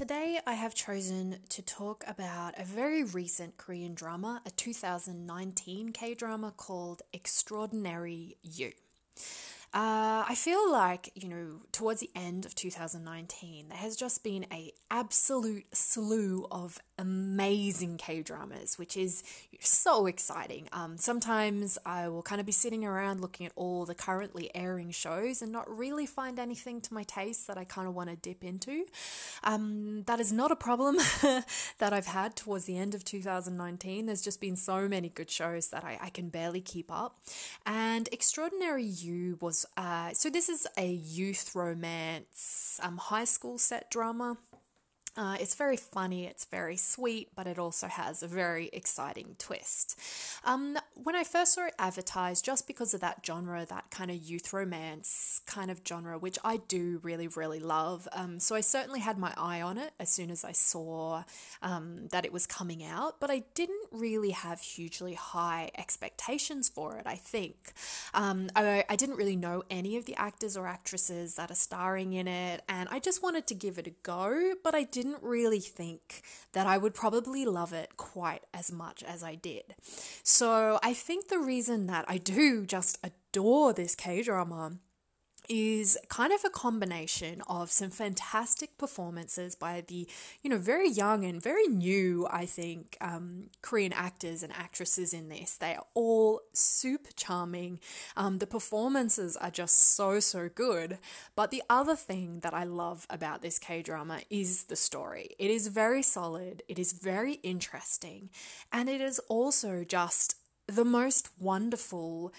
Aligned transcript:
Today, 0.00 0.40
I 0.46 0.54
have 0.54 0.74
chosen 0.74 1.40
to 1.50 1.60
talk 1.60 2.04
about 2.06 2.58
a 2.58 2.64
very 2.64 3.04
recent 3.04 3.58
Korean 3.58 3.92
drama, 3.92 4.40
a 4.46 4.50
2019 4.50 5.92
K 5.92 6.14
drama 6.14 6.54
called 6.56 7.02
Extraordinary 7.12 8.38
You. 8.40 8.72
Uh, 9.72 10.24
I 10.28 10.34
feel 10.34 10.70
like, 10.70 11.10
you 11.14 11.28
know, 11.28 11.60
towards 11.70 12.00
the 12.00 12.10
end 12.16 12.44
of 12.44 12.56
2019, 12.56 13.68
there 13.68 13.78
has 13.78 13.94
just 13.94 14.24
been 14.24 14.44
a 14.52 14.72
absolute 14.90 15.64
slew 15.72 16.48
of 16.50 16.80
amazing 16.98 17.96
K 17.96 18.20
dramas, 18.20 18.78
which 18.78 18.96
is 18.96 19.22
so 19.60 20.06
exciting. 20.06 20.68
Um, 20.72 20.98
sometimes 20.98 21.78
I 21.86 22.08
will 22.08 22.22
kind 22.22 22.40
of 22.40 22.46
be 22.46 22.52
sitting 22.52 22.84
around 22.84 23.20
looking 23.20 23.46
at 23.46 23.52
all 23.54 23.86
the 23.86 23.94
currently 23.94 24.50
airing 24.56 24.90
shows 24.90 25.40
and 25.40 25.52
not 25.52 25.70
really 25.70 26.04
find 26.04 26.40
anything 26.40 26.80
to 26.82 26.94
my 26.94 27.04
taste 27.04 27.46
that 27.46 27.56
I 27.56 27.62
kind 27.62 27.86
of 27.86 27.94
want 27.94 28.10
to 28.10 28.16
dip 28.16 28.42
into. 28.42 28.86
Um, 29.44 30.02
that 30.06 30.18
is 30.18 30.32
not 30.32 30.50
a 30.50 30.56
problem 30.56 30.96
that 31.78 31.92
I've 31.92 32.06
had 32.06 32.34
towards 32.34 32.64
the 32.64 32.76
end 32.76 32.96
of 32.96 33.04
2019. 33.04 34.06
There's 34.06 34.22
just 34.22 34.40
been 34.40 34.56
so 34.56 34.88
many 34.88 35.10
good 35.10 35.30
shows 35.30 35.68
that 35.68 35.84
I, 35.84 35.96
I 36.02 36.10
can 36.10 36.28
barely 36.28 36.60
keep 36.60 36.90
up. 36.90 37.20
And 37.64 38.08
Extraordinary 38.10 38.84
You 38.84 39.38
was 39.40 39.59
uh, 39.76 40.12
so 40.12 40.30
this 40.30 40.48
is 40.48 40.66
a 40.76 40.86
youth 40.86 41.54
romance, 41.54 42.78
um, 42.82 42.96
high 42.96 43.24
school 43.24 43.58
set 43.58 43.90
drama. 43.90 44.36
Uh, 45.16 45.36
it's 45.40 45.54
very 45.56 45.76
funny, 45.76 46.24
it's 46.24 46.44
very 46.44 46.76
sweet, 46.76 47.28
but 47.34 47.46
it 47.46 47.58
also 47.58 47.88
has 47.88 48.22
a 48.22 48.28
very 48.28 48.70
exciting 48.72 49.34
twist. 49.38 49.98
Um, 50.44 50.78
when 50.94 51.16
I 51.16 51.24
first 51.24 51.54
saw 51.54 51.66
it 51.66 51.74
advertised, 51.78 52.44
just 52.44 52.66
because 52.66 52.94
of 52.94 53.00
that 53.00 53.24
genre, 53.26 53.66
that 53.66 53.90
kind 53.90 54.10
of 54.10 54.16
youth 54.16 54.52
romance 54.52 55.40
kind 55.46 55.70
of 55.70 55.80
genre, 55.86 56.16
which 56.16 56.38
I 56.44 56.58
do 56.58 57.00
really, 57.02 57.26
really 57.26 57.58
love, 57.58 58.06
um, 58.12 58.38
so 58.38 58.54
I 58.54 58.60
certainly 58.60 59.00
had 59.00 59.18
my 59.18 59.34
eye 59.36 59.60
on 59.60 59.78
it 59.78 59.92
as 59.98 60.10
soon 60.10 60.30
as 60.30 60.44
I 60.44 60.52
saw 60.52 61.24
um, 61.60 62.06
that 62.12 62.24
it 62.24 62.32
was 62.32 62.46
coming 62.46 62.84
out, 62.84 63.18
but 63.18 63.30
I 63.30 63.42
didn't 63.54 63.88
really 63.90 64.30
have 64.30 64.60
hugely 64.60 65.14
high 65.14 65.70
expectations 65.76 66.68
for 66.68 66.96
it, 66.96 67.06
I 67.06 67.16
think. 67.16 67.72
Um, 68.14 68.48
I, 68.54 68.84
I 68.88 68.94
didn't 68.94 69.16
really 69.16 69.36
know 69.36 69.64
any 69.68 69.96
of 69.96 70.06
the 70.06 70.14
actors 70.14 70.56
or 70.56 70.68
actresses 70.68 71.34
that 71.34 71.50
are 71.50 71.56
starring 71.56 72.12
in 72.12 72.28
it, 72.28 72.62
and 72.68 72.88
I 72.90 73.00
just 73.00 73.24
wanted 73.24 73.48
to 73.48 73.54
give 73.54 73.76
it 73.76 73.88
a 73.88 73.94
go, 74.04 74.52
but 74.62 74.74
I 74.74 74.84
did 74.84 75.09
didn't 75.10 75.28
really 75.28 75.60
think 75.60 76.22
that 76.52 76.66
I 76.66 76.78
would 76.78 76.94
probably 76.94 77.44
love 77.44 77.72
it 77.72 77.96
quite 77.96 78.44
as 78.54 78.70
much 78.70 79.02
as 79.02 79.22
I 79.22 79.34
did. 79.34 79.74
So 80.22 80.78
I 80.82 80.94
think 80.94 81.28
the 81.28 81.38
reason 81.38 81.86
that 81.86 82.04
I 82.08 82.18
do 82.18 82.64
just 82.66 82.98
adore 83.02 83.72
this 83.72 83.94
K 83.94 84.22
drama 84.22 84.78
is 85.50 85.98
kind 86.08 86.32
of 86.32 86.44
a 86.44 86.48
combination 86.48 87.42
of 87.48 87.72
some 87.72 87.90
fantastic 87.90 88.78
performances 88.78 89.56
by 89.56 89.82
the, 89.84 90.08
you 90.42 90.48
know, 90.48 90.58
very 90.58 90.88
young 90.88 91.24
and 91.24 91.42
very 91.42 91.66
new, 91.66 92.28
I 92.30 92.46
think, 92.46 92.96
um, 93.00 93.50
Korean 93.60 93.92
actors 93.92 94.44
and 94.44 94.52
actresses 94.52 95.12
in 95.12 95.28
this. 95.28 95.56
They 95.56 95.74
are 95.74 95.86
all 95.94 96.42
super 96.52 97.10
charming. 97.16 97.80
Um, 98.16 98.38
the 98.38 98.46
performances 98.46 99.36
are 99.36 99.50
just 99.50 99.76
so, 99.76 100.20
so 100.20 100.48
good. 100.48 100.98
But 101.34 101.50
the 101.50 101.64
other 101.68 101.96
thing 101.96 102.40
that 102.40 102.54
I 102.54 102.62
love 102.62 103.08
about 103.10 103.42
this 103.42 103.58
K 103.58 103.82
drama 103.82 104.20
is 104.30 104.64
the 104.64 104.76
story. 104.76 105.30
It 105.36 105.50
is 105.50 105.66
very 105.66 106.02
solid, 106.02 106.62
it 106.68 106.78
is 106.78 106.92
very 106.92 107.34
interesting, 107.42 108.30
and 108.72 108.88
it 108.88 109.00
is 109.00 109.18
also 109.28 109.82
just 109.82 110.36
the 110.68 110.84
most 110.84 111.28
wonderful. 111.40 112.32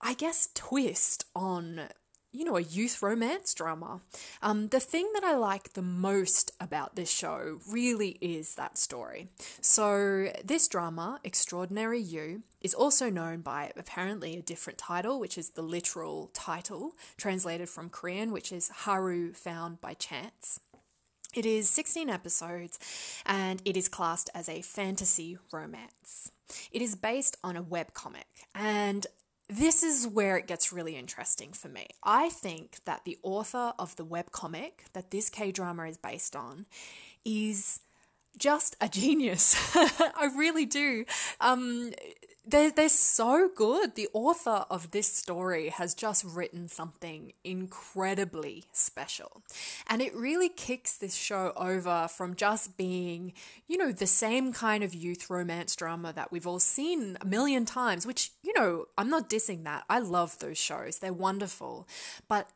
I 0.00 0.12
guess, 0.12 0.50
twist 0.54 1.24
on 1.34 1.88
you 2.34 2.44
know, 2.44 2.56
a 2.56 2.62
youth 2.62 3.00
romance 3.00 3.54
drama. 3.54 4.00
Um, 4.42 4.68
the 4.68 4.80
thing 4.80 5.08
that 5.14 5.24
I 5.24 5.36
like 5.36 5.74
the 5.74 5.82
most 5.82 6.50
about 6.60 6.96
this 6.96 7.10
show 7.10 7.60
really 7.70 8.18
is 8.20 8.56
that 8.56 8.76
story. 8.76 9.28
So, 9.60 10.32
this 10.44 10.66
drama, 10.68 11.20
Extraordinary 11.22 12.00
You, 12.00 12.42
is 12.60 12.74
also 12.74 13.08
known 13.08 13.40
by 13.40 13.72
apparently 13.76 14.36
a 14.36 14.42
different 14.42 14.78
title, 14.78 15.20
which 15.20 15.38
is 15.38 15.50
the 15.50 15.62
literal 15.62 16.30
title, 16.32 16.92
translated 17.16 17.68
from 17.68 17.88
Korean, 17.88 18.32
which 18.32 18.50
is 18.50 18.70
Haru 18.84 19.32
Found 19.34 19.80
by 19.80 19.94
Chance. 19.94 20.60
It 21.34 21.46
is 21.46 21.68
16 21.68 22.08
episodes 22.08 22.78
and 23.26 23.60
it 23.64 23.76
is 23.76 23.88
classed 23.88 24.30
as 24.34 24.48
a 24.48 24.62
fantasy 24.62 25.36
romance. 25.52 26.30
It 26.70 26.80
is 26.80 26.94
based 26.94 27.36
on 27.42 27.56
a 27.56 27.62
webcomic, 27.62 28.46
and 28.54 29.06
this 29.48 29.82
is 29.82 30.06
where 30.06 30.36
it 30.36 30.46
gets 30.46 30.72
really 30.72 30.96
interesting 30.96 31.52
for 31.52 31.68
me. 31.68 31.86
I 32.02 32.30
think 32.30 32.78
that 32.86 33.02
the 33.04 33.18
author 33.22 33.74
of 33.78 33.94
the 33.96 34.04
webcomic 34.04 34.92
that 34.92 35.10
this 35.10 35.28
K 35.28 35.52
drama 35.52 35.84
is 35.84 35.96
based 35.96 36.34
on 36.34 36.66
is 37.24 37.80
just 38.38 38.76
a 38.80 38.88
genius. 38.88 39.54
I 39.76 40.30
really 40.36 40.66
do. 40.66 41.04
Um, 41.40 41.92
they're, 42.46 42.70
they're 42.70 42.88
so 42.88 43.48
good. 43.54 43.94
The 43.94 44.08
author 44.12 44.64
of 44.70 44.90
this 44.90 45.06
story 45.06 45.68
has 45.68 45.94
just 45.94 46.24
written 46.24 46.68
something 46.68 47.32
incredibly 47.42 48.64
special. 48.72 49.42
And 49.88 50.02
it 50.02 50.14
really 50.14 50.48
kicks 50.48 50.96
this 50.96 51.14
show 51.14 51.52
over 51.56 52.08
from 52.08 52.34
just 52.34 52.76
being, 52.76 53.32
you 53.66 53.76
know, 53.78 53.92
the 53.92 54.06
same 54.06 54.52
kind 54.52 54.84
of 54.84 54.94
youth 54.94 55.30
romance 55.30 55.74
drama 55.74 56.12
that 56.12 56.32
we've 56.32 56.46
all 56.46 56.60
seen 56.60 57.16
a 57.20 57.26
million 57.26 57.64
times, 57.64 58.06
which, 58.06 58.30
you 58.42 58.52
know, 58.54 58.86
I'm 58.98 59.10
not 59.10 59.30
dissing 59.30 59.64
that. 59.64 59.84
I 59.88 59.98
love 60.00 60.38
those 60.38 60.58
shows, 60.58 60.98
they're 60.98 61.12
wonderful. 61.12 61.88
But 62.28 62.48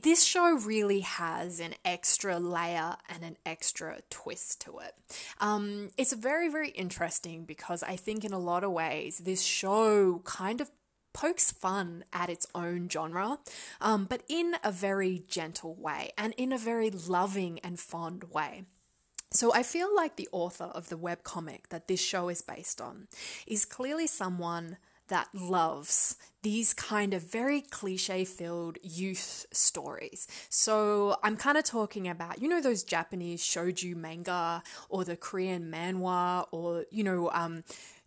this 0.00 0.24
show 0.24 0.56
really 0.56 1.00
has 1.00 1.60
an 1.60 1.74
extra 1.84 2.38
layer 2.38 2.96
and 3.08 3.22
an 3.22 3.36
extra 3.44 4.00
twist 4.10 4.60
to 4.62 4.78
it. 4.78 4.94
Um, 5.40 5.90
it's 5.96 6.12
very, 6.12 6.48
very 6.48 6.70
interesting 6.70 7.44
because 7.44 7.82
I 7.82 7.96
think 7.96 8.24
in 8.24 8.32
a 8.32 8.38
lot 8.38 8.64
of 8.64 8.72
ways 8.72 9.18
this 9.18 9.42
show 9.42 10.20
kind 10.24 10.60
of 10.60 10.70
pokes 11.12 11.52
fun 11.52 12.04
at 12.12 12.30
its 12.30 12.46
own 12.54 12.88
genre, 12.88 13.38
um, 13.80 14.06
but 14.06 14.22
in 14.28 14.56
a 14.64 14.72
very 14.72 15.22
gentle 15.28 15.74
way 15.74 16.10
and 16.16 16.32
in 16.36 16.52
a 16.52 16.58
very 16.58 16.90
loving 16.90 17.58
and 17.60 17.78
fond 17.78 18.24
way. 18.32 18.64
So 19.30 19.52
I 19.54 19.62
feel 19.62 19.94
like 19.94 20.16
the 20.16 20.28
author 20.30 20.64
of 20.64 20.90
the 20.90 20.98
webcomic 20.98 21.68
that 21.70 21.88
this 21.88 22.00
show 22.00 22.28
is 22.28 22.42
based 22.42 22.80
on 22.80 23.08
is 23.46 23.64
clearly 23.64 24.06
someone 24.06 24.76
that 25.08 25.28
loves 25.34 26.16
these 26.42 26.74
kind 26.74 27.14
of 27.14 27.22
very 27.22 27.60
cliche 27.60 28.24
filled 28.24 28.78
youth 28.82 29.46
stories. 29.52 30.26
So 30.48 31.16
I'm 31.22 31.36
kind 31.36 31.56
of 31.56 31.64
talking 31.64 32.08
about, 32.08 32.42
you 32.42 32.48
know, 32.48 32.60
those 32.60 32.82
Japanese 32.82 33.42
shojo 33.42 33.94
manga 33.94 34.62
or 34.88 35.04
the 35.04 35.16
Korean 35.16 35.70
manhwa 35.70 36.46
or, 36.50 36.84
you 36.90 37.04
know, 37.04 37.30
um, 37.32 37.62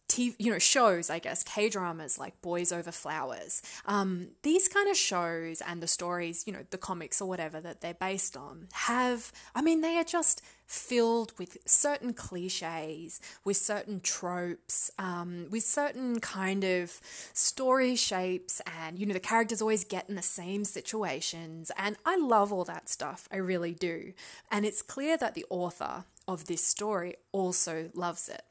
TV, 0.08 0.36
you 0.38 0.52
know, 0.52 0.60
shows, 0.60 1.10
I 1.10 1.20
guess, 1.20 1.44
K 1.44 1.70
dramas 1.70 2.18
like 2.18 2.42
Boys 2.42 2.72
Over 2.72 2.92
Flowers. 2.92 3.62
Um, 3.86 4.30
these 4.44 4.68
kind 4.68 4.90
of 4.90 4.96
shows 4.96 5.62
and 5.62 5.82
the 5.82 5.88
stories, 5.88 6.44
you 6.46 6.54
know, 6.54 6.66
the 6.70 6.78
comics 6.78 7.22
or 7.22 7.28
whatever 7.28 7.60
that 7.62 7.82
they're 7.82 7.94
based 7.94 8.38
on 8.38 8.68
have, 8.74 9.32
I 9.54 9.62
mean, 9.62 9.82
they 9.82 9.98
are 9.98 10.04
just 10.04 10.42
filled 10.68 11.34
with 11.38 11.58
certain 11.66 12.14
cliches, 12.14 13.20
with 13.44 13.58
certain 13.58 14.00
tropes, 14.00 14.92
um, 14.98 15.48
with 15.50 15.64
certain 15.64 16.20
kind 16.20 16.64
of 16.64 17.00
story 17.34 17.96
shapes, 17.96 18.62
and 18.82 19.00
you 19.00 19.06
know, 19.06 19.14
the 19.14 19.20
characters 19.20 19.62
always 19.62 19.84
get 19.84 20.10
in 20.10 20.16
the 20.16 20.22
same 20.22 20.66
situations. 20.66 21.72
And 21.78 21.98
I 22.06 22.18
love 22.18 22.52
all 22.52 22.64
that 22.66 22.90
stuff, 22.90 23.28
I 23.32 23.38
really 23.38 23.74
do. 23.74 24.14
And 24.52 24.66
it's 24.66 24.82
clear 24.82 25.18
that 25.18 25.36
the 25.36 25.46
author 25.50 26.06
of 26.28 26.46
this 26.46 26.64
story 26.64 27.16
also 27.32 27.90
loves 27.94 28.30
it. 28.30 28.42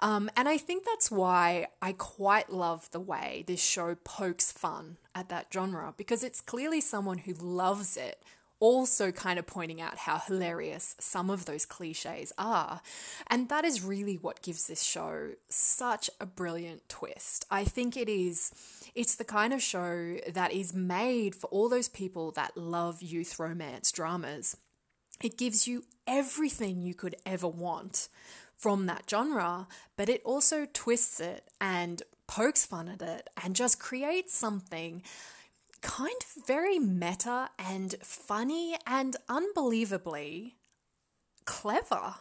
Um, 0.00 0.30
and 0.36 0.48
I 0.48 0.56
think 0.56 0.84
that's 0.84 1.10
why 1.10 1.68
I 1.80 1.92
quite 1.92 2.50
love 2.50 2.90
the 2.90 3.00
way 3.00 3.44
this 3.46 3.62
show 3.62 3.94
pokes 3.94 4.52
fun 4.52 4.96
at 5.14 5.28
that 5.28 5.46
genre 5.52 5.94
because 5.96 6.24
it's 6.24 6.40
clearly 6.40 6.80
someone 6.80 7.18
who 7.18 7.34
loves 7.34 7.96
it 7.96 8.22
also 8.60 9.10
kind 9.10 9.38
of 9.38 9.46
pointing 9.46 9.80
out 9.80 9.96
how 9.96 10.18
hilarious 10.18 10.94
some 11.00 11.30
of 11.30 11.46
those 11.46 11.64
cliches 11.64 12.32
are. 12.38 12.82
And 13.26 13.48
that 13.48 13.64
is 13.64 13.82
really 13.82 14.16
what 14.16 14.42
gives 14.42 14.66
this 14.66 14.82
show 14.82 15.30
such 15.48 16.10
a 16.20 16.26
brilliant 16.26 16.88
twist. 16.88 17.46
I 17.50 17.64
think 17.64 17.96
it 17.96 18.08
is 18.08 18.52
it's 18.94 19.16
the 19.16 19.24
kind 19.24 19.52
of 19.52 19.62
show 19.62 20.16
that 20.32 20.52
is 20.52 20.74
made 20.74 21.34
for 21.34 21.46
all 21.48 21.68
those 21.68 21.88
people 21.88 22.30
that 22.32 22.56
love 22.56 23.02
youth 23.02 23.38
romance 23.38 23.90
dramas. 23.90 24.56
It 25.22 25.38
gives 25.38 25.66
you 25.66 25.84
everything 26.06 26.82
you 26.82 26.94
could 26.94 27.16
ever 27.24 27.48
want 27.48 28.08
from 28.60 28.86
that 28.86 29.04
genre, 29.08 29.66
but 29.96 30.08
it 30.08 30.20
also 30.24 30.66
twists 30.72 31.18
it 31.18 31.48
and 31.60 32.02
pokes 32.26 32.64
fun 32.66 32.88
at 32.88 33.02
it 33.02 33.28
and 33.42 33.56
just 33.56 33.80
creates 33.80 34.34
something 34.34 35.02
kind 35.80 36.14
of 36.20 36.46
very 36.46 36.78
meta 36.78 37.48
and 37.58 37.94
funny 38.02 38.76
and 38.86 39.16
unbelievably 39.28 40.56
clever. 41.46 42.14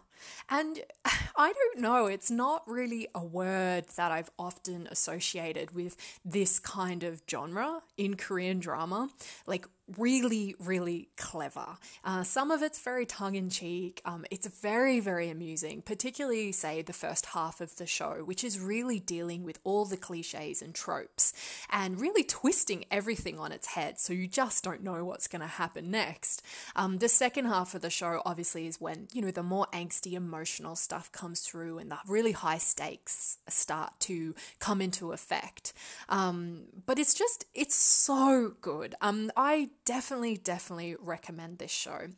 And 0.49 0.79
I 1.35 1.53
don't 1.53 1.79
know, 1.79 2.07
it's 2.07 2.31
not 2.31 2.67
really 2.67 3.07
a 3.13 3.23
word 3.23 3.85
that 3.97 4.11
I've 4.11 4.31
often 4.39 4.87
associated 4.89 5.75
with 5.75 5.97
this 6.25 6.57
kind 6.59 7.03
of 7.03 7.21
genre 7.29 7.81
in 7.97 8.15
Korean 8.15 8.59
drama. 8.59 9.09
Like, 9.45 9.67
really, 9.97 10.55
really 10.59 11.09
clever. 11.17 11.77
Uh, 12.03 12.23
some 12.23 12.51
of 12.51 12.61
it's 12.61 12.79
very 12.79 13.05
tongue 13.05 13.35
in 13.35 13.49
cheek. 13.49 14.01
Um, 14.05 14.25
it's 14.31 14.47
very, 14.47 14.99
very 14.99 15.29
amusing, 15.29 15.81
particularly, 15.81 16.51
say, 16.51 16.81
the 16.81 16.93
first 16.93 17.27
half 17.27 17.61
of 17.61 17.75
the 17.77 17.87
show, 17.87 18.23
which 18.25 18.43
is 18.43 18.59
really 18.59 18.99
dealing 18.99 19.43
with 19.43 19.59
all 19.63 19.85
the 19.85 19.97
cliches 19.97 20.61
and 20.61 20.73
tropes 20.73 21.33
and 21.69 21.99
really 21.99 22.23
twisting 22.23 22.85
everything 22.91 23.39
on 23.39 23.51
its 23.51 23.67
head. 23.67 23.99
So 23.99 24.13
you 24.13 24.27
just 24.27 24.63
don't 24.63 24.83
know 24.83 25.03
what's 25.05 25.27
going 25.27 25.41
to 25.41 25.47
happen 25.47 25.91
next. 25.91 26.41
Um, 26.75 26.97
the 26.99 27.09
second 27.09 27.45
half 27.45 27.75
of 27.75 27.81
the 27.81 27.89
show, 27.89 28.21
obviously, 28.25 28.67
is 28.67 28.79
when, 28.79 29.07
you 29.13 29.21
know, 29.21 29.31
the 29.31 29.43
more 29.43 29.67
angsty, 29.73 30.13
emotional 30.13 30.75
stuff 30.75 31.11
comes 31.11 31.41
through 31.41 31.79
and 31.79 31.91
the 31.91 31.97
really 32.07 32.31
high 32.31 32.57
stakes 32.57 33.37
start 33.47 33.99
to 34.01 34.35
come 34.59 34.81
into 34.81 35.11
effect. 35.11 35.73
Um, 36.07 36.63
but 36.85 36.99
it's 36.99 37.13
just, 37.13 37.45
it's 37.53 37.75
so 37.75 38.53
good. 38.61 38.95
Um, 39.01 39.31
I 39.35 39.69
definitely, 39.89 40.37
definitely 40.37 40.95
recommend 40.99 41.57
this 41.57 41.71
show. 41.71 42.09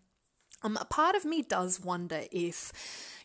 Um, 0.62 0.78
a 0.80 0.84
part 0.84 1.16
of 1.16 1.24
me 1.24 1.42
does 1.42 1.80
wonder 1.80 2.24
if, 2.30 2.74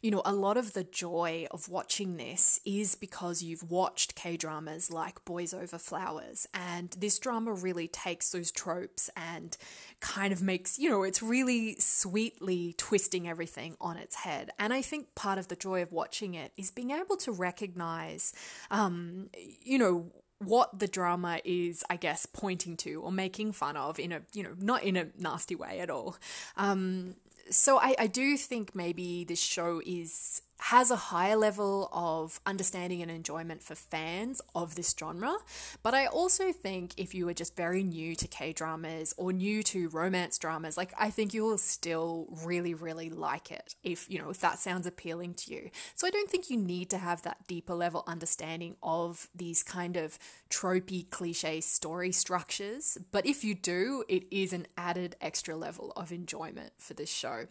you 0.00 0.12
know, 0.12 0.22
a 0.24 0.32
lot 0.32 0.56
of 0.56 0.72
the 0.72 0.84
joy 0.84 1.48
of 1.50 1.68
watching 1.68 2.16
this 2.16 2.60
is 2.64 2.94
because 2.94 3.42
you've 3.42 3.68
watched 3.68 4.14
K 4.14 4.36
dramas 4.36 4.88
like 4.88 5.24
Boys 5.24 5.52
Over 5.52 5.78
Flowers, 5.78 6.46
and 6.54 6.90
this 6.92 7.18
drama 7.18 7.52
really 7.52 7.88
takes 7.88 8.30
those 8.30 8.52
tropes 8.52 9.10
and 9.16 9.56
kind 10.00 10.32
of 10.32 10.42
makes, 10.42 10.78
you 10.78 10.90
know, 10.90 11.02
it's 11.02 11.22
really 11.24 11.74
sweetly 11.80 12.72
twisting 12.78 13.28
everything 13.28 13.76
on 13.80 13.96
its 13.96 14.14
head. 14.14 14.50
And 14.60 14.72
I 14.72 14.80
think 14.80 15.16
part 15.16 15.38
of 15.38 15.48
the 15.48 15.56
joy 15.56 15.82
of 15.82 15.92
watching 15.92 16.34
it 16.34 16.52
is 16.56 16.70
being 16.70 16.92
able 16.92 17.16
to 17.16 17.32
recognize, 17.32 18.32
um, 18.70 19.28
you 19.60 19.76
know, 19.76 20.12
what 20.38 20.78
the 20.78 20.86
drama 20.86 21.40
is, 21.44 21.82
I 21.88 21.96
guess, 21.96 22.26
pointing 22.26 22.76
to 22.78 23.00
or 23.02 23.12
making 23.12 23.52
fun 23.52 23.76
of 23.76 23.98
in 23.98 24.12
a, 24.12 24.22
you 24.32 24.42
know, 24.42 24.54
not 24.58 24.82
in 24.82 24.96
a 24.96 25.08
nasty 25.18 25.54
way 25.54 25.80
at 25.80 25.90
all. 25.90 26.16
Um, 26.56 27.16
so 27.50 27.78
I, 27.78 27.94
I 27.98 28.06
do 28.06 28.36
think 28.36 28.74
maybe 28.74 29.24
this 29.24 29.40
show 29.40 29.80
is 29.86 30.42
has 30.58 30.90
a 30.90 30.96
higher 30.96 31.36
level 31.36 31.88
of 31.92 32.40
understanding 32.46 33.02
and 33.02 33.10
enjoyment 33.10 33.62
for 33.62 33.74
fans 33.74 34.40
of 34.54 34.74
this 34.74 34.94
genre. 34.98 35.36
But 35.82 35.94
I 35.94 36.06
also 36.06 36.52
think 36.52 36.92
if 36.96 37.14
you 37.14 37.28
are 37.28 37.34
just 37.34 37.56
very 37.56 37.82
new 37.82 38.14
to 38.16 38.26
K 38.26 38.52
dramas 38.52 39.14
or 39.16 39.32
new 39.32 39.62
to 39.64 39.88
romance 39.90 40.38
dramas, 40.38 40.76
like 40.76 40.92
I 40.98 41.10
think 41.10 41.34
you 41.34 41.44
will 41.44 41.58
still 41.58 42.26
really, 42.44 42.74
really 42.74 43.10
like 43.10 43.50
it 43.50 43.74
if, 43.82 44.10
you 44.10 44.18
know, 44.18 44.30
if 44.30 44.40
that 44.40 44.58
sounds 44.58 44.86
appealing 44.86 45.34
to 45.34 45.52
you. 45.52 45.70
So 45.94 46.06
I 46.06 46.10
don't 46.10 46.30
think 46.30 46.50
you 46.50 46.56
need 46.56 46.90
to 46.90 46.98
have 46.98 47.22
that 47.22 47.46
deeper 47.46 47.74
level 47.74 48.02
understanding 48.06 48.76
of 48.82 49.28
these 49.34 49.62
kind 49.62 49.96
of 49.96 50.18
tropey 50.50 51.08
cliche 51.10 51.60
story 51.60 52.12
structures. 52.12 52.98
But 53.10 53.26
if 53.26 53.44
you 53.44 53.54
do, 53.54 54.04
it 54.08 54.24
is 54.30 54.52
an 54.52 54.66
added 54.76 55.16
extra 55.20 55.54
level 55.54 55.92
of 55.96 56.12
enjoyment 56.12 56.72
for 56.78 56.94
this 56.94 57.10
show. 57.10 57.46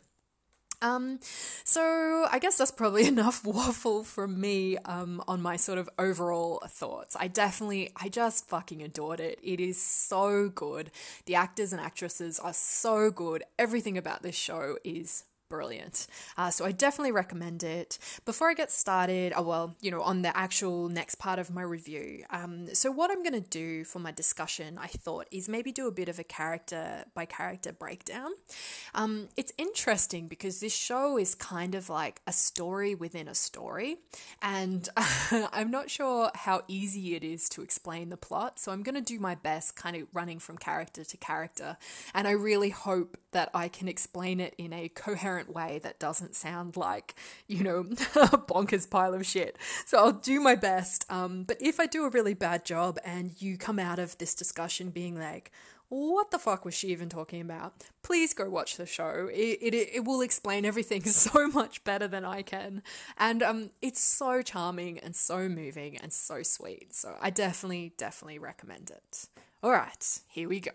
Um, 0.81 1.19
so 1.63 2.27
I 2.31 2.39
guess 2.39 2.57
that's 2.57 2.71
probably 2.71 3.05
enough 3.07 3.45
waffle 3.45 4.03
from 4.03 4.39
me 4.39 4.77
um, 4.79 5.23
on 5.27 5.41
my 5.41 5.55
sort 5.55 5.77
of 5.77 5.89
overall 5.97 6.61
thoughts. 6.67 7.15
I 7.19 7.27
definitely, 7.27 7.91
I 7.95 8.09
just 8.09 8.47
fucking 8.47 8.81
adored 8.81 9.19
it. 9.19 9.39
It 9.43 9.59
is 9.59 9.81
so 9.81 10.49
good. 10.49 10.91
The 11.25 11.35
actors 11.35 11.73
and 11.73 11.81
actresses 11.81 12.39
are 12.39 12.53
so 12.53 13.11
good. 13.11 13.43
Everything 13.57 13.97
about 13.97 14.23
this 14.23 14.35
show 14.35 14.77
is 14.83 15.23
brilliant. 15.49 16.07
Uh, 16.37 16.49
so 16.49 16.65
I 16.65 16.71
definitely 16.71 17.11
recommend 17.11 17.63
it. 17.63 17.97
Before 18.25 18.49
I 18.49 18.53
get 18.53 18.71
started, 18.71 19.33
oh, 19.35 19.43
well, 19.43 19.75
you 19.81 19.91
know, 19.91 20.01
on 20.01 20.21
the 20.21 20.35
actual 20.35 20.89
next 20.89 21.15
part 21.15 21.39
of 21.39 21.51
my 21.51 21.61
review. 21.61 22.23
Um, 22.29 22.73
so 22.73 22.91
what 22.91 23.11
I'm 23.11 23.23
going 23.23 23.41
to 23.41 23.49
do 23.49 23.83
for 23.83 23.99
my 23.99 24.11
discussion, 24.11 24.77
I 24.77 24.87
thought, 24.87 25.27
is 25.31 25.47
maybe 25.47 25.71
do 25.71 25.87
a 25.87 25.91
bit 25.91 26.09
of 26.09 26.19
a 26.19 26.23
character 26.23 27.05
by 27.13 27.25
character 27.25 27.71
breakdown. 27.71 28.31
Um, 28.93 29.29
it's 29.35 29.53
interesting 29.57 30.27
because 30.27 30.59
this 30.59 30.75
show 30.75 31.17
is 31.17 31.35
kind 31.35 31.75
of 31.75 31.89
like 31.89 32.21
a 32.27 32.31
story 32.31 32.95
within 32.95 33.27
a 33.27 33.35
story, 33.35 33.97
and 34.41 34.87
I'm 35.31 35.71
not 35.71 35.89
sure 35.89 36.31
how 36.33 36.63
easy 36.67 37.15
it 37.15 37.23
is 37.23 37.49
to 37.49 37.61
explain 37.61 38.09
the 38.09 38.17
plot. 38.17 38.59
So 38.59 38.71
I'm 38.71 38.83
going 38.83 38.95
to 38.95 39.01
do 39.01 39.19
my 39.19 39.35
best, 39.35 39.75
kind 39.75 39.95
of 39.95 40.07
running 40.13 40.39
from 40.39 40.57
character 40.57 41.03
to 41.03 41.17
character, 41.17 41.77
and 42.13 42.27
I 42.27 42.31
really 42.31 42.69
hope 42.69 43.17
that 43.35 43.49
I 43.53 43.67
can 43.67 43.89
explain 43.89 44.39
it 44.39 44.55
in 44.57 44.71
a 44.71 44.87
coherent 44.87 45.53
way 45.53 45.81
that 45.83 45.99
doesn't 45.99 46.37
sound 46.37 46.77
like, 46.77 47.15
you 47.47 47.65
know, 47.65 47.79
a 47.81 48.37
bonkers 48.37 48.89
pile 48.89 49.13
of 49.13 49.25
shit. 49.25 49.57
So 49.85 49.97
I'll 49.97 50.13
do 50.13 50.39
my 50.39 50.55
best. 50.55 51.05
Um, 51.11 51.43
but 51.43 51.57
if 51.61 51.77
I 51.77 51.85
do 51.85 52.05
a 52.05 52.09
really 52.09 52.33
bad 52.33 52.63
job 52.63 52.97
and 53.03 53.33
you 53.41 53.57
come 53.57 53.77
out 53.77 53.99
of 53.99 54.17
this 54.19 54.35
discussion 54.35 54.89
being 54.89 55.19
like, 55.19 55.51
what 55.89 56.31
the 56.31 56.39
fuck 56.39 56.63
was 56.63 56.73
she 56.73 56.87
even 56.87 57.09
talking 57.09 57.41
about? 57.41 57.73
Please 58.03 58.33
go 58.33 58.49
watch 58.49 58.77
the 58.77 58.85
show. 58.85 59.29
It, 59.29 59.59
it, 59.61 59.73
it 59.73 60.05
will 60.05 60.21
explain 60.21 60.63
everything 60.63 61.03
so 61.03 61.49
much 61.49 61.83
better 61.83 62.07
than 62.07 62.23
I 62.23 62.41
can. 62.41 62.83
And 63.17 63.43
um, 63.43 63.71
it's 63.81 64.01
so 64.01 64.43
charming 64.43 64.97
and 64.99 65.13
so 65.13 65.49
moving 65.49 65.97
and 65.97 66.13
so 66.13 66.41
sweet. 66.41 66.95
So 66.95 67.17
I 67.19 67.31
definitely, 67.31 67.91
definitely 67.97 68.39
recommend 68.39 68.91
it. 68.91 69.27
All 69.61 69.71
right, 69.71 70.19
here 70.29 70.47
we 70.47 70.61
go. 70.61 70.71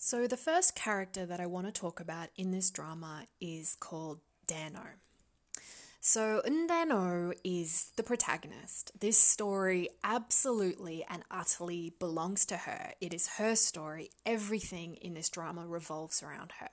So, 0.00 0.28
the 0.28 0.36
first 0.36 0.76
character 0.76 1.26
that 1.26 1.40
I 1.40 1.46
want 1.46 1.66
to 1.66 1.72
talk 1.72 1.98
about 1.98 2.28
in 2.36 2.52
this 2.52 2.70
drama 2.70 3.24
is 3.40 3.76
called 3.80 4.20
Dano. 4.46 4.84
So, 6.00 6.40
Eun 6.46 6.68
Dan-oh 6.68 7.32
is 7.42 7.90
the 7.96 8.04
protagonist. 8.04 8.92
This 9.00 9.18
story 9.18 9.88
absolutely 10.04 11.04
and 11.10 11.24
utterly 11.32 11.94
belongs 11.98 12.46
to 12.46 12.58
her. 12.58 12.92
It 13.00 13.12
is 13.12 13.26
her 13.38 13.56
story. 13.56 14.10
Everything 14.24 14.94
in 14.94 15.14
this 15.14 15.28
drama 15.28 15.66
revolves 15.66 16.22
around 16.22 16.52
her. 16.60 16.68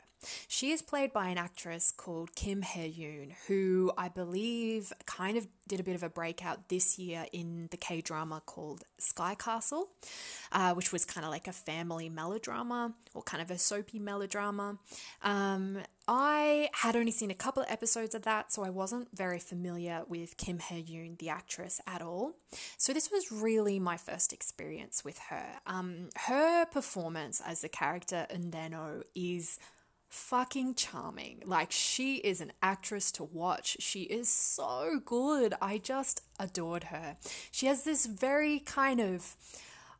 She 0.47 0.71
is 0.71 0.83
played 0.83 1.11
by 1.11 1.29
an 1.29 1.39
actress 1.39 1.91
called 1.91 2.35
Kim 2.35 2.61
Hye 2.61 2.93
Yoon, 2.95 3.33
who 3.47 3.91
I 3.97 4.07
believe 4.07 4.93
kind 5.07 5.35
of 5.35 5.47
did 5.67 5.79
a 5.79 5.83
bit 5.83 5.95
of 5.95 6.03
a 6.03 6.09
breakout 6.09 6.69
this 6.69 6.99
year 6.99 7.25
in 7.33 7.69
the 7.71 7.77
K 7.77 8.01
drama 8.01 8.41
called 8.45 8.83
Sky 8.99 9.35
Castle, 9.35 9.89
uh, 10.51 10.73
which 10.73 10.91
was 10.91 11.05
kind 11.05 11.25
of 11.25 11.31
like 11.31 11.47
a 11.47 11.53
family 11.53 12.09
melodrama 12.09 12.93
or 13.13 13.21
kind 13.23 13.41
of 13.41 13.51
a 13.51 13.57
soapy 13.57 13.99
melodrama. 13.99 14.77
Um, 15.23 15.79
I 16.07 16.69
had 16.73 16.95
only 16.95 17.11
seen 17.11 17.31
a 17.31 17.35
couple 17.35 17.63
of 17.63 17.71
episodes 17.71 18.13
of 18.13 18.21
that, 18.23 18.51
so 18.51 18.63
I 18.63 18.69
wasn't 18.69 19.07
very 19.13 19.39
familiar 19.39 20.03
with 20.07 20.37
Kim 20.37 20.59
Hye 20.59 20.83
Yoon, 20.87 21.17
the 21.17 21.29
actress, 21.29 21.81
at 21.87 22.01
all. 22.01 22.35
So 22.77 22.93
this 22.93 23.09
was 23.11 23.31
really 23.31 23.79
my 23.79 23.97
first 23.97 24.31
experience 24.31 25.03
with 25.03 25.17
her. 25.29 25.45
Um, 25.65 26.09
her 26.27 26.65
performance 26.65 27.41
as 27.43 27.61
the 27.61 27.69
character 27.69 28.27
Eun 28.31 28.51
Dan-oh 28.51 29.01
is 29.15 29.57
fucking 30.07 30.75
charming. 30.75 31.41
Like, 31.43 31.71
she 31.71 32.17
is 32.17 32.39
an 32.39 32.53
actress 32.61 33.11
to 33.13 33.23
watch. 33.23 33.77
She 33.79 34.03
is 34.03 34.29
so 34.29 35.01
good. 35.03 35.55
I 35.61 35.79
just 35.79 36.21
adored 36.39 36.85
her. 36.85 37.17
She 37.51 37.65
has 37.65 37.83
this 37.83 38.05
very 38.05 38.59
kind 38.59 38.99
of. 38.99 39.35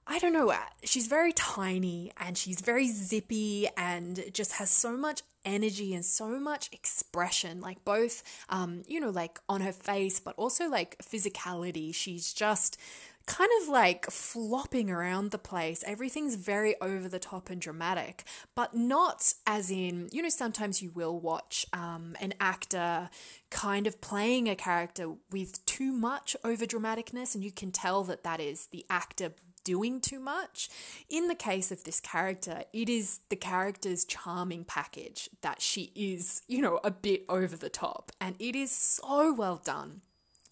I 0.08 0.20
don't 0.20 0.34
know, 0.34 0.54
she's 0.84 1.08
very 1.08 1.34
tiny 1.34 2.12
and 2.18 2.38
she's 2.38 2.62
very 2.62 2.90
zippy 2.90 3.68
and 3.76 4.24
just 4.32 4.54
has 4.54 4.70
so 4.70 4.96
much 4.96 5.24
energy 5.44 5.96
and 5.96 6.06
so 6.06 6.40
much 6.40 6.70
expression, 6.72 7.60
like 7.60 7.84
both, 7.84 8.22
um, 8.50 8.84
you 8.88 9.00
know, 9.00 9.10
like 9.10 9.40
on 9.50 9.62
her 9.62 9.72
face, 9.72 10.20
but 10.20 10.36
also 10.38 10.70
like 10.70 10.96
physicality. 11.00 11.94
She's 11.94 12.34
just 12.34 12.78
kind 13.26 13.50
of 13.62 13.70
like 13.70 14.06
flopping 14.12 14.92
around 14.92 15.32
the 15.32 15.40
place. 15.40 15.84
Everything's 15.88 16.36
very 16.36 16.80
over 16.82 17.10
the 17.10 17.18
top 17.18 17.50
and 17.50 17.60
dramatic, 17.60 18.24
but 18.54 18.76
not 18.76 19.34
as 19.48 19.72
in, 19.72 20.10
you 20.12 20.22
know, 20.22 20.30
sometimes 20.30 20.82
you 20.84 20.92
will 20.92 21.20
watch 21.20 21.66
um, 21.74 22.16
an 22.22 22.36
actor 22.40 23.10
kind 23.50 23.88
of 23.88 24.02
playing 24.02 24.48
a 24.48 24.56
character 24.56 25.14
with 25.32 25.66
too 25.66 25.92
much 25.92 26.36
over 26.44 26.66
dramaticness, 26.66 27.34
and 27.34 27.44
you 27.44 27.52
can 27.52 27.72
tell 27.72 28.04
that 28.04 28.24
that 28.24 28.40
is 28.40 28.68
the 28.68 28.86
actor 28.90 29.32
doing 29.66 30.00
too 30.00 30.22
much. 30.22 30.70
In 31.10 31.28
the 31.28 31.36
case 31.36 31.70
of 31.70 31.84
this 31.84 32.00
character, 32.00 32.64
it 32.72 32.88
is 32.88 33.20
the 33.28 33.36
character's 33.36 34.06
charming 34.06 34.64
package 34.64 35.30
that 35.42 35.62
she 35.62 35.92
is, 35.94 36.44
you 36.48 36.62
know, 36.62 36.80
a 36.86 36.92
bit 36.92 37.26
over 37.28 37.58
the 37.58 37.70
top, 37.70 38.14
and 38.22 38.36
it 38.40 38.56
is 38.56 38.72
so 38.72 39.34
well 39.34 39.58
done. 39.58 40.00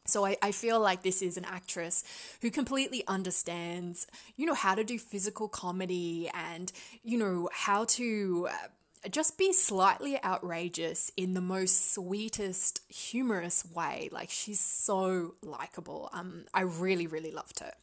So 0.06 0.26
I, 0.26 0.36
I 0.42 0.52
feel 0.52 0.82
like 0.82 1.02
this 1.02 1.22
is 1.22 1.38
an 1.38 1.46
actress 1.46 2.04
who 2.42 2.52
completely 2.52 3.08
understands, 3.08 4.06
you 4.36 4.46
know, 4.46 4.54
how 4.54 4.76
to 4.76 4.84
do 4.84 5.00
physical 5.00 5.48
comedy 5.48 6.30
and, 6.34 6.74
you 7.04 7.18
know, 7.18 7.50
how 7.54 7.86
to 7.86 8.50
uh, 8.52 8.68
just 9.10 9.38
be 9.38 9.54
slightly 9.54 10.22
outrageous 10.24 11.12
in 11.18 11.34
the 11.34 11.42
most 11.42 11.94
sweetest, 11.94 12.82
humorous 12.90 13.66
way. 13.66 14.10
Like 14.12 14.30
she's 14.30 14.60
so 14.60 15.36
likable. 15.42 16.10
Um, 16.14 16.46
I 16.54 16.62
really, 16.62 17.08
really 17.08 17.32
loved 17.32 17.60
her. 17.60 17.74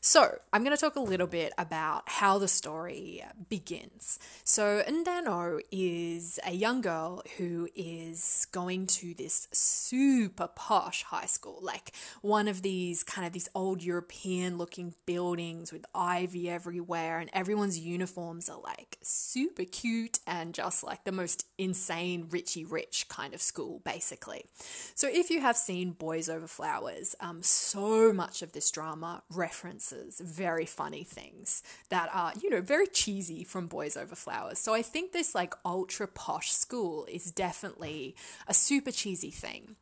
So, 0.00 0.38
I'm 0.52 0.62
going 0.62 0.76
to 0.76 0.80
talk 0.80 0.96
a 0.96 1.00
little 1.00 1.26
bit 1.26 1.52
about 1.56 2.02
how 2.06 2.38
the 2.38 2.48
story 2.48 3.24
begins. 3.48 4.18
So, 4.44 4.82
Eun 4.86 5.04
Dan-oh 5.04 5.60
is 5.70 6.38
a 6.46 6.52
young 6.52 6.80
girl 6.82 7.22
who 7.38 7.68
is 7.74 8.46
going 8.52 8.86
to 8.88 9.14
this 9.14 9.48
super 9.52 10.48
posh 10.48 11.04
high 11.04 11.26
school, 11.26 11.58
like 11.62 11.92
one 12.20 12.48
of 12.48 12.62
these 12.62 13.02
kind 13.02 13.26
of 13.26 13.32
these 13.32 13.48
old 13.54 13.82
European 13.82 14.58
looking 14.58 14.94
buildings 15.06 15.72
with 15.72 15.86
ivy 15.94 16.50
everywhere, 16.50 17.18
and 17.18 17.30
everyone's 17.32 17.78
uniforms 17.78 18.48
are 18.48 18.60
like 18.60 18.98
super 19.02 19.64
cute 19.64 20.18
and 20.26 20.54
just 20.54 20.63
like 20.82 21.04
the 21.04 21.12
most 21.12 21.46
insane, 21.58 22.26
richy 22.28 22.64
rich 22.68 23.06
kind 23.08 23.34
of 23.34 23.42
school, 23.42 23.80
basically. 23.84 24.46
So, 24.94 25.08
if 25.10 25.30
you 25.30 25.40
have 25.40 25.56
seen 25.56 25.92
Boys 25.92 26.28
Over 26.28 26.46
Flowers, 26.46 27.14
um, 27.20 27.42
so 27.42 28.12
much 28.12 28.42
of 28.42 28.52
this 28.52 28.70
drama 28.70 29.22
references 29.30 30.20
very 30.20 30.66
funny 30.66 31.04
things 31.04 31.62
that 31.88 32.10
are, 32.12 32.32
you 32.40 32.50
know, 32.50 32.60
very 32.60 32.86
cheesy 32.86 33.44
from 33.44 33.66
Boys 33.66 33.96
Over 33.96 34.14
Flowers. 34.14 34.58
So 34.58 34.74
I 34.74 34.82
think 34.82 35.12
this 35.12 35.34
like 35.34 35.54
ultra 35.64 36.08
posh 36.08 36.52
school 36.52 37.06
is 37.10 37.30
definitely 37.30 38.16
a 38.46 38.54
super 38.54 38.90
cheesy 38.90 39.30
thing. 39.30 39.76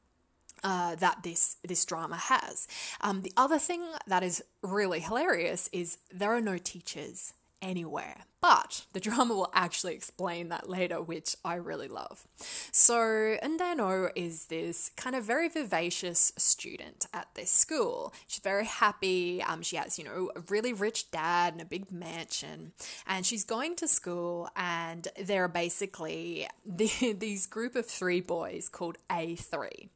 Uh, 0.65 0.95
that 0.95 1.25
this 1.25 1.57
this 1.65 1.85
drama 1.85 2.15
has. 2.15 2.69
Um, 3.01 3.23
the 3.23 3.33
other 3.37 3.59
thing 3.59 3.83
that 4.07 4.23
is 4.23 4.45
really 4.62 5.01
hilarious 5.01 5.69
is 5.73 5.99
there 6.12 6.33
are 6.33 6.41
no 6.41 6.57
teachers 6.57 7.33
anywhere. 7.61 8.27
But 8.43 8.87
the 8.93 8.99
drama 9.01 9.35
will 9.35 9.53
actually 9.55 9.95
explain 9.95 10.49
that 10.49 10.69
later, 10.69 11.01
which 11.01 11.37
I 11.45 11.55
really 11.55 11.87
love. 11.87 12.27
So, 12.73 12.97
Eun 13.43 13.57
Dan-oh 13.57 14.11
is 14.17 14.47
this 14.47 14.91
kind 14.97 15.15
of 15.15 15.23
very 15.25 15.49
vivacious 15.49 16.33
student 16.37 17.07
at 17.15 17.29
this 17.35 17.53
school. 17.53 18.13
She's 18.27 18.43
very 18.43 18.65
happy. 18.65 19.41
Um, 19.43 19.63
she 19.63 19.77
has, 19.77 19.97
you 19.97 20.05
know, 20.05 20.33
a 20.35 20.41
really 20.49 20.73
rich 20.73 21.13
dad 21.13 21.53
and 21.53 21.63
a 21.63 21.65
big 21.65 21.93
mansion. 21.93 22.73
And 23.07 23.25
she's 23.25 23.45
going 23.45 23.77
to 23.77 23.87
school, 23.87 24.51
and 24.57 25.07
there 25.23 25.45
are 25.45 25.49
basically 25.49 26.49
the, 26.67 27.15
these 27.19 27.47
group 27.47 27.77
of 27.77 27.87
three 27.87 28.21
boys 28.21 28.69
called 28.69 28.99
A3. 29.09 29.89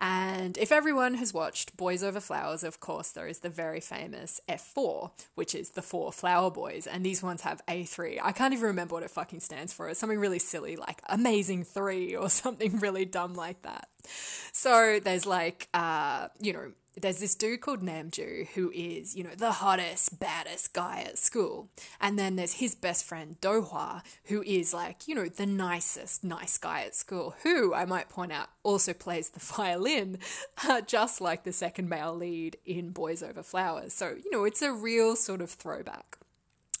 And 0.00 0.58
if 0.58 0.72
everyone 0.72 1.14
has 1.14 1.32
watched 1.32 1.76
Boys 1.76 2.02
Over 2.02 2.18
Flowers, 2.18 2.64
of 2.64 2.80
course, 2.80 3.10
there 3.10 3.28
is 3.28 3.38
the 3.38 3.48
very 3.48 3.78
famous 3.78 4.40
F4, 4.48 5.12
which 5.36 5.54
is 5.54 5.70
the 5.70 5.82
four 5.82 6.10
flower 6.10 6.50
boys. 6.50 6.88
And 6.88 7.06
these 7.06 7.22
ones 7.22 7.42
have 7.42 7.64
A3 7.66 7.91
three. 7.92 8.18
I 8.22 8.32
can't 8.32 8.54
even 8.54 8.66
remember 8.66 8.94
what 8.94 9.02
it 9.02 9.10
fucking 9.10 9.40
stands 9.40 9.72
for. 9.72 9.88
It's 9.88 10.00
something 10.00 10.18
really 10.18 10.38
silly, 10.38 10.76
like 10.76 11.02
Amazing 11.08 11.64
Three 11.64 12.16
or 12.16 12.30
something 12.42 12.78
really 12.78 13.04
dumb 13.04 13.34
like 13.34 13.62
that. 13.62 13.88
So 14.52 14.98
there's 15.02 15.26
like, 15.26 15.68
uh, 15.74 16.28
you 16.40 16.52
know, 16.52 16.72
there's 17.00 17.20
this 17.20 17.34
dude 17.34 17.60
called 17.60 17.80
Namju 17.80 18.48
who 18.48 18.70
is, 18.70 19.16
you 19.16 19.24
know, 19.24 19.34
the 19.34 19.52
hottest, 19.52 20.20
baddest 20.20 20.74
guy 20.74 21.04
at 21.06 21.18
school. 21.18 21.68
And 22.00 22.18
then 22.18 22.36
there's 22.36 22.54
his 22.54 22.74
best 22.74 23.04
friend 23.04 23.40
Dohwa, 23.40 24.02
who 24.24 24.42
is 24.42 24.74
like, 24.74 25.08
you 25.08 25.14
know, 25.14 25.26
the 25.26 25.46
nicest, 25.46 26.22
nice 26.22 26.58
guy 26.58 26.82
at 26.82 26.94
school, 26.94 27.34
who 27.42 27.72
I 27.72 27.86
might 27.86 28.10
point 28.10 28.32
out 28.32 28.48
also 28.62 28.92
plays 28.92 29.30
the 29.30 29.40
violin, 29.56 30.18
uh, 30.68 30.82
just 30.82 31.20
like 31.20 31.44
the 31.44 31.52
second 31.52 31.88
male 31.88 32.14
lead 32.14 32.58
in 32.66 32.90
Boys 32.90 33.22
Over 33.22 33.42
Flowers. 33.42 33.94
So, 33.94 34.10
you 34.10 34.30
know, 34.30 34.44
it's 34.44 34.62
a 34.62 34.72
real 34.72 35.16
sort 35.16 35.40
of 35.40 35.50
throwback. 35.50 36.18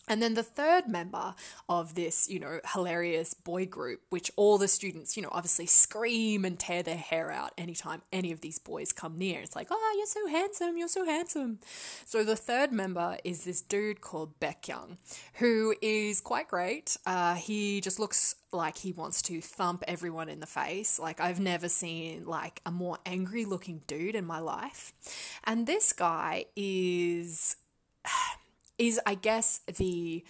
And 0.08 0.20
then 0.20 0.34
the 0.34 0.42
third 0.42 0.88
member 0.88 1.34
of 1.68 1.94
this, 1.94 2.28
you 2.28 2.40
know, 2.40 2.60
hilarious 2.72 3.34
boy 3.34 3.66
group, 3.66 4.00
which 4.10 4.32
all 4.36 4.58
the 4.58 4.68
students, 4.68 5.16
you 5.16 5.22
know, 5.22 5.28
obviously 5.30 5.66
scream 5.66 6.44
and 6.44 6.58
tear 6.58 6.82
their 6.82 6.96
hair 6.96 7.30
out 7.30 7.52
anytime 7.56 8.02
any 8.12 8.32
of 8.32 8.40
these 8.40 8.58
boys 8.58 8.92
come 8.92 9.16
near. 9.16 9.40
It's 9.40 9.54
like, 9.54 9.68
oh, 9.70 9.94
you're 9.96 10.06
so 10.06 10.26
handsome, 10.26 10.76
you're 10.76 10.88
so 10.88 11.04
handsome. 11.04 11.60
So 12.04 12.24
the 12.24 12.36
third 12.36 12.72
member 12.72 13.16
is 13.22 13.44
this 13.44 13.62
dude 13.62 14.00
called 14.00 14.38
Baek 14.40 14.62
Kyung, 14.62 14.98
who 15.34 15.74
is 15.80 16.20
quite 16.20 16.48
great. 16.48 16.96
Uh, 17.06 17.34
he 17.34 17.80
just 17.80 18.00
looks 18.00 18.34
like 18.52 18.78
he 18.78 18.92
wants 18.92 19.22
to 19.22 19.40
thump 19.40 19.84
everyone 19.86 20.28
in 20.28 20.40
the 20.40 20.46
face. 20.46 20.98
Like 20.98 21.20
I've 21.20 21.40
never 21.40 21.68
seen 21.68 22.26
like 22.26 22.60
a 22.66 22.70
more 22.70 22.98
angry 23.06 23.44
looking 23.44 23.82
dude 23.86 24.16
in 24.16 24.26
my 24.26 24.40
life. 24.40 24.92
And 25.44 25.66
this 25.66 25.92
guy 25.92 26.46
is 26.56 27.56
is, 28.78 29.00
I 29.06 29.14
guess, 29.14 29.60
the. 29.78 30.24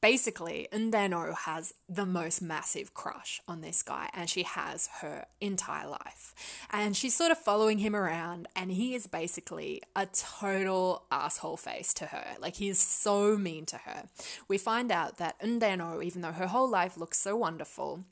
Basically, 0.00 0.68
Eun 0.70 0.90
Dan-oh 0.90 1.32
has 1.32 1.72
the 1.88 2.04
most 2.04 2.42
massive 2.42 2.92
crush 2.92 3.40
on 3.48 3.62
this 3.62 3.82
guy, 3.82 4.10
and 4.12 4.28
she 4.28 4.42
has 4.42 4.86
her 5.00 5.24
entire 5.40 5.88
life. 5.88 6.34
And 6.70 6.94
she's 6.94 7.16
sort 7.16 7.30
of 7.30 7.38
following 7.38 7.78
him 7.78 7.96
around, 7.96 8.46
and 8.54 8.70
he 8.70 8.94
is 8.94 9.06
basically 9.06 9.80
a 9.96 10.04
total 10.04 11.04
asshole 11.10 11.56
face 11.56 11.94
to 11.94 12.04
her. 12.04 12.36
Like, 12.38 12.56
he 12.56 12.68
is 12.68 12.78
so 12.78 13.38
mean 13.38 13.64
to 13.64 13.78
her. 13.78 14.04
We 14.46 14.58
find 14.58 14.92
out 14.92 15.16
that 15.16 15.40
Eun 15.40 15.58
Dan-oh, 15.58 16.02
even 16.02 16.20
though 16.20 16.32
her 16.32 16.48
whole 16.48 16.68
life 16.68 16.98
looks 16.98 17.18
so 17.18 17.34
wonderful, 17.34 18.04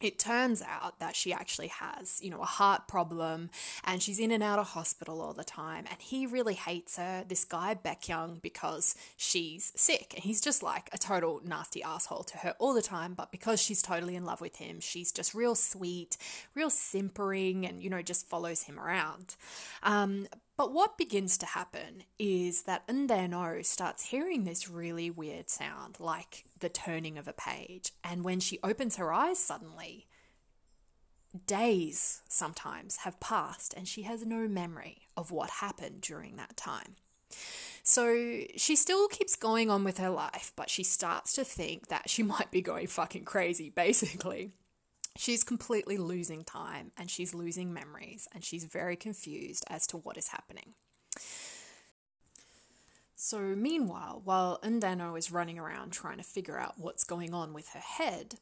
it 0.00 0.18
turns 0.18 0.62
out 0.62 0.98
that 1.00 1.16
she 1.16 1.32
actually 1.32 1.68
has, 1.68 2.20
you 2.22 2.30
know, 2.30 2.40
a 2.40 2.46
heart 2.46 2.86
problem 2.86 3.50
and 3.84 4.02
she's 4.02 4.18
in 4.18 4.30
and 4.30 4.42
out 4.42 4.58
of 4.58 4.68
hospital 4.68 5.20
all 5.20 5.32
the 5.32 5.44
time. 5.44 5.86
And 5.90 6.00
he 6.00 6.26
really 6.26 6.54
hates 6.54 6.96
her, 6.96 7.24
this 7.26 7.44
guy, 7.44 7.74
Baek 7.74 8.06
Kyung, 8.06 8.38
because 8.40 8.94
she's 9.16 9.72
sick. 9.74 10.12
And 10.14 10.24
he's 10.24 10.40
just 10.40 10.62
like 10.62 10.88
a 10.92 10.98
total 10.98 11.40
nasty 11.44 11.82
asshole 11.82 12.24
to 12.24 12.38
her 12.38 12.54
all 12.58 12.74
the 12.74 12.82
time. 12.82 13.14
But 13.14 13.32
because 13.32 13.60
she's 13.60 13.82
totally 13.82 14.14
in 14.14 14.24
love 14.24 14.40
with 14.40 14.56
him, 14.56 14.80
she's 14.80 15.10
just 15.10 15.34
real 15.34 15.54
sweet, 15.54 16.16
real 16.54 16.70
simpering, 16.70 17.66
and, 17.66 17.82
you 17.82 17.90
know, 17.90 18.02
just 18.02 18.28
follows 18.28 18.62
him 18.62 18.78
around. 18.78 19.34
Um, 19.82 20.28
but 20.58 20.72
what 20.72 20.98
begins 20.98 21.38
to 21.38 21.46
happen 21.46 22.02
is 22.18 22.64
that 22.64 22.84
Eun 22.88 23.06
Dan-oh 23.06 23.62
starts 23.62 24.06
hearing 24.06 24.42
this 24.42 24.68
really 24.68 25.08
weird 25.08 25.48
sound, 25.48 26.00
like 26.00 26.44
the 26.58 26.68
turning 26.68 27.16
of 27.16 27.28
a 27.28 27.32
page. 27.32 27.92
And 28.02 28.24
when 28.24 28.40
she 28.40 28.58
opens 28.64 28.96
her 28.96 29.12
eyes 29.12 29.38
suddenly, 29.38 30.08
days 31.46 32.22
sometimes 32.28 32.96
have 32.98 33.20
passed 33.20 33.72
and 33.72 33.86
she 33.86 34.02
has 34.02 34.26
no 34.26 34.48
memory 34.48 35.02
of 35.16 35.30
what 35.30 35.50
happened 35.50 36.00
during 36.00 36.34
that 36.36 36.56
time. 36.56 36.96
So 37.84 38.40
she 38.56 38.74
still 38.74 39.06
keeps 39.06 39.36
going 39.36 39.70
on 39.70 39.84
with 39.84 39.98
her 39.98 40.10
life, 40.10 40.50
but 40.56 40.70
she 40.70 40.82
starts 40.82 41.34
to 41.34 41.44
think 41.44 41.86
that 41.86 42.10
she 42.10 42.22
might 42.24 42.50
be 42.50 42.62
going 42.62 42.88
fucking 42.88 43.26
crazy, 43.26 43.70
basically. 43.70 44.50
She's 45.18 45.42
completely 45.42 45.98
losing 45.98 46.44
time 46.44 46.92
and 46.96 47.10
she's 47.10 47.34
losing 47.34 47.74
memories 47.74 48.28
and 48.32 48.44
she's 48.44 48.62
very 48.62 48.94
confused 48.94 49.64
as 49.68 49.84
to 49.88 49.96
what 49.96 50.16
is 50.16 50.28
happening. 50.28 50.74
So, 53.16 53.40
meanwhile, 53.40 54.22
while 54.22 54.60
Eun 54.62 54.78
Dan-oh 54.78 55.16
is 55.16 55.32
running 55.32 55.58
around 55.58 55.90
trying 55.90 56.18
to 56.18 56.22
figure 56.22 56.56
out 56.56 56.78
what's 56.78 57.02
going 57.02 57.34
on 57.34 57.52
with 57.52 57.70
her 57.70 57.80
head, 57.80 58.36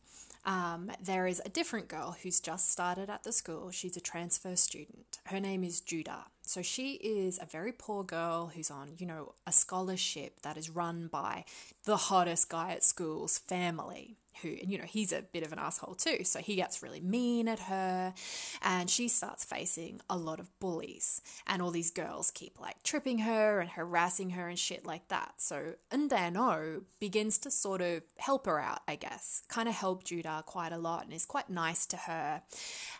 um, 0.45 0.93
there 1.03 1.27
is 1.27 1.41
a 1.47 1.49
different 1.49 1.89
girl 1.89 2.15
who's 2.23 2.41
just 2.41 2.71
started 2.71 3.09
at 3.09 3.23
the 3.23 3.33
school. 3.33 3.71
She's 3.71 3.97
a 3.97 4.01
transfer 4.03 4.55
student. 4.55 5.19
Her 5.25 5.41
name 5.41 5.65
is 5.65 5.81
Judah. 5.81 6.27
So 6.43 6.61
she 6.61 6.97
is 6.97 7.39
a 7.41 7.47
very 7.47 7.73
poor 7.73 8.05
girl 8.05 8.53
who's 8.55 8.71
on, 8.71 8.97
you 8.99 9.07
know, 9.07 9.33
a 9.47 9.51
scholarship 9.51 10.43
that 10.43 10.59
is 10.59 10.69
run 10.69 11.09
by 11.09 11.47
the 11.87 11.97
hottest 11.97 12.51
guy 12.51 12.73
at 12.73 12.85
school's 12.85 13.39
family. 13.39 14.19
Who, 14.43 14.49
and 14.49 14.71
you 14.71 14.79
know, 14.79 14.85
he's 14.85 15.13
a 15.13 15.23
bit 15.23 15.45
of 15.45 15.53
an 15.53 15.59
asshole 15.59 15.95
too. 15.95 16.25
So 16.25 16.41
he 16.41 16.57
gets 16.57 16.83
really 16.83 17.01
mean 17.01 17.49
at 17.49 17.61
her 17.61 18.15
and 18.63 18.91
she 18.91 19.09
starts 19.09 19.45
facing 19.45 20.01
a 20.11 20.17
lot 20.17 20.41
of 20.41 20.51
bullies. 20.59 21.21
And 21.47 21.63
all 21.63 21.71
these 21.71 21.91
girls 21.91 22.31
keep 22.31 22.61
like 22.61 22.83
tripping 22.83 23.19
her 23.19 23.61
and 23.61 23.71
harassing 23.71 24.31
her 24.31 24.49
and 24.49 24.59
shit 24.59 24.85
like 24.85 25.09
that. 25.09 25.35
So 25.39 25.75
Eun 25.91 26.09
Dan-oh 26.09 26.83
begins 27.01 27.39
to 27.39 27.51
sort 27.51 27.81
of 27.81 28.03
help 28.19 28.47
her 28.47 28.61
out, 28.61 28.81
I 28.87 28.97
guess, 28.97 29.43
kind 29.49 29.69
of 29.69 29.75
help 29.75 30.05
Judah 30.05 30.43
quite 30.47 30.73
a 30.73 30.79
lot 30.79 31.05
and 31.05 31.13
is 31.13 31.27
quite 31.27 31.51
nice 31.51 31.87
to 31.87 31.97
her. 31.97 32.43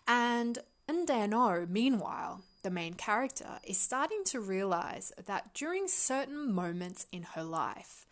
And 0.07 0.59
Eun 0.89 1.07
Dan-oh, 1.07 1.67
meanwhile, 1.69 2.43
the 2.63 2.71
main 2.71 2.95
character, 2.95 3.59
is 3.65 3.77
starting 3.77 4.23
to 4.27 4.41
realize 4.41 5.13
that 5.27 5.53
during 5.53 5.89
certain 5.89 6.53
moments 6.53 7.07
in 7.11 7.25
her 7.35 7.43
life, 7.43 8.06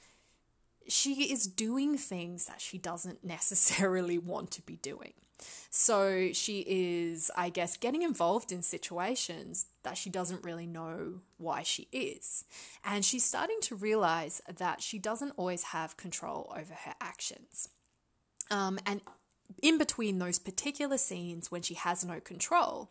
she 0.89 1.33
is 1.33 1.47
doing 1.47 1.97
things 1.97 2.47
that 2.47 2.61
she 2.61 2.79
doesn't 2.79 3.25
necessarily 3.25 4.19
want 4.33 4.51
to 4.53 4.63
be 4.63 4.77
doing. 4.77 5.13
So 5.71 6.33
she 6.33 6.65
is, 6.67 7.31
I 7.37 7.49
guess, 7.49 7.77
getting 7.77 8.03
involved 8.03 8.53
in 8.53 8.63
situations 8.63 9.67
that 9.83 9.99
she 9.99 10.09
doesn't 10.09 10.45
really 10.45 10.67
know 10.67 11.21
why 11.37 11.63
she 11.63 11.89
is. 11.93 12.45
And 12.85 13.05
she's 13.05 13.25
starting 13.25 13.59
to 13.63 13.75
realize 13.75 14.41
that 14.57 14.81
she 14.81 14.99
doesn't 14.99 15.33
always 15.37 15.65
have 15.65 15.97
control 15.97 16.53
over 16.57 16.75
her 16.75 16.95
actions. 17.01 17.69
Um, 18.51 18.79
and 18.87 19.01
in 19.63 19.79
between 19.79 20.19
those 20.19 20.39
particular 20.39 20.97
scenes 20.97 21.51
when 21.51 21.63
she 21.63 21.75
has 21.75 22.05
no 22.05 22.21
control, 22.21 22.91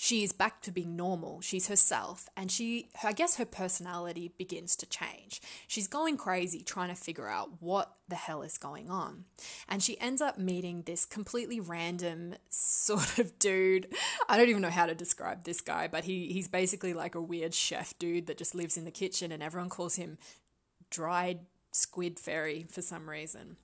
she 0.00 0.22
is 0.22 0.30
back 0.30 0.62
to 0.62 0.70
being 0.70 0.94
normal. 0.94 1.40
She's 1.40 1.66
herself, 1.66 2.28
and 2.36 2.52
she, 2.52 2.88
I 3.02 3.12
guess, 3.12 3.34
her 3.34 3.44
personality 3.44 4.30
begins 4.38 4.76
to 4.76 4.86
change. 4.86 5.42
She's 5.66 5.88
going 5.88 6.16
crazy 6.16 6.62
trying 6.62 6.90
to 6.90 6.94
figure 6.94 7.26
out 7.26 7.60
what 7.60 7.96
the 8.06 8.14
hell 8.14 8.42
is 8.42 8.58
going 8.58 8.90
on. 8.90 9.24
And 9.68 9.82
she 9.82 10.00
ends 10.00 10.22
up 10.22 10.38
meeting 10.38 10.84
this 10.86 11.04
completely 11.04 11.58
random 11.58 12.36
sort 12.48 13.18
of 13.18 13.40
dude. 13.40 13.88
I 14.28 14.36
don't 14.36 14.48
even 14.48 14.62
know 14.62 14.70
how 14.70 14.86
to 14.86 14.94
describe 14.94 15.42
this 15.42 15.60
guy, 15.60 15.88
but 15.88 16.04
he, 16.04 16.32
he's 16.32 16.46
basically 16.46 16.94
like 16.94 17.16
a 17.16 17.20
weird 17.20 17.52
chef 17.52 17.98
dude 17.98 18.28
that 18.28 18.38
just 18.38 18.54
lives 18.54 18.76
in 18.76 18.84
the 18.84 18.92
kitchen, 18.92 19.32
and 19.32 19.42
everyone 19.42 19.68
calls 19.68 19.96
him 19.96 20.16
Dried 20.90 21.40
Squid 21.72 22.20
Fairy 22.20 22.66
for 22.70 22.82
some 22.82 23.10
reason. 23.10 23.56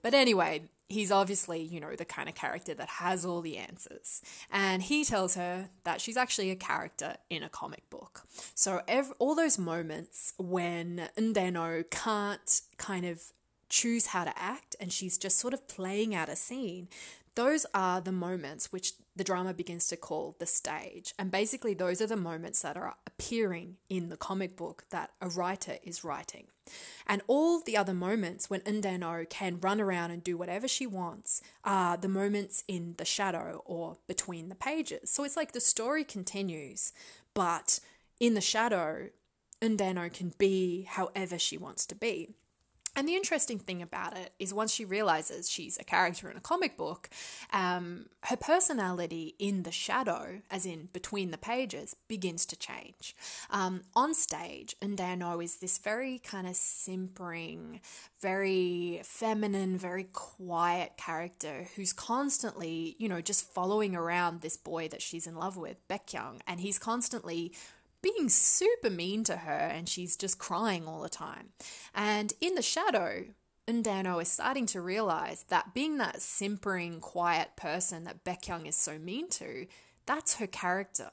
But 0.00 0.14
anyway, 0.14 0.70
he's 0.92 1.10
obviously, 1.10 1.60
you 1.60 1.80
know, 1.80 1.96
the 1.96 2.04
kind 2.04 2.28
of 2.28 2.34
character 2.34 2.74
that 2.74 2.88
has 2.88 3.24
all 3.24 3.40
the 3.40 3.56
answers. 3.56 4.22
And 4.50 4.82
he 4.82 5.04
tells 5.04 5.34
her 5.34 5.70
that 5.84 6.00
she's 6.00 6.16
actually 6.16 6.50
a 6.50 6.56
character 6.56 7.16
in 7.30 7.42
a 7.42 7.48
comic 7.48 7.88
book. 7.90 8.22
So 8.54 8.82
all 9.18 9.34
those 9.34 9.58
moments 9.58 10.34
when 10.38 11.08
Eun 11.18 11.34
Dan-oh 11.34 11.84
can't 11.90 12.60
kind 12.76 13.06
of 13.06 13.22
choose 13.68 14.06
how 14.06 14.24
to 14.24 14.38
act 14.38 14.76
and 14.78 14.92
she's 14.92 15.16
just 15.16 15.38
sort 15.38 15.54
of 15.54 15.66
playing 15.66 16.14
out 16.14 16.28
a 16.28 16.36
scene, 16.36 16.88
those 17.34 17.64
are 17.72 18.00
the 18.00 18.12
moments 18.12 18.72
which 18.72 18.92
the 19.16 19.24
drama 19.24 19.54
begins 19.54 19.88
to 19.88 19.96
call 19.96 20.36
the 20.38 20.46
stage. 20.46 21.14
And 21.18 21.30
basically, 21.30 21.72
those 21.72 22.02
are 22.02 22.06
the 22.06 22.16
moments 22.16 22.60
that 22.62 22.76
are 22.76 22.94
appearing 23.06 23.76
in 23.88 24.10
the 24.10 24.18
comic 24.18 24.56
book 24.56 24.84
that 24.90 25.12
a 25.20 25.28
writer 25.28 25.78
is 25.82 26.04
writing. 26.04 26.48
And 27.06 27.22
all 27.26 27.60
the 27.60 27.76
other 27.76 27.94
moments 27.94 28.48
when 28.48 28.60
Eun 28.60 28.80
Dan-oh 28.80 29.24
can 29.28 29.60
run 29.60 29.80
around 29.80 30.12
and 30.12 30.22
do 30.22 30.36
whatever 30.36 30.68
she 30.68 30.86
wants 30.86 31.42
are 31.64 31.96
the 31.96 32.08
moments 32.08 32.64
in 32.68 32.94
the 32.96 33.04
shadow 33.04 33.62
or 33.64 33.98
between 34.06 34.48
the 34.48 34.54
pages. 34.54 35.10
So 35.10 35.24
it's 35.24 35.36
like 35.36 35.52
the 35.52 35.60
story 35.60 36.04
continues, 36.04 36.92
but 37.34 37.80
in 38.20 38.34
the 38.34 38.40
shadow, 38.40 39.08
Eun 39.60 39.76
Dan-oh 39.76 40.08
can 40.10 40.32
be 40.38 40.82
however 40.82 41.38
she 41.38 41.56
wants 41.56 41.86
to 41.86 41.94
be. 41.94 42.34
And 42.94 43.08
the 43.08 43.14
interesting 43.14 43.58
thing 43.58 43.80
about 43.80 44.16
it 44.16 44.32
is 44.38 44.52
once 44.52 44.72
she 44.72 44.84
realizes 44.84 45.48
she's 45.48 45.78
a 45.78 45.84
character 45.84 46.30
in 46.30 46.36
a 46.36 46.40
comic 46.40 46.76
book, 46.76 47.08
um, 47.52 48.06
her 48.24 48.36
personality 48.36 49.34
in 49.38 49.62
the 49.62 49.72
shadow, 49.72 50.42
as 50.50 50.66
in 50.66 50.90
between 50.92 51.30
the 51.30 51.38
pages, 51.38 51.96
begins 52.06 52.44
to 52.46 52.56
change. 52.56 53.16
Um, 53.50 53.82
on 53.96 54.12
stage, 54.14 54.76
Eun 54.82 54.96
Dan-oh 54.96 55.40
is 55.40 55.56
this 55.56 55.78
very 55.78 56.18
kind 56.18 56.46
of 56.46 56.54
simpering, 56.54 57.80
very 58.20 59.00
feminine, 59.04 59.78
very 59.78 60.04
quiet 60.04 60.98
character 60.98 61.68
who's 61.76 61.94
constantly, 61.94 62.94
you 62.98 63.08
know, 63.08 63.22
just 63.22 63.50
following 63.50 63.96
around 63.96 64.42
this 64.42 64.58
boy 64.58 64.88
that 64.88 65.00
she's 65.00 65.26
in 65.26 65.36
love 65.36 65.56
with, 65.56 65.76
Baek 65.88 66.12
Kyung, 66.12 66.42
and 66.46 66.60
he's 66.60 66.78
constantly 66.78 67.52
being 68.02 68.28
super 68.28 68.90
mean 68.90 69.24
to 69.24 69.38
her 69.38 69.52
and 69.52 69.88
she's 69.88 70.16
just 70.16 70.38
crying 70.38 70.86
all 70.86 71.00
the 71.00 71.08
time. 71.08 71.50
And 71.94 72.32
in 72.40 72.54
the 72.54 72.62
shadow, 72.62 73.24
Eun 73.68 73.82
Dan-oh 73.82 74.18
is 74.18 74.28
starting 74.28 74.66
to 74.66 74.80
realize 74.80 75.44
that 75.48 75.72
being 75.72 75.98
that 75.98 76.20
simpering, 76.20 77.00
quiet 77.00 77.56
person 77.56 78.04
that 78.04 78.24
Baek 78.24 78.42
Kyung 78.46 78.66
is 78.66 78.76
so 78.76 78.98
mean 78.98 79.28
to, 79.30 79.66
that's 80.04 80.36
her 80.36 80.48
character 80.48 81.10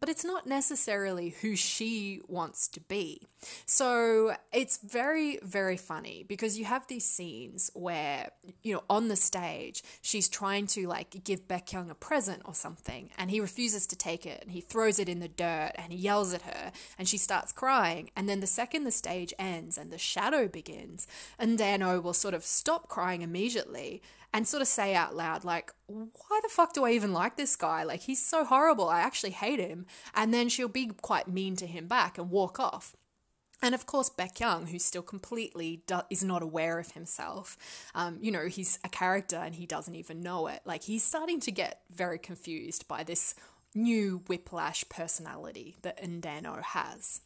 but 0.00 0.08
it's 0.08 0.24
not 0.24 0.46
necessarily 0.46 1.30
who 1.40 1.56
she 1.56 2.20
wants 2.28 2.68
to 2.68 2.80
be. 2.80 3.26
So 3.66 4.34
it's 4.52 4.78
very, 4.78 5.38
very 5.42 5.76
funny 5.76 6.24
because 6.26 6.58
you 6.58 6.64
have 6.64 6.86
these 6.86 7.04
scenes 7.04 7.70
where, 7.74 8.30
you 8.62 8.74
know, 8.74 8.82
on 8.90 9.08
the 9.08 9.16
stage, 9.16 9.82
she's 10.02 10.28
trying 10.28 10.66
to 10.68 10.86
like 10.86 11.22
give 11.24 11.46
Baek 11.48 11.66
Kyung 11.70 11.90
a 11.90 11.94
present 11.94 12.42
or 12.44 12.54
something, 12.54 13.10
and 13.18 13.30
he 13.30 13.40
refuses 13.40 13.86
to 13.88 13.96
take 13.96 14.26
it 14.26 14.42
and 14.42 14.52
he 14.52 14.60
throws 14.60 14.98
it 14.98 15.08
in 15.08 15.20
the 15.20 15.28
dirt 15.28 15.72
and 15.76 15.92
he 15.92 15.98
yells 15.98 16.34
at 16.34 16.42
her 16.42 16.72
and 16.98 17.08
she 17.08 17.18
starts 17.18 17.52
crying. 17.52 18.10
And 18.16 18.28
then 18.28 18.40
the 18.40 18.46
second 18.46 18.84
the 18.84 18.90
stage 18.90 19.32
ends 19.38 19.78
and 19.78 19.92
the 19.92 19.98
shadow 19.98 20.48
begins, 20.48 21.06
Eun 21.40 21.56
Dan-oh 21.56 22.00
will 22.00 22.12
sort 22.12 22.34
of 22.34 22.44
stop 22.44 22.88
crying 22.88 23.22
immediately 23.22 24.02
and 24.32 24.46
sort 24.46 24.60
of 24.60 24.68
say 24.68 24.94
out 24.94 25.16
loud, 25.16 25.44
like, 25.44 25.72
why 25.86 26.40
the 26.42 26.48
fuck 26.50 26.74
do 26.74 26.84
I 26.84 26.92
even 26.92 27.12
like 27.12 27.36
this 27.36 27.56
guy? 27.56 27.82
Like, 27.82 28.00
he's 28.00 28.24
so 28.24 28.44
horrible. 28.44 28.88
I 28.88 29.00
actually 29.00 29.30
hate 29.30 29.58
him. 29.58 29.86
And 30.14 30.34
then 30.34 30.48
she'll 30.48 30.68
be 30.68 30.88
quite 31.00 31.28
mean 31.28 31.56
to 31.56 31.66
him 31.66 31.86
back 31.86 32.18
and 32.18 32.30
walk 32.30 32.60
off. 32.60 32.94
And 33.60 33.74
of 33.74 33.86
course, 33.86 34.08
Baek 34.08 34.38
Kyung, 34.38 34.68
who 34.68 34.78
still 34.78 35.02
completely 35.02 35.82
do- 35.86 36.02
is 36.10 36.22
not 36.22 36.42
aware 36.42 36.78
of 36.78 36.92
himself, 36.92 37.56
um, 37.94 38.18
you 38.20 38.30
know, 38.30 38.46
he's 38.46 38.78
a 38.84 38.88
character 38.88 39.36
and 39.36 39.54
he 39.54 39.66
doesn't 39.66 39.96
even 39.96 40.20
know 40.20 40.46
it. 40.46 40.60
Like, 40.64 40.84
he's 40.84 41.02
starting 41.02 41.40
to 41.40 41.50
get 41.50 41.80
very 41.90 42.18
confused 42.18 42.86
by 42.86 43.02
this 43.02 43.34
new 43.74 44.22
whiplash 44.28 44.88
personality 44.88 45.78
that 45.82 46.00
Eun 46.02 46.20
Dan-oh 46.20 46.62
has. 46.62 47.22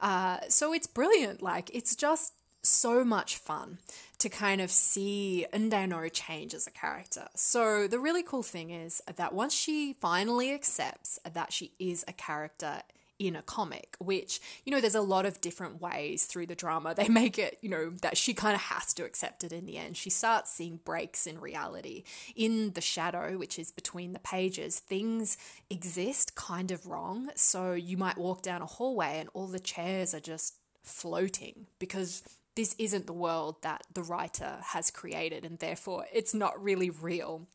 Uh, 0.00 0.38
so 0.48 0.74
it's 0.74 0.86
brilliant. 0.86 1.40
Like, 1.40 1.70
it's 1.72 1.96
just 1.96 2.34
so 2.62 3.04
much 3.04 3.36
fun 3.36 3.78
to 4.22 4.28
kind 4.28 4.60
of 4.60 4.70
see 4.70 5.46
Eun 5.52 5.68
Dan-oh 5.68 6.08
change 6.08 6.54
as 6.54 6.68
a 6.68 6.70
character. 6.70 7.26
So 7.34 7.88
the 7.88 7.98
really 7.98 8.22
cool 8.22 8.44
thing 8.44 8.70
is 8.70 9.02
that 9.16 9.34
once 9.34 9.52
she 9.52 9.94
finally 9.94 10.54
accepts 10.54 11.18
that 11.30 11.52
she 11.52 11.72
is 11.80 12.04
a 12.06 12.12
character 12.12 12.82
in 13.18 13.34
a 13.34 13.42
comic, 13.42 13.96
which, 13.98 14.40
you 14.64 14.70
know, 14.70 14.80
there's 14.80 14.94
a 14.94 15.00
lot 15.00 15.26
of 15.26 15.40
different 15.40 15.80
ways 15.80 16.26
through 16.26 16.46
the 16.46 16.54
drama. 16.54 16.94
They 16.94 17.08
make 17.22 17.36
it, 17.36 17.58
you 17.62 17.68
know, 17.68 17.90
that 18.02 18.16
she 18.16 18.32
kind 18.32 18.54
of 18.54 18.60
has 18.60 18.94
to 18.94 19.04
accept 19.04 19.42
it 19.42 19.52
in 19.52 19.66
the 19.66 19.76
end. 19.76 19.96
She 19.96 20.08
starts 20.08 20.52
seeing 20.52 20.76
breaks 20.84 21.26
in 21.26 21.40
reality. 21.40 22.04
In 22.36 22.74
the 22.74 22.80
shadow, 22.80 23.36
which 23.36 23.58
is 23.58 23.72
between 23.72 24.12
the 24.12 24.20
pages, 24.20 24.78
things 24.78 25.36
exist 25.68 26.36
kind 26.36 26.70
of 26.70 26.86
wrong. 26.86 27.30
So 27.34 27.72
you 27.72 27.96
might 27.96 28.18
walk 28.18 28.42
down 28.42 28.62
a 28.62 28.66
hallway 28.66 29.18
and 29.18 29.28
all 29.34 29.48
the 29.48 29.58
chairs 29.58 30.14
are 30.14 30.20
just 30.20 30.54
floating 30.84 31.66
because 31.80 32.22
this 32.54 32.74
isn't 32.78 33.06
the 33.06 33.12
world 33.12 33.56
that 33.62 33.82
the 33.92 34.02
writer 34.02 34.58
has 34.62 34.90
created, 34.90 35.44
and 35.44 35.58
therefore 35.58 36.06
it's 36.12 36.34
not 36.34 36.62
really 36.62 36.90
real. 36.90 37.48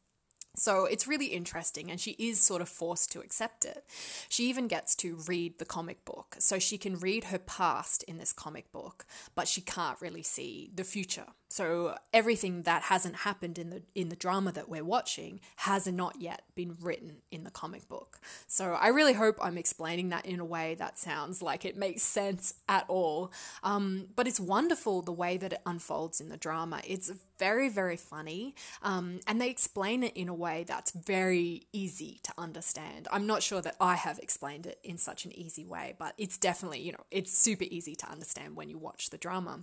So 0.58 0.86
it's 0.86 1.08
really 1.08 1.28
interesting, 1.28 1.92
and 1.92 2.00
she 2.00 2.12
is 2.18 2.42
sort 2.42 2.62
of 2.64 2.68
forced 2.68 3.12
to 3.12 3.20
accept 3.20 3.64
it. 3.64 3.86
She 4.28 4.50
even 4.50 4.68
gets 4.68 4.96
to 4.96 5.20
read 5.28 5.60
the 5.60 5.66
comic 5.66 6.04
book, 6.04 6.36
so 6.40 6.58
she 6.58 6.80
can 6.80 6.98
read 6.98 7.26
her 7.26 7.38
past 7.38 8.02
in 8.04 8.18
this 8.18 8.34
comic 8.34 8.72
book, 8.72 9.06
but 9.36 9.48
she 9.48 9.62
can't 9.62 10.02
really 10.02 10.24
see 10.24 10.72
the 10.74 10.84
future. 10.84 11.28
So 11.50 11.96
everything 12.14 12.64
that 12.64 12.84
hasn't 12.84 13.18
happened 13.18 13.58
in 13.58 13.70
the 13.70 13.82
in 13.96 14.10
the 14.10 14.16
drama 14.16 14.52
that 14.52 14.68
we're 14.68 14.84
watching 14.84 15.40
has 15.58 15.88
not 15.88 16.20
yet 16.20 16.42
been 16.56 16.76
written 16.82 17.22
in 17.32 17.46
the 17.46 17.52
comic 17.52 17.88
book. 17.88 18.20
So 18.48 18.74
I 18.74 18.88
really 18.88 19.14
hope 19.14 19.38
I'm 19.42 19.58
explaining 19.58 20.10
that 20.10 20.26
in 20.26 20.40
a 20.42 20.46
way 20.46 20.76
that 20.76 20.98
sounds 20.98 21.42
like 21.42 21.64
it 21.64 21.78
makes 21.78 22.04
sense 22.04 22.56
at 22.68 22.84
all. 22.90 23.32
Um, 23.64 24.08
but 24.16 24.28
it's 24.28 24.42
wonderful 24.42 25.02
the 25.02 25.14
way 25.14 25.38
that 25.38 25.54
it 25.54 25.62
unfolds 25.66 26.20
in 26.20 26.28
the 26.30 26.36
drama. 26.38 26.82
It's 26.86 27.12
very 27.40 27.70
very 27.70 27.98
funny, 27.98 28.54
um, 28.82 29.22
and 29.26 29.40
they 29.40 29.50
explain 29.50 30.04
it 30.04 30.18
in 30.18 30.28
a 30.28 30.34
way 30.34 30.47
that's 30.68 30.92
very 30.92 31.68
easy 31.74 32.20
to 32.24 32.34
understand. 32.38 33.08
I'm 33.12 33.28
not 33.28 33.44
sure 33.44 33.62
that 33.62 33.76
I 33.80 33.96
have 33.96 34.20
explained 34.20 34.66
it 34.66 34.80
in 34.84 34.98
such 34.98 35.26
an 35.26 35.38
easy 35.38 35.66
way, 35.66 35.96
but 35.98 36.14
it's 36.18 36.38
definitely 36.38 36.80
you 36.80 36.92
know 36.92 37.06
it's 37.12 37.38
super 37.38 37.66
easy 37.70 37.96
to 37.96 38.10
understand 38.10 38.56
when 38.56 38.70
you 38.70 38.78
watch 38.78 39.10
the 39.10 39.18
drama. 39.18 39.60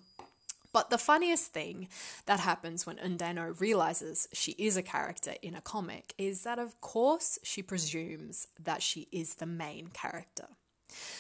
But 0.75 0.91
the 0.91 0.99
funniest 0.99 1.53
thing 1.53 1.87
that 2.27 2.41
happens 2.41 2.85
when 2.85 2.97
Eun 2.97 3.17
Dan-oh 3.17 3.55
realizes 3.61 4.27
she 4.33 4.53
is 4.59 4.77
a 4.77 4.83
character 4.83 5.35
in 5.41 5.55
a 5.55 5.61
comic 5.61 6.15
is 6.19 6.43
that, 6.43 6.59
of 6.59 6.81
course, 6.81 7.39
she 7.45 7.63
presumes 7.63 8.49
that 8.61 8.83
she 8.83 9.07
is 9.13 9.37
the 9.37 9.47
main 9.47 9.87
character. 9.93 10.49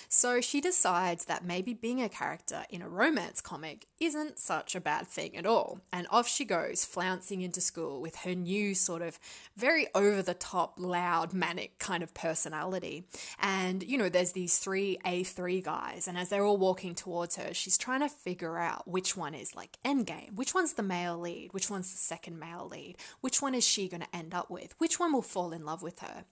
So 0.08 0.40
she 0.40 0.60
decides 0.60 1.24
that 1.26 1.44
maybe 1.44 1.74
being 1.74 2.02
a 2.02 2.08
character 2.08 2.64
in 2.70 2.82
a 2.82 2.88
romance 2.88 3.40
comic 3.40 3.86
isn't 4.00 4.38
such 4.38 4.74
a 4.74 4.80
bad 4.80 5.06
thing 5.06 5.36
at 5.36 5.46
all. 5.46 5.80
And 5.92 6.06
off 6.10 6.28
she 6.28 6.44
goes, 6.44 6.84
flouncing 6.84 7.42
into 7.42 7.60
school 7.60 8.00
with 8.00 8.16
her 8.16 8.34
new 8.34 8.74
sort 8.74 9.02
of 9.02 9.18
very 9.56 9.86
over 9.94 10.22
the 10.22 10.34
top, 10.34 10.74
loud, 10.78 11.32
manic 11.32 11.78
kind 11.78 12.02
of 12.02 12.14
personality. 12.14 13.04
And, 13.40 13.82
you 13.82 13.96
know, 13.98 14.08
there's 14.08 14.32
these 14.32 14.58
three 14.58 14.98
A3 15.04 15.62
guys, 15.62 16.06
and 16.08 16.18
as 16.18 16.28
they're 16.28 16.44
all 16.44 16.56
walking 16.56 16.94
towards 16.94 17.36
her, 17.36 17.54
she's 17.54 17.78
trying 17.78 18.00
to 18.00 18.08
figure 18.08 18.58
out 18.58 18.86
which 18.86 19.16
one 19.16 19.34
is 19.34 19.54
like 19.54 19.78
endgame, 19.84 20.34
which 20.34 20.54
one's 20.54 20.74
the 20.74 20.82
male 20.82 21.18
lead, 21.18 21.52
which 21.52 21.70
one's 21.70 21.90
the 21.90 21.98
second 21.98 22.38
male 22.38 22.68
lead, 22.70 22.96
which 23.20 23.40
one 23.40 23.54
is 23.54 23.66
she 23.66 23.88
going 23.88 24.02
to 24.02 24.16
end 24.16 24.34
up 24.34 24.50
with, 24.50 24.74
which 24.78 24.98
one 24.98 25.12
will 25.12 25.22
fall 25.22 25.52
in 25.52 25.64
love 25.64 25.82
with 25.82 26.00
her. 26.00 26.24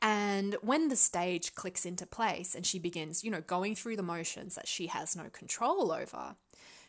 And 0.00 0.56
when 0.62 0.88
the 0.88 0.96
stage 0.96 1.54
clicks 1.54 1.84
into 1.86 2.06
place 2.06 2.54
and 2.54 2.66
she 2.66 2.78
begins, 2.88 3.24
you 3.24 3.30
know, 3.32 3.40
going 3.40 3.74
through 3.74 3.96
the 3.96 4.02
motions 4.14 4.54
that 4.54 4.68
she 4.68 4.86
has 4.86 5.16
no 5.16 5.24
control 5.32 5.90
over, 5.90 6.36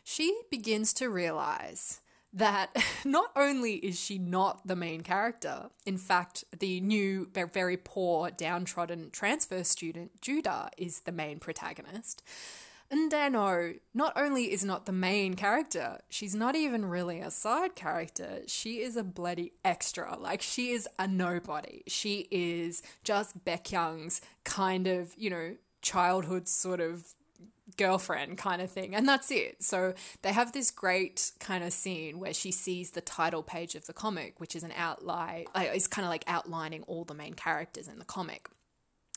she 0.04 0.26
begins 0.48 0.92
to 0.94 1.08
realize 1.08 2.00
that 2.32 2.70
not 3.04 3.30
only 3.34 3.74
is 3.74 3.98
she 3.98 4.16
not 4.16 4.64
the 4.64 4.76
main 4.76 5.00
character, 5.00 5.70
in 5.84 5.98
fact, 5.98 6.44
the 6.56 6.80
new, 6.80 7.28
very 7.52 7.76
poor, 7.76 8.30
downtrodden 8.30 9.10
transfer 9.10 9.64
student, 9.64 10.20
Judah, 10.20 10.70
is 10.76 11.00
the 11.00 11.10
main 11.12 11.40
protagonist. 11.40 12.22
Eun 12.90 13.10
Dan-oh 13.10 13.74
not 13.92 14.14
only 14.16 14.50
is 14.50 14.64
not 14.64 14.86
the 14.86 14.92
main 14.92 15.34
character, 15.34 15.98
she's 16.08 16.34
not 16.34 16.54
even 16.54 16.86
really 16.86 17.20
a 17.20 17.30
side 17.30 17.74
character. 17.74 18.40
She 18.46 18.80
is 18.80 18.96
a 18.96 19.04
bloody 19.04 19.52
extra. 19.62 20.16
Like, 20.18 20.40
she 20.40 20.70
is 20.70 20.88
a 20.98 21.06
nobody. 21.06 21.82
She 21.86 22.28
is 22.30 22.82
just 23.04 23.44
Baek 23.44 23.64
Kyung's 23.64 24.22
kind 24.44 24.86
of, 24.86 25.12
you 25.18 25.28
know, 25.28 25.56
childhood 25.82 26.48
sort 26.48 26.80
of 26.80 27.14
girlfriend 27.76 28.38
kind 28.38 28.60
of 28.60 28.70
thing. 28.70 28.94
And 28.94 29.08
that's 29.08 29.30
it. 29.30 29.62
So 29.62 29.94
they 30.22 30.32
have 30.32 30.52
this 30.52 30.70
great 30.70 31.32
kind 31.38 31.62
of 31.62 31.72
scene 31.72 32.18
where 32.18 32.34
she 32.34 32.50
sees 32.50 32.90
the 32.90 33.00
title 33.00 33.42
page 33.42 33.74
of 33.74 33.86
the 33.86 33.92
comic, 33.92 34.40
which 34.40 34.56
is 34.56 34.62
an 34.62 34.72
outline, 34.76 35.46
uh, 35.54 35.66
is 35.74 35.86
kind 35.86 36.04
of 36.04 36.10
like 36.10 36.24
outlining 36.26 36.82
all 36.84 37.04
the 37.04 37.14
main 37.14 37.34
characters 37.34 37.88
in 37.88 37.98
the 37.98 38.04
comic 38.04 38.48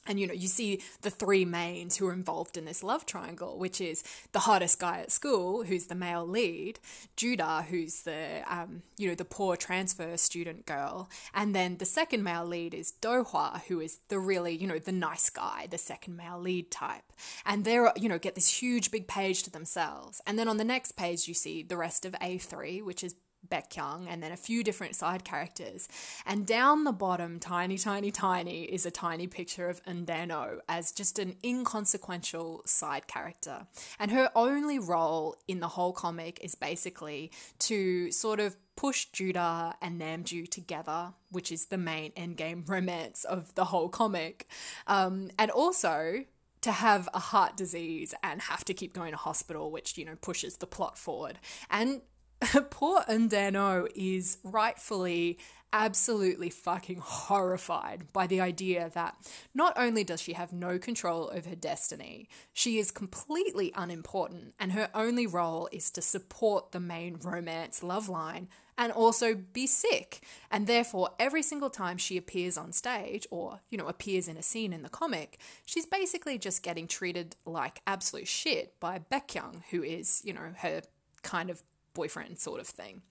and 0.07 0.19
you 0.19 0.27
know 0.27 0.33
you 0.33 0.47
see 0.47 0.81
the 1.01 1.09
three 1.09 1.45
mains 1.45 1.97
who 1.97 2.07
are 2.07 2.13
involved 2.13 2.57
in 2.57 2.65
this 2.65 2.83
love 2.83 3.05
triangle 3.05 3.57
which 3.57 3.79
is 3.79 4.03
the 4.31 4.39
hottest 4.39 4.79
guy 4.79 4.99
at 4.99 5.11
school 5.11 5.63
who's 5.63 5.87
the 5.87 5.95
male 5.95 6.25
lead 6.25 6.79
judah 7.15 7.65
who's 7.69 8.01
the 8.01 8.41
um, 8.47 8.81
you 8.97 9.07
know 9.07 9.15
the 9.15 9.25
poor 9.25 9.55
transfer 9.55 10.15
student 10.17 10.65
girl. 10.65 11.09
And 11.33 11.55
then 11.55 11.77
the 11.77 11.85
second 11.85 12.23
male 12.23 12.45
lead 12.45 12.73
is 12.73 12.93
dohwa 13.01 13.61
who 13.63 13.79
is 13.79 13.99
the 14.09 14.19
really 14.19 14.55
you 14.55 14.67
know 14.67 14.79
the 14.79 14.91
nice 14.91 15.29
guy 15.29 15.67
the 15.69 15.77
second 15.77 16.15
male 16.15 16.39
lead 16.39 16.71
type. 16.71 17.11
And 17.45 17.65
they're 17.65 17.91
you 17.95 18.07
know 18.07 18.19
get 18.19 18.35
this 18.35 18.61
huge 18.61 18.91
big 18.91 19.07
page 19.07 19.43
to 19.43 19.51
themselves. 19.51 20.21
And 20.27 20.37
then 20.37 20.47
on 20.47 20.57
the 20.57 20.63
next 20.63 20.93
page 20.93 21.27
you 21.27 21.33
see 21.33 21.63
the 21.63 21.77
rest 21.77 22.05
of 22.05 22.13
a3 22.13 22.83
which 22.83 23.03
is 23.03 23.15
Baek 23.51 23.69
Kyung 23.69 24.07
and 24.09 24.23
then 24.23 24.31
a 24.31 24.37
few 24.37 24.63
different 24.63 24.95
side 24.95 25.23
characters. 25.23 25.87
And 26.25 26.47
down 26.47 26.83
the 26.83 26.91
bottom, 26.91 27.39
tiny, 27.39 27.77
tiny, 27.77 28.09
tiny, 28.09 28.63
is 28.63 28.85
a 28.85 28.91
tiny 28.91 29.27
picture 29.27 29.69
of 29.69 29.83
Eun 29.85 30.05
Dan-oh 30.05 30.61
as 30.67 30.91
just 30.91 31.19
an 31.19 31.35
inconsequential 31.43 32.63
side 32.65 33.07
character. 33.07 33.67
And 33.99 34.11
her 34.11 34.31
only 34.35 34.79
role 34.79 35.35
in 35.47 35.59
the 35.59 35.67
whole 35.69 35.93
comic 35.93 36.39
is 36.41 36.55
basically 36.55 37.31
to 37.59 38.11
sort 38.11 38.39
of 38.39 38.55
push 38.75 39.05
Judah 39.05 39.75
and 39.81 40.01
Namju 40.01 40.49
together, 40.49 41.13
which 41.29 41.51
is 41.51 41.65
the 41.65 41.77
main 41.77 42.11
endgame 42.13 42.67
romance 42.69 43.23
of 43.23 43.53
the 43.55 43.65
whole 43.65 43.89
comic. 43.89 44.47
Um, 44.87 45.29
and 45.37 45.51
also 45.51 46.25
to 46.61 46.71
have 46.71 47.09
a 47.13 47.19
heart 47.19 47.57
disease 47.57 48.13
and 48.23 48.41
have 48.41 48.63
to 48.65 48.73
keep 48.73 48.93
going 48.93 49.11
to 49.11 49.17
hospital, 49.17 49.71
which, 49.71 49.97
you 49.97 50.05
know, 50.05 50.15
pushes 50.21 50.57
the 50.57 50.67
plot 50.67 50.97
forward. 50.97 51.39
And 51.69 52.01
poor 52.69 53.01
Eun 53.07 53.29
Dan-oh 53.29 53.87
is 53.95 54.37
rightfully 54.43 55.37
absolutely 55.73 56.49
fucking 56.49 56.99
horrified 57.01 58.11
by 58.11 58.27
the 58.27 58.41
idea 58.41 58.91
that 58.93 59.15
not 59.53 59.73
only 59.77 60.03
does 60.03 60.21
she 60.21 60.33
have 60.33 60.51
no 60.51 60.77
control 60.77 61.31
over 61.33 61.49
her 61.49 61.55
destiny, 61.55 62.27
she 62.51 62.77
is 62.77 62.91
completely 62.91 63.71
unimportant, 63.75 64.53
and 64.59 64.73
her 64.73 64.89
only 64.93 65.25
role 65.25 65.69
is 65.71 65.89
to 65.91 66.01
support 66.01 66.71
the 66.71 66.79
main 66.79 67.17
romance 67.21 67.83
love 67.83 68.09
line 68.09 68.49
and 68.77 68.91
also 68.91 69.35
be 69.35 69.67
sick. 69.67 70.21
And 70.49 70.65
therefore, 70.65 71.11
every 71.19 71.43
single 71.43 71.69
time 71.69 71.97
she 71.97 72.17
appears 72.17 72.57
on 72.57 72.71
stage 72.71 73.27
or, 73.29 73.59
you 73.69 73.77
know, 73.77 73.87
appears 73.87 74.27
in 74.27 74.37
a 74.37 74.41
scene 74.41 74.73
in 74.73 74.81
the 74.81 74.89
comic, 74.89 75.39
she's 75.65 75.85
basically 75.85 76.37
just 76.37 76.63
getting 76.63 76.87
treated 76.87 77.35
like 77.45 77.81
absolute 77.85 78.27
shit 78.27 78.79
by 78.79 78.99
Baek 78.99 79.27
Kyung, 79.27 79.63
who 79.69 79.83
is, 79.83 80.21
you 80.25 80.33
know, 80.33 80.53
her 80.57 80.81
kind 81.21 81.49
of 81.49 81.61
boyfriend 81.93 82.39
sort 82.39 82.59
of 82.59 82.67
thing. 82.67 83.01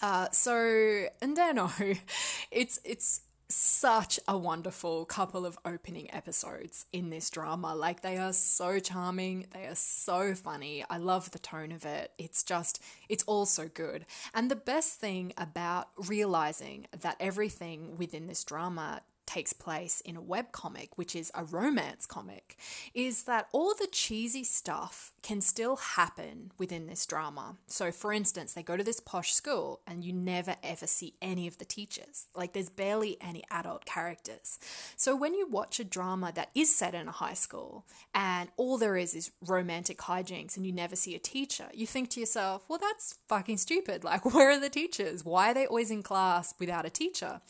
Uh, 0.00 0.28
so 0.32 1.06
and 1.22 1.36
then 1.36 1.58
oh, 1.58 1.72
it's 2.50 2.80
it's 2.84 3.22
such 3.48 4.18
a 4.26 4.36
wonderful 4.36 5.04
couple 5.04 5.44
of 5.44 5.58
opening 5.64 6.12
episodes 6.12 6.86
in 6.92 7.10
this 7.10 7.30
drama. 7.30 7.74
Like 7.74 8.00
they 8.00 8.16
are 8.16 8.32
so 8.32 8.78
charming, 8.78 9.46
they 9.52 9.66
are 9.66 9.74
so 9.74 10.34
funny. 10.34 10.84
I 10.88 10.96
love 10.96 11.30
the 11.30 11.38
tone 11.38 11.72
of 11.72 11.84
it. 11.84 12.12
It's 12.18 12.42
just 12.42 12.82
it's 13.08 13.24
all 13.24 13.46
so 13.46 13.68
good. 13.68 14.06
And 14.34 14.50
the 14.50 14.56
best 14.56 14.98
thing 14.98 15.32
about 15.36 15.88
realizing 16.08 16.86
that 16.98 17.16
everything 17.20 17.96
within 17.96 18.26
this 18.26 18.44
drama 18.44 19.02
takes 19.26 19.52
place 19.52 20.00
in 20.00 20.16
a 20.16 20.20
web 20.20 20.52
comic, 20.52 20.96
which 20.96 21.14
is 21.16 21.30
a 21.34 21.44
romance 21.44 22.06
comic, 22.06 22.56
is 22.94 23.24
that 23.24 23.48
all 23.52 23.74
the 23.74 23.88
cheesy 23.90 24.44
stuff 24.44 25.12
can 25.22 25.40
still 25.40 25.76
happen 25.76 26.52
within 26.58 26.86
this 26.86 27.06
drama. 27.06 27.56
So, 27.66 27.90
for 27.90 28.12
instance, 28.12 28.52
they 28.52 28.62
go 28.62 28.76
to 28.76 28.84
this 28.84 29.00
posh 29.00 29.32
school 29.32 29.80
and 29.86 30.04
you 30.04 30.12
never 30.12 30.56
ever 30.62 30.86
see 30.86 31.14
any 31.22 31.46
of 31.46 31.58
the 31.58 31.64
teachers. 31.64 32.26
Like, 32.34 32.52
there's 32.52 32.68
barely 32.68 33.16
any 33.20 33.42
adult 33.50 33.84
characters. 33.84 34.58
So, 34.96 35.16
when 35.16 35.34
you 35.34 35.48
watch 35.48 35.80
a 35.80 35.84
drama 35.84 36.32
that 36.34 36.50
is 36.54 36.74
set 36.74 36.94
in 36.94 37.08
a 37.08 37.12
high 37.12 37.34
school 37.34 37.86
and 38.14 38.50
all 38.56 38.78
there 38.78 38.96
is 38.96 39.14
is 39.14 39.30
romantic 39.40 39.98
hijinks 39.98 40.56
and 40.56 40.66
you 40.66 40.72
never 40.72 40.96
see 40.96 41.14
a 41.14 41.18
teacher, 41.18 41.66
you 41.72 41.86
think 41.86 42.10
to 42.10 42.20
yourself, 42.20 42.64
well, 42.68 42.78
that's 42.78 43.18
fucking 43.28 43.58
stupid. 43.58 44.04
Like, 44.04 44.24
where 44.34 44.50
are 44.50 44.60
the 44.60 44.70
teachers? 44.70 45.24
Why 45.24 45.50
are 45.50 45.54
they 45.54 45.66
always 45.66 45.90
in 45.90 46.02
class 46.02 46.54
without 46.58 46.86
a 46.86 46.90
teacher? 46.90 47.40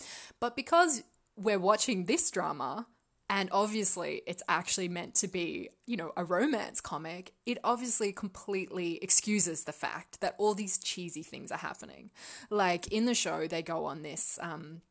But 0.40 0.56
because 0.56 1.02
we're 1.36 1.58
watching 1.58 2.04
this 2.04 2.30
drama 2.30 2.86
and 3.30 3.48
obviously 3.52 4.22
it's 4.26 4.42
actually 4.48 4.88
meant 4.88 5.14
to 5.16 5.28
be, 5.28 5.70
you 5.86 5.96
know, 5.96 6.12
a 6.16 6.24
romance 6.24 6.80
comic, 6.80 7.32
it 7.46 7.58
obviously 7.64 8.12
completely 8.12 8.98
excuses 9.02 9.64
the 9.64 9.72
fact 9.72 10.20
that 10.20 10.34
all 10.38 10.54
these 10.54 10.78
cheesy 10.78 11.22
things 11.22 11.50
are 11.50 11.58
happening. 11.58 12.10
Like 12.50 12.88
in 12.88 13.06
the 13.06 13.14
show, 13.14 13.46
they 13.46 13.62
go 13.62 13.86
on 13.86 14.02
this, 14.02 14.38
um, 14.42 14.82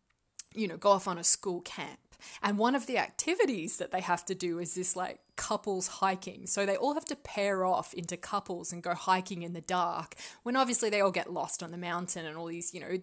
you 0.55 0.67
know, 0.67 0.77
go 0.77 0.91
off 0.91 1.07
on 1.07 1.17
a 1.17 1.23
school 1.23 1.61
camp. 1.61 1.99
And 2.41 2.57
one 2.57 2.73
of 2.73 2.87
the 2.87 2.97
activities 2.97 3.77
that 3.77 3.91
they 3.91 3.99
have 3.99 4.25
to 4.25 4.35
do 4.35 4.59
is 4.59 4.75
this 4.75 4.95
like 4.95 5.19
couples 5.35 5.87
hiking. 5.87 6.47
So 6.47 6.65
they 6.65 6.77
all 6.77 6.93
have 6.93 7.05
to 7.05 7.15
pair 7.15 7.65
off 7.65 7.93
into 7.93 8.17
couples 8.17 8.71
and 8.71 8.81
go 8.81 8.93
hiking 8.93 9.43
in 9.43 9.53
the 9.53 9.61
dark 9.61 10.15
when 10.43 10.55
obviously 10.55 10.89
they 10.89 11.01
all 11.01 11.11
get 11.11 11.33
lost 11.33 11.61
on 11.61 11.71
the 11.71 11.77
mountain 11.77 12.25
and 12.25 12.37
all 12.37 12.47
these, 12.47 12.73
you 12.73 12.79
know, 12.79 12.97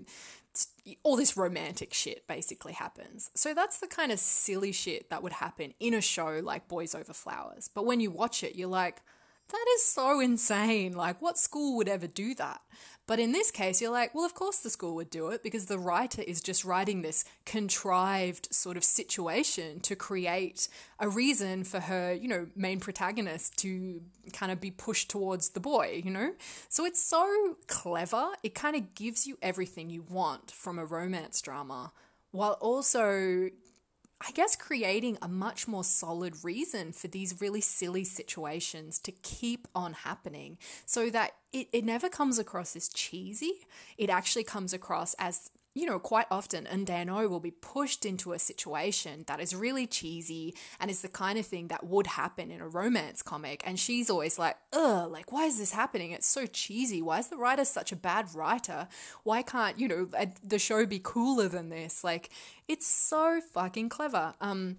all 1.02 1.16
this 1.16 1.36
romantic 1.36 1.94
shit 1.94 2.26
basically 2.26 2.72
happens. 2.72 3.30
So 3.34 3.54
that's 3.54 3.78
the 3.78 3.86
kind 3.86 4.12
of 4.12 4.18
silly 4.18 4.72
shit 4.72 5.10
that 5.10 5.22
would 5.22 5.32
happen 5.34 5.74
in 5.80 5.94
a 5.94 6.00
show 6.00 6.40
like 6.42 6.68
Boys 6.68 6.94
Over 6.94 7.12
Flowers. 7.12 7.68
But 7.72 7.86
when 7.86 8.00
you 8.00 8.10
watch 8.10 8.42
it, 8.42 8.56
you're 8.56 8.68
like, 8.68 9.02
that 9.50 9.66
is 9.76 9.84
so 9.84 10.20
insane. 10.20 10.92
Like, 10.92 11.20
what 11.20 11.38
school 11.38 11.76
would 11.76 11.88
ever 11.88 12.06
do 12.06 12.34
that? 12.36 12.60
But 13.10 13.18
in 13.18 13.32
this 13.32 13.50
case, 13.50 13.82
you're 13.82 13.90
like, 13.90 14.14
well, 14.14 14.24
of 14.24 14.34
course 14.34 14.58
the 14.58 14.70
school 14.70 14.94
would 14.94 15.10
do 15.10 15.30
it 15.30 15.42
because 15.42 15.66
the 15.66 15.80
writer 15.80 16.22
is 16.22 16.40
just 16.40 16.64
writing 16.64 17.02
this 17.02 17.24
contrived 17.44 18.54
sort 18.54 18.76
of 18.76 18.84
situation 18.84 19.80
to 19.80 19.96
create 19.96 20.68
a 21.00 21.08
reason 21.08 21.64
for 21.64 21.80
her, 21.80 22.12
you 22.12 22.28
know, 22.28 22.46
main 22.54 22.78
protagonist 22.78 23.56
to 23.62 24.00
kind 24.32 24.52
of 24.52 24.60
be 24.60 24.70
pushed 24.70 25.10
towards 25.10 25.48
the 25.48 25.58
boy, 25.58 26.00
you 26.04 26.10
know? 26.12 26.34
So 26.68 26.84
it's 26.86 27.02
so 27.02 27.56
clever. 27.66 28.28
It 28.44 28.54
kind 28.54 28.76
of 28.76 28.94
gives 28.94 29.26
you 29.26 29.36
everything 29.42 29.90
you 29.90 30.02
want 30.08 30.52
from 30.52 30.78
a 30.78 30.84
romance 30.84 31.42
drama 31.42 31.90
while 32.30 32.58
also 32.60 33.50
I 34.20 34.32
guess, 34.32 34.54
creating 34.54 35.16
a 35.22 35.28
much 35.28 35.66
more 35.66 35.82
solid 35.82 36.44
reason 36.44 36.92
for 36.92 37.08
these 37.08 37.40
really 37.40 37.62
silly 37.62 38.04
situations 38.04 38.98
to 39.00 39.12
keep 39.12 39.66
on 39.74 39.94
happening 39.94 40.58
so 40.84 41.08
that 41.08 41.32
it, 41.52 41.68
it 41.72 41.84
never 41.86 42.10
comes 42.10 42.38
across 42.38 42.76
as 42.76 42.88
cheesy. 42.88 43.66
It 43.96 44.10
actually 44.10 44.44
comes 44.44 44.74
across 44.74 45.14
as 45.18 45.50
you 45.74 45.86
know, 45.86 45.98
quite 45.98 46.26
often 46.30 46.66
and 46.66 46.82
Eun 46.82 46.86
Dan-oh 46.86 47.28
will 47.28 47.40
be 47.40 47.52
pushed 47.52 48.04
into 48.04 48.32
a 48.32 48.38
situation 48.38 49.24
that 49.26 49.40
is 49.40 49.54
really 49.54 49.86
cheesy 49.86 50.54
and 50.80 50.90
is 50.90 51.02
the 51.02 51.08
kind 51.08 51.38
of 51.38 51.46
thing 51.46 51.68
that 51.68 51.86
would 51.86 52.08
happen 52.08 52.50
in 52.50 52.60
a 52.60 52.68
romance 52.68 53.22
comic. 53.22 53.62
And 53.64 53.78
she's 53.78 54.10
always 54.10 54.38
like, 54.38 54.56
ugh, 54.72 55.10
like, 55.10 55.30
why 55.30 55.44
is 55.44 55.58
this 55.58 55.72
happening? 55.72 56.10
It's 56.10 56.26
so 56.26 56.46
cheesy. 56.46 57.00
Why 57.00 57.20
is 57.20 57.28
the 57.28 57.36
writer 57.36 57.64
such 57.64 57.92
a 57.92 57.96
bad 57.96 58.34
writer? 58.34 58.88
Why 59.22 59.42
can't, 59.42 59.78
you 59.78 59.86
know, 59.86 60.08
the 60.42 60.58
show 60.58 60.84
be 60.86 61.00
cooler 61.02 61.48
than 61.48 61.68
this? 61.68 62.02
Like, 62.02 62.30
it's 62.66 62.86
so 62.86 63.40
fucking 63.40 63.90
clever. 63.90 64.34
Um, 64.40 64.78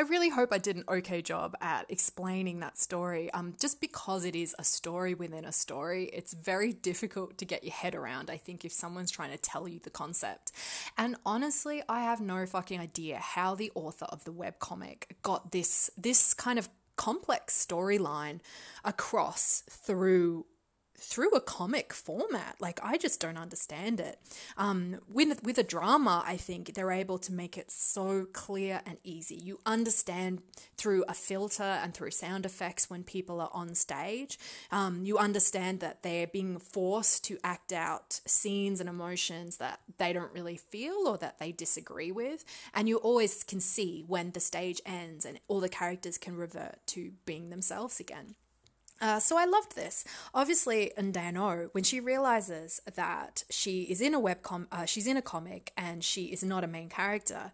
I 0.00 0.04
really 0.04 0.30
hope 0.30 0.50
I 0.50 0.56
did 0.56 0.76
an 0.76 0.84
okay 0.88 1.20
job 1.20 1.54
at 1.60 1.84
explaining 1.90 2.60
that 2.60 2.78
story. 2.78 3.30
Um, 3.34 3.52
just 3.60 3.82
because 3.82 4.24
it 4.24 4.34
is 4.34 4.56
a 4.58 4.64
story 4.64 5.12
within 5.12 5.44
a 5.44 5.52
story, 5.52 6.04
it's 6.14 6.32
very 6.32 6.72
difficult 6.72 7.36
to 7.36 7.44
get 7.44 7.64
your 7.64 7.74
head 7.74 7.94
around, 7.94 8.30
I 8.30 8.38
think, 8.38 8.64
if 8.64 8.72
someone's 8.72 9.10
trying 9.10 9.30
to 9.32 9.36
tell 9.36 9.68
you 9.68 9.78
the 9.78 9.90
concept. 9.90 10.52
And 10.96 11.16
honestly, 11.26 11.82
I 11.86 12.00
have 12.00 12.18
no 12.18 12.46
fucking 12.46 12.80
idea 12.80 13.18
how 13.18 13.54
the 13.54 13.70
author 13.74 14.06
of 14.06 14.24
the 14.24 14.32
webcomic 14.32 15.02
got 15.20 15.52
this 15.52 15.90
this 15.98 16.32
kind 16.32 16.58
of 16.58 16.70
complex 16.96 17.66
storyline 17.66 18.40
across 18.86 19.64
through 19.68 20.46
through 21.00 21.30
a 21.30 21.40
comic 21.40 21.92
format. 21.92 22.56
Like 22.60 22.78
I 22.82 22.98
just 22.98 23.20
don't 23.20 23.38
understand 23.38 24.00
it. 24.00 24.18
Um, 24.56 25.00
with 25.08 25.42
with 25.42 25.58
a 25.58 25.62
drama, 25.62 26.22
I 26.26 26.36
think 26.36 26.74
they're 26.74 26.92
able 26.92 27.18
to 27.18 27.32
make 27.32 27.56
it 27.56 27.70
so 27.70 28.26
clear 28.32 28.82
and 28.86 28.98
easy. 29.02 29.36
You 29.36 29.60
understand 29.64 30.42
through 30.76 31.04
a 31.08 31.14
filter 31.14 31.62
and 31.62 31.94
through 31.94 32.10
sound 32.10 32.44
effects 32.44 32.90
when 32.90 33.02
people 33.02 33.40
are 33.40 33.50
on 33.52 33.74
stage. 33.74 34.38
Um, 34.70 35.04
you 35.04 35.18
understand 35.18 35.80
that 35.80 36.02
they're 36.02 36.26
being 36.26 36.58
forced 36.58 37.24
to 37.24 37.38
act 37.42 37.72
out 37.72 38.20
scenes 38.26 38.80
and 38.80 38.88
emotions 38.88 39.56
that 39.56 39.80
they 39.98 40.12
don't 40.12 40.32
really 40.32 40.56
feel 40.56 41.06
or 41.06 41.16
that 41.18 41.38
they 41.38 41.52
disagree 41.52 42.12
with, 42.12 42.44
and 42.74 42.88
you 42.88 42.98
always 42.98 43.42
can 43.42 43.60
see 43.60 44.04
when 44.06 44.32
the 44.32 44.40
stage 44.40 44.80
ends 44.84 45.24
and 45.24 45.40
all 45.48 45.60
the 45.60 45.68
characters 45.68 46.18
can 46.18 46.36
revert 46.36 46.78
to 46.86 47.12
being 47.24 47.50
themselves 47.50 48.00
again. 48.00 48.34
Uh, 49.00 49.18
so 49.18 49.38
I 49.38 49.46
loved 49.46 49.76
this. 49.76 50.04
Obviously, 50.34 50.92
Eun 50.98 51.12
Dan-oh, 51.12 51.68
when 51.72 51.84
she 51.84 52.00
realizes 52.00 52.82
that 52.94 53.44
she 53.48 53.82
is 53.82 54.00
in 54.00 54.14
a 54.14 54.20
webcom, 54.20 54.66
uh, 54.70 54.84
she's 54.84 55.06
in 55.06 55.16
a 55.16 55.22
comic 55.22 55.72
and 55.76 56.04
she 56.04 56.26
is 56.26 56.44
not 56.44 56.64
a 56.64 56.68
main 56.68 56.88
character, 56.88 57.52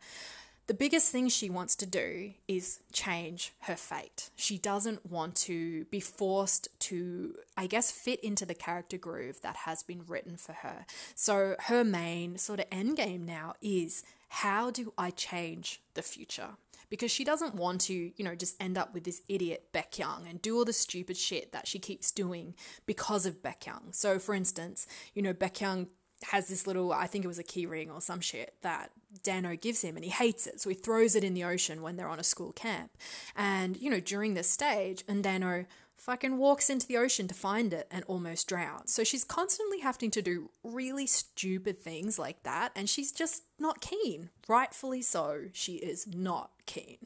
the 0.66 0.74
biggest 0.74 1.12
thing 1.12 1.28
she 1.28 1.48
wants 1.48 1.76
to 1.76 1.86
do 1.86 2.32
is 2.48 2.80
change 2.92 3.52
her 3.60 3.76
fate. 3.76 4.30
She 4.34 4.58
doesn't 4.58 5.08
want 5.08 5.36
to 5.36 5.84
be 5.84 6.00
forced 6.00 6.68
to, 6.80 7.36
I 7.56 7.68
guess, 7.68 7.92
fit 7.92 8.18
into 8.24 8.44
the 8.44 8.54
character 8.54 8.98
groove 8.98 9.40
that 9.42 9.56
has 9.58 9.84
been 9.84 10.02
written 10.08 10.36
for 10.36 10.54
her. 10.54 10.84
So 11.14 11.54
her 11.66 11.84
main 11.84 12.36
sort 12.38 12.58
of 12.58 12.66
end 12.72 12.96
game 12.96 13.24
now 13.24 13.54
is 13.62 14.02
how 14.28 14.72
do 14.72 14.92
I 14.98 15.10
change 15.10 15.80
the 15.94 16.02
future? 16.02 16.56
Because 16.88 17.10
she 17.10 17.24
doesn't 17.24 17.54
want 17.54 17.80
to, 17.82 18.12
you 18.16 18.24
know, 18.24 18.34
just 18.34 18.60
end 18.60 18.78
up 18.78 18.94
with 18.94 19.04
this 19.04 19.22
idiot 19.28 19.68
Baek 19.72 19.96
Kyung 19.96 20.26
and 20.28 20.40
do 20.40 20.56
all 20.56 20.64
the 20.64 20.72
stupid 20.72 21.16
shit 21.16 21.52
that 21.52 21.66
she 21.66 21.78
keeps 21.78 22.10
doing 22.10 22.54
because 22.86 23.26
of 23.26 23.42
Baek 23.42 23.60
Kyung. 23.60 23.92
So, 23.92 24.18
for 24.18 24.34
instance, 24.34 24.86
you 25.14 25.22
know, 25.22 25.34
Baek 25.34 25.58
Kyung 25.58 25.88
has 26.30 26.48
this 26.48 26.66
little, 26.66 26.92
I 26.92 27.06
think 27.06 27.24
it 27.24 27.28
was 27.28 27.38
a 27.38 27.44
key 27.44 27.66
ring 27.66 27.90
or 27.90 28.00
some 28.00 28.20
shit 28.20 28.54
that 28.62 28.90
Dano 29.22 29.54
gives 29.56 29.82
him 29.82 29.96
and 29.96 30.04
he 30.04 30.10
hates 30.10 30.46
it. 30.46 30.60
So 30.60 30.70
he 30.70 30.74
throws 30.74 31.14
it 31.14 31.24
in 31.24 31.34
the 31.34 31.44
ocean 31.44 31.82
when 31.82 31.96
they're 31.96 32.08
on 32.08 32.20
a 32.20 32.24
school 32.24 32.52
camp. 32.52 32.96
And, 33.36 33.76
you 33.76 33.90
know, 33.90 34.00
during 34.00 34.34
this 34.34 34.48
stage, 34.48 35.04
and 35.08 35.22
Dano 35.22 35.66
fucking 35.96 36.38
walks 36.38 36.70
into 36.70 36.86
the 36.86 36.96
ocean 36.96 37.26
to 37.28 37.34
find 37.34 37.72
it 37.72 37.88
and 37.90 38.04
almost 38.04 38.48
drowns. 38.48 38.92
So 38.92 39.02
she's 39.04 39.24
constantly 39.24 39.80
having 39.80 40.10
to 40.12 40.22
do 40.22 40.50
really 40.62 41.06
stupid 41.06 41.78
things 41.78 42.18
like 42.18 42.42
that, 42.42 42.72
and 42.76 42.88
she's 42.88 43.12
just 43.12 43.44
not 43.58 43.80
keen. 43.80 44.30
Rightfully 44.46 45.02
so, 45.02 45.44
she 45.52 45.76
is 45.76 46.06
not 46.06 46.50
keen. 46.66 46.98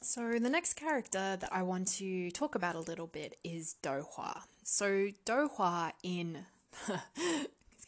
So, 0.00 0.38
the 0.38 0.50
next 0.50 0.74
character 0.74 1.36
that 1.40 1.48
I 1.50 1.62
want 1.62 1.88
to 1.98 2.30
talk 2.32 2.54
about 2.54 2.74
a 2.74 2.80
little 2.80 3.06
bit 3.06 3.36
is 3.44 3.76
Dohwa. 3.82 4.42
So, 4.62 5.08
Dohwa 5.24 5.92
in. 6.02 6.46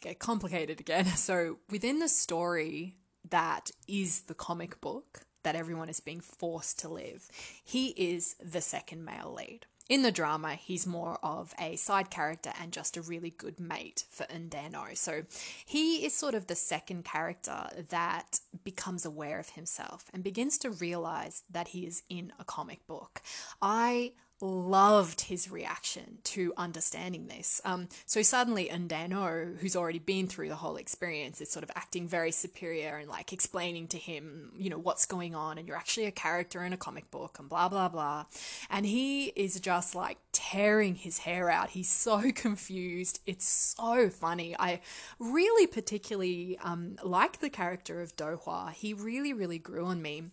getting 0.05 0.19
complicated 0.19 0.79
again. 0.79 1.05
So, 1.15 1.57
within 1.69 1.99
the 1.99 2.07
story, 2.07 2.95
that 3.29 3.71
is 3.87 4.21
the 4.21 4.35
comic 4.35 4.79
book 4.79 5.21
that 5.43 5.55
everyone 5.55 5.89
is 5.89 5.99
being 5.99 6.21
forced 6.21 6.79
to 6.79 6.89
live. 6.89 7.27
He 7.63 7.87
is 7.89 8.35
the 8.35 8.61
second 8.61 9.03
male 9.03 9.33
lead. 9.35 9.65
In 9.87 10.01
the 10.01 10.11
drama, 10.11 10.55
he's 10.55 10.87
more 10.87 11.19
of 11.21 11.53
a 11.59 11.75
side 11.75 12.09
character 12.09 12.51
and 12.59 12.71
just 12.71 12.97
a 12.97 13.01
really 13.01 13.29
good 13.29 13.59
mate 13.59 14.05
for 14.09 14.25
Eun 14.25 14.49
Dan-oh. 14.49 14.95
So 14.95 15.23
he 15.63 16.03
is 16.03 16.15
sort 16.15 16.33
of 16.33 16.47
the 16.47 16.55
second 16.55 17.05
character 17.05 17.67
that 17.89 18.39
becomes 18.63 19.05
aware 19.05 19.39
of 19.39 19.49
himself 19.49 20.05
and 20.11 20.23
begins 20.23 20.57
to 20.59 20.71
realize 20.71 21.43
that 21.51 21.69
he 21.69 21.85
is 21.85 22.01
in 22.09 22.33
a 22.39 22.43
comic 22.43 22.87
book. 22.87 23.21
I 23.61 24.13
loved 24.41 25.21
his 25.21 25.49
reaction 25.49 26.17
to 26.23 26.53
understanding 26.57 27.27
this. 27.27 27.61
Um, 27.63 27.87
so 28.05 28.21
suddenly, 28.21 28.69
Eun 28.71 28.87
Dan-oh, 28.87 29.53
who's 29.59 29.75
already 29.75 29.99
been 29.99 30.27
through 30.27 30.49
the 30.49 30.55
whole 30.55 30.75
experience, 30.75 31.39
is 31.41 31.49
sort 31.49 31.63
of 31.63 31.71
acting 31.75 32.07
very 32.07 32.31
superior 32.31 32.97
and 32.97 33.09
like 33.09 33.31
explaining 33.31 33.87
to 33.89 33.97
him, 33.97 34.51
you 34.57 34.69
know, 34.69 34.77
what's 34.77 35.05
going 35.05 35.35
on, 35.35 35.57
and 35.57 35.67
you're 35.67 35.77
actually 35.77 36.05
a 36.05 36.11
character 36.11 36.63
in 36.63 36.73
a 36.73 36.77
comic 36.77 37.09
book, 37.11 37.37
and 37.39 37.47
blah, 37.49 37.69
blah, 37.69 37.89
blah. 37.89 38.25
And 38.69 38.85
he 38.85 39.27
is 39.27 39.59
just 39.59 39.95
like 39.95 40.17
tearing 40.31 40.95
his 40.95 41.19
hair 41.19 41.49
out. 41.49 41.69
He's 41.69 41.89
so 41.89 42.31
confused. 42.35 43.21
It's 43.25 43.47
so 43.47 44.09
funny. 44.09 44.55
I 44.59 44.81
really 45.19 45.67
particularly 45.67 46.57
um, 46.63 46.97
like 47.03 47.39
the 47.39 47.49
character 47.49 48.01
of 48.01 48.15
Dohwa. 48.15 48.73
He 48.73 48.93
really, 48.93 49.33
really 49.33 49.59
grew 49.59 49.85
on 49.85 50.01
me. 50.01 50.23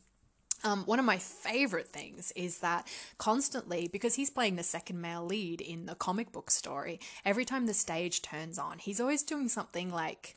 Um, 0.64 0.84
one 0.84 0.98
of 0.98 1.04
my 1.04 1.18
favorite 1.18 1.88
things 1.88 2.32
is 2.36 2.58
that 2.58 2.86
constantly, 3.18 3.88
because 3.88 4.14
he's 4.14 4.30
playing 4.30 4.56
the 4.56 4.62
second 4.62 5.00
male 5.00 5.24
lead 5.24 5.60
in 5.60 5.86
the 5.86 5.94
comic 5.94 6.32
book 6.32 6.50
story, 6.50 7.00
every 7.24 7.44
time 7.44 7.66
the 7.66 7.74
stage 7.74 8.22
turns 8.22 8.58
on, 8.58 8.78
he's 8.78 9.00
always 9.00 9.22
doing 9.22 9.48
something 9.48 9.90
like 9.90 10.36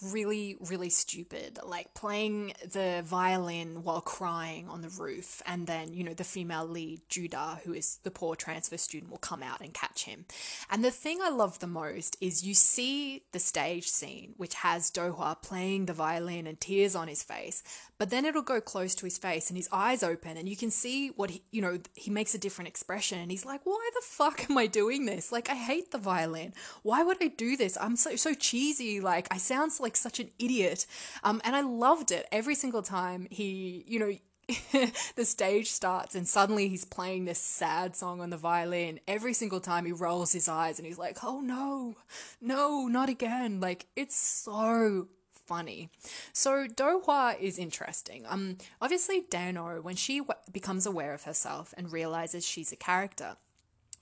really, 0.00 0.56
really 0.68 0.90
stupid, 0.90 1.58
like 1.64 1.94
playing 1.94 2.52
the 2.72 3.02
violin 3.04 3.82
while 3.82 4.00
crying 4.00 4.68
on 4.68 4.80
the 4.80 4.88
roof. 4.88 5.42
And 5.46 5.66
then, 5.66 5.92
you 5.92 6.02
know, 6.02 6.14
the 6.14 6.24
female 6.24 6.66
lead, 6.66 7.02
Judah, 7.08 7.60
who 7.64 7.72
is 7.72 7.98
the 8.02 8.10
poor 8.10 8.34
transfer 8.34 8.76
student, 8.76 9.10
will 9.10 9.18
come 9.18 9.42
out 9.42 9.60
and 9.60 9.72
catch 9.72 10.04
him. 10.04 10.24
And 10.70 10.84
the 10.84 10.90
thing 10.90 11.20
I 11.22 11.30
love 11.30 11.58
the 11.58 11.66
most 11.66 12.16
is 12.20 12.44
you 12.44 12.54
see 12.54 13.24
the 13.32 13.38
stage 13.38 13.88
scene, 13.88 14.34
which 14.36 14.54
has 14.54 14.90
Dohwa 14.90 15.40
playing 15.40 15.86
the 15.86 15.92
violin 15.92 16.46
and 16.46 16.60
tears 16.60 16.94
on 16.94 17.08
his 17.08 17.22
face, 17.22 17.62
but 18.02 18.10
then 18.10 18.24
it'll 18.24 18.42
go 18.42 18.60
close 18.60 18.96
to 18.96 19.06
his 19.06 19.16
face 19.16 19.48
and 19.48 19.56
his 19.56 19.68
eyes 19.70 20.02
open 20.02 20.36
and 20.36 20.48
you 20.48 20.56
can 20.56 20.72
see 20.72 21.10
what 21.10 21.30
he, 21.30 21.40
you 21.52 21.62
know, 21.62 21.78
he 21.94 22.10
makes 22.10 22.34
a 22.34 22.38
different 22.38 22.66
expression 22.66 23.20
and 23.20 23.30
he's 23.30 23.46
like, 23.46 23.60
why 23.62 23.90
the 23.94 24.04
fuck 24.04 24.50
am 24.50 24.58
I 24.58 24.66
doing 24.66 25.06
this? 25.06 25.30
Like, 25.30 25.48
I 25.48 25.54
hate 25.54 25.92
the 25.92 25.98
violin. 25.98 26.52
Why 26.82 27.04
would 27.04 27.18
I 27.22 27.28
do 27.28 27.56
this? 27.56 27.78
I'm 27.80 27.94
so, 27.94 28.16
so 28.16 28.34
cheesy. 28.34 28.98
Like, 28.98 29.28
I 29.30 29.36
sound 29.36 29.70
like 29.78 29.94
such 29.94 30.18
an 30.18 30.30
idiot. 30.40 30.84
Um, 31.22 31.40
and 31.44 31.54
I 31.54 31.60
loved 31.60 32.10
it 32.10 32.26
every 32.32 32.56
single 32.56 32.82
time 32.82 33.28
he, 33.30 33.84
you 33.86 34.00
know, 34.00 34.12
the 35.14 35.24
stage 35.24 35.70
starts 35.70 36.16
and 36.16 36.26
suddenly 36.26 36.68
he's 36.68 36.84
playing 36.84 37.24
this 37.24 37.38
sad 37.38 37.94
song 37.94 38.20
on 38.20 38.30
the 38.30 38.36
violin. 38.36 38.98
Every 39.06 39.32
single 39.32 39.60
time 39.60 39.84
he 39.84 39.92
rolls 39.92 40.32
his 40.32 40.48
eyes 40.48 40.80
and 40.80 40.88
he's 40.88 40.98
like, 40.98 41.18
oh 41.22 41.40
no, 41.40 41.94
no, 42.40 42.88
not 42.88 43.08
again. 43.08 43.60
Like, 43.60 43.86
it's 43.94 44.16
so 44.16 45.06
funny. 45.52 45.90
So 46.32 46.66
Dohwa 46.66 47.38
is 47.38 47.58
interesting. 47.58 48.24
Um, 48.26 48.56
obviously 48.80 49.24
Dano, 49.28 49.82
when 49.82 49.96
she 49.96 50.18
w- 50.20 50.40
becomes 50.50 50.86
aware 50.86 51.12
of 51.12 51.24
herself 51.24 51.74
and 51.76 51.92
realizes 51.92 52.46
she's 52.46 52.72
a 52.72 52.76
character, 52.76 53.36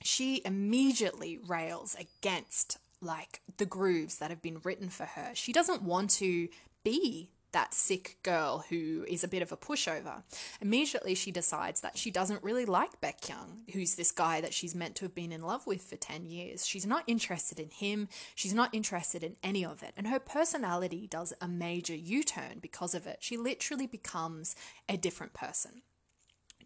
she 0.01 0.43
immediately 0.45 1.39
rails 1.45 1.97
against 1.99 2.79
like 3.01 3.41
the 3.57 3.67
grooves 3.67 4.19
that 4.19 4.31
have 4.31 4.41
been 4.41 4.61
written 4.63 4.91
for 4.91 5.07
her. 5.07 5.31
She 5.35 5.53
doesn't 5.53 5.83
want 5.83 6.11
to 6.23 6.49
be 6.85 7.31
that 7.53 7.75
sick 7.75 8.19
girl 8.23 8.65
who 8.69 9.05
is 9.09 9.25
a 9.25 9.29
bit 9.29 9.43
of 9.43 9.53
a 9.53 9.57
pushover. 9.57 10.23
Immediately, 10.61 11.15
she 11.15 11.31
decides 11.31 11.81
that 11.81 11.99
she 11.99 12.11
doesn't 12.11 12.43
really 12.43 12.65
like 12.65 13.01
Baek 13.01 13.21
Kyung, 13.27 13.61
who's 13.73 13.95
this 13.95 14.13
guy 14.13 14.41
that 14.41 14.55
she's 14.55 14.75
meant 14.75 14.95
to 14.97 15.05
have 15.05 15.15
been 15.15 15.33
in 15.33 15.43
love 15.43 15.67
with 15.67 15.83
for 15.83 15.97
10 15.97 16.27
years. 16.27 16.67
She's 16.67 16.87
not 16.87 17.05
interested 17.07 17.59
in 17.59 17.71
him, 17.71 18.09
she's 18.35 18.55
not 18.55 18.75
interested 18.75 19.23
in 19.23 19.37
any 19.43 19.65
of 19.65 19.83
it. 19.83 19.93
And 19.97 20.07
her 20.07 20.19
personality 20.19 21.07
does 21.07 21.33
a 21.41 21.49
major 21.49 21.95
U 21.95 22.23
turn 22.23 22.59
because 22.61 22.95
of 22.95 23.07
it. 23.07 23.19
She 23.21 23.37
literally 23.37 23.87
becomes 23.87 24.55
a 24.89 24.97
different 24.97 25.33
person. 25.33 25.83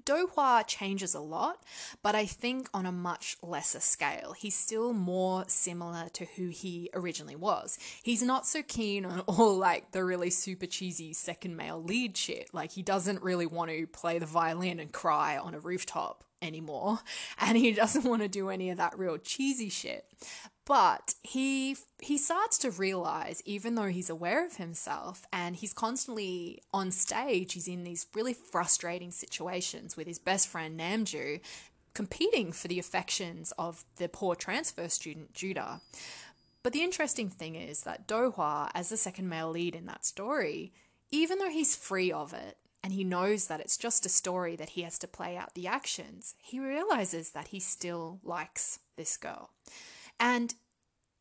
Dohwa 0.07 0.67
changes 0.67 1.15
a 1.15 1.21
lot, 1.21 1.63
but 2.03 2.15
I 2.15 2.27
think 2.27 2.69
on 2.75 2.87
a 2.87 2.93
much 2.93 3.37
lesser 3.43 3.81
scale. 3.81 4.35
He's 4.37 4.55
still 4.55 4.93
more 4.93 5.45
similar 5.49 6.09
to 6.15 6.25
who 6.25 6.49
he 6.49 6.91
originally 6.95 7.37
was. 7.37 7.79
He's 8.03 8.23
not 8.23 8.47
so 8.47 8.63
keen 8.63 9.05
on 9.05 9.21
all 9.27 9.57
like 9.57 9.93
the 9.93 10.05
really 10.05 10.31
super 10.31 10.67
cheesy 10.67 11.13
second 11.13 11.57
male 11.57 11.83
lead 11.83 12.17
shit. 12.17 12.51
Like 12.53 12.73
he 12.73 12.83
doesn't 12.83 13.23
really 13.23 13.47
want 13.47 13.71
to 13.71 13.87
play 13.87 14.19
the 14.19 14.27
violin 14.27 14.81
and 14.81 14.93
cry 14.93 15.39
on 15.39 15.55
a 15.55 15.61
rooftop 15.61 16.25
anymore 16.43 16.99
and 17.41 17.57
he 17.57 17.73
doesn't 17.73 18.05
want 18.05 18.23
to 18.23 18.29
do 18.29 18.51
any 18.51 18.71
of 18.71 18.77
that 18.77 18.99
real 18.99 19.17
cheesy 19.17 19.71
shit 19.71 20.05
but 20.67 21.15
he 21.23 21.77
he 22.01 22.17
starts 22.17 22.59
to 22.59 22.71
realize 22.71 23.43
even 23.45 23.75
though 23.75 23.89
he's 23.89 24.11
aware 24.11 24.47
of 24.47 24.57
himself 24.57 25.27
and 25.33 25.57
he's 25.57 25.73
constantly 25.73 26.63
on 26.73 26.91
stage 26.91 27.53
he's 27.53 27.69
in 27.69 27.85
these 27.85 28.07
really 28.15 28.35
frustrating 28.35 29.11
situations 29.11 29.97
with 29.97 30.07
his 30.07 30.19
best 30.19 30.49
friend 30.49 30.79
Namju 30.79 31.41
competing 31.93 32.53
for 32.53 32.69
the 32.69 32.79
affections 32.79 33.53
of 33.59 33.85
the 33.97 34.09
poor 34.09 34.35
transfer 34.35 34.89
student 34.89 35.33
Judah 35.33 35.81
But 36.65 36.73
the 36.73 36.83
interesting 36.83 37.29
thing 37.29 37.57
is 37.57 37.83
that 37.83 38.09
Dohwa, 38.09 38.71
as 38.75 38.89
the 38.89 38.97
second 38.97 39.29
male 39.29 39.51
lead 39.51 39.77
in 39.77 39.85
that 39.87 40.07
story, 40.07 40.73
even 41.11 41.39
though 41.39 41.51
he's 41.51 41.77
free 41.77 42.11
of 42.11 42.33
it 42.33 42.57
and 42.83 42.93
he 42.93 43.05
knows 43.05 43.47
that 43.47 43.61
it's 43.61 43.77
just 43.77 44.07
a 44.07 44.09
story 44.09 44.57
that 44.57 44.71
he 44.71 44.83
has 44.83 44.99
to 45.01 45.07
play 45.07 45.37
out 45.37 45.55
the 45.55 45.67
actions, 45.67 46.35
he 46.39 46.59
realizes 46.59 47.31
that 47.31 47.49
he 47.49 47.61
still 47.61 48.19
likes 48.25 48.79
this 48.97 49.17
girl. 49.19 49.51
And 50.19 50.55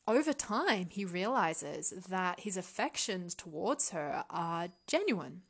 over 0.07 0.33
time, 0.33 0.87
he 0.89 1.05
realizes 1.05 1.91
that 2.09 2.41
his 2.41 2.57
affections 2.57 3.33
towards 3.33 3.91
her 3.91 4.25
are 4.29 4.69
genuine. 4.87 5.43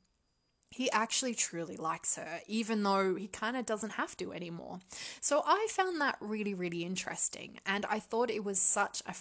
He 0.69 0.89
actually 0.91 1.35
truly 1.35 1.77
likes 1.77 2.15
her, 2.15 2.41
even 2.47 2.81
though 2.83 3.15
he 3.15 3.27
kind 3.27 3.55
of 3.55 3.65
doesn't 3.65 3.91
have 3.91 4.17
to 4.17 4.33
anymore. 4.33 4.79
So 5.21 5.43
I 5.45 5.67
found 5.69 6.01
that 6.01 6.17
really, 6.19 6.53
really 6.53 6.83
interesting. 6.83 7.59
And 7.65 7.85
I 7.87 7.99
thought 7.99 8.31
it 8.31 8.43
was 8.43 8.59
such 8.59 9.03
a, 9.05 9.13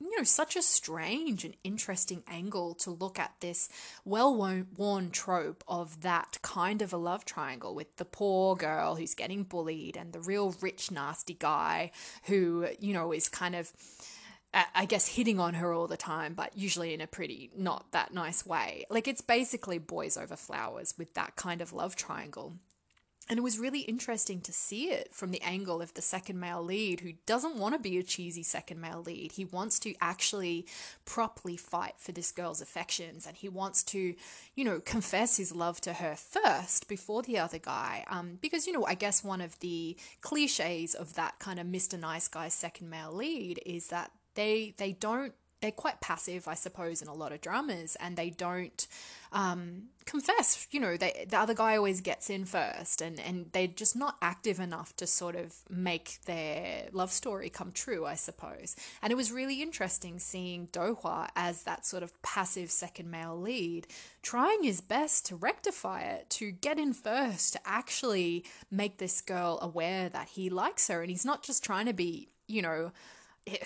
you 0.00 0.16
know, 0.16 0.24
such 0.24 0.56
a 0.56 0.62
strange 0.62 1.44
and 1.44 1.54
interesting 1.62 2.22
angle 2.26 2.74
to 2.76 2.90
look 2.90 3.18
at 3.18 3.34
this 3.40 3.68
well 4.04 4.34
worn 4.34 5.10
trope 5.10 5.62
of 5.68 6.00
that 6.00 6.38
kind 6.42 6.80
of 6.82 6.92
a 6.92 6.96
love 6.96 7.24
triangle 7.24 7.74
with 7.74 7.96
the 7.96 8.04
poor 8.04 8.56
girl 8.56 8.96
who's 8.96 9.14
getting 9.14 9.44
bullied 9.44 9.96
and 9.96 10.12
the 10.12 10.20
real 10.20 10.54
rich, 10.60 10.90
nasty 10.90 11.34
guy 11.34 11.90
who, 12.24 12.66
you 12.80 12.92
know, 12.92 13.12
is 13.12 13.28
kind 13.28 13.54
of. 13.54 13.72
I 14.52 14.84
guess 14.84 15.06
hitting 15.06 15.38
on 15.38 15.54
her 15.54 15.72
all 15.72 15.86
the 15.86 15.96
time, 15.96 16.34
but 16.34 16.58
usually 16.58 16.92
in 16.92 17.00
a 17.00 17.06
pretty 17.06 17.52
not 17.56 17.92
that 17.92 18.12
nice 18.12 18.44
way. 18.44 18.84
Like 18.90 19.06
it's 19.06 19.20
basically 19.20 19.78
boys 19.78 20.16
over 20.16 20.34
flowers 20.34 20.92
with 20.98 21.14
that 21.14 21.36
kind 21.36 21.60
of 21.60 21.72
love 21.72 21.94
triangle. 21.94 22.54
And 23.28 23.38
it 23.38 23.42
was 23.42 23.60
really 23.60 23.80
interesting 23.80 24.40
to 24.40 24.52
see 24.52 24.90
it 24.90 25.14
from 25.14 25.30
the 25.30 25.42
angle 25.42 25.80
of 25.80 25.94
the 25.94 26.02
second 26.02 26.40
male 26.40 26.64
lead 26.64 27.00
who 27.00 27.12
doesn't 27.26 27.54
want 27.54 27.74
to 27.74 27.80
be 27.80 27.96
a 27.96 28.02
cheesy 28.02 28.42
second 28.42 28.80
male 28.80 29.02
lead. 29.02 29.32
He 29.32 29.44
wants 29.44 29.78
to 29.80 29.94
actually 30.00 30.66
properly 31.04 31.56
fight 31.56 31.94
for 31.98 32.10
this 32.10 32.32
girl's 32.32 32.60
affections 32.60 33.26
and 33.26 33.36
he 33.36 33.48
wants 33.48 33.84
to, 33.84 34.14
you 34.56 34.64
know, 34.64 34.80
confess 34.80 35.36
his 35.36 35.54
love 35.54 35.80
to 35.82 35.92
her 35.92 36.16
first 36.16 36.88
before 36.88 37.22
the 37.22 37.38
other 37.38 37.58
guy. 37.58 38.04
Um, 38.08 38.38
because, 38.40 38.66
you 38.66 38.72
know, 38.72 38.84
I 38.84 38.94
guess 38.94 39.22
one 39.22 39.40
of 39.40 39.56
the 39.60 39.96
cliches 40.22 40.96
of 40.96 41.14
that 41.14 41.38
kind 41.38 41.60
of 41.60 41.68
Mr. 41.68 41.98
Nice 42.00 42.26
Guy 42.26 42.48
second 42.48 42.90
male 42.90 43.12
lead 43.12 43.60
is 43.64 43.88
that 43.88 44.10
they 44.34 44.74
they 44.76 44.92
don't 44.92 45.34
they're 45.60 45.70
quite 45.70 46.00
passive, 46.00 46.48
I 46.48 46.54
suppose, 46.54 47.02
in 47.02 47.08
a 47.08 47.14
lot 47.14 47.32
of 47.32 47.40
dramas, 47.40 47.96
and 48.00 48.16
they 48.16 48.30
don't 48.30 48.86
um, 49.32 49.88
confess. 50.06 50.66
You 50.70 50.80
know, 50.80 50.96
they, 50.96 51.26
the 51.28 51.38
other 51.38 51.54
guy 51.54 51.76
always 51.76 52.00
gets 52.00 52.30
in 52.30 52.46
first, 52.46 53.02
and, 53.02 53.20
and 53.20 53.46
they're 53.52 53.66
just 53.66 53.94
not 53.94 54.16
active 54.22 54.58
enough 54.58 54.96
to 54.96 55.06
sort 55.06 55.36
of 55.36 55.54
make 55.68 56.18
their 56.24 56.88
love 56.92 57.10
story 57.12 57.50
come 57.50 57.72
true, 57.72 58.06
I 58.06 58.14
suppose. 58.14 58.74
And 59.02 59.12
it 59.12 59.16
was 59.16 59.30
really 59.32 59.60
interesting 59.60 60.18
seeing 60.18 60.68
Dohwa 60.68 61.28
as 61.36 61.64
that 61.64 61.84
sort 61.84 62.02
of 62.02 62.20
passive 62.22 62.70
second 62.70 63.10
male 63.10 63.38
lead, 63.38 63.86
trying 64.22 64.62
his 64.62 64.80
best 64.80 65.26
to 65.26 65.36
rectify 65.36 66.02
it, 66.02 66.30
to 66.30 66.50
get 66.50 66.78
in 66.78 66.94
first, 66.94 67.52
to 67.52 67.60
actually 67.66 68.44
make 68.70 68.96
this 68.96 69.20
girl 69.20 69.58
aware 69.60 70.08
that 70.08 70.30
he 70.30 70.48
likes 70.48 70.88
her, 70.88 71.02
and 71.02 71.10
he's 71.10 71.26
not 71.26 71.42
just 71.42 71.62
trying 71.62 71.86
to 71.86 71.92
be, 71.92 72.28
you 72.46 72.62
know, 72.62 72.92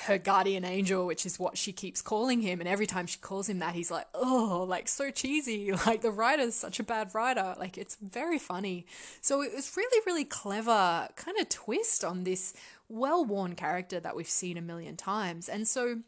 her 0.03 0.19
guardian 0.19 0.65
angel, 0.65 1.07
which 1.07 1.27
is 1.27 1.39
what 1.39 1.57
she 1.59 1.73
keeps 1.73 2.03
calling 2.03 2.41
him. 2.41 2.61
And 2.61 2.69
every 2.69 2.87
time 2.87 3.07
she 3.07 3.19
calls 3.19 3.49
him 3.49 3.59
that, 3.59 3.75
he's 3.75 3.91
like, 3.91 4.07
oh, 4.15 4.65
like 4.69 4.89
so 4.89 5.11
cheesy. 5.11 5.73
Like 5.87 6.01
the 6.01 6.11
writer's 6.11 6.55
such 6.55 6.81
a 6.81 6.83
bad 6.83 7.15
writer. 7.15 7.55
Like 7.59 7.77
it's 7.77 7.97
very 7.97 8.39
funny. 8.39 8.87
So 9.21 9.43
it 9.43 9.53
was 9.55 9.77
really, 9.77 10.01
really 10.07 10.25
clever 10.25 11.09
kind 11.17 11.39
of 11.39 11.49
twist 11.49 12.05
on 12.05 12.25
this 12.25 12.55
well 12.89 13.25
worn 13.25 13.55
character 13.55 14.01
that 14.01 14.17
we've 14.17 14.29
seen 14.29 14.57
a 14.57 14.63
million 14.63 14.97
times. 14.97 15.49
And 15.49 15.69
so 15.69 15.99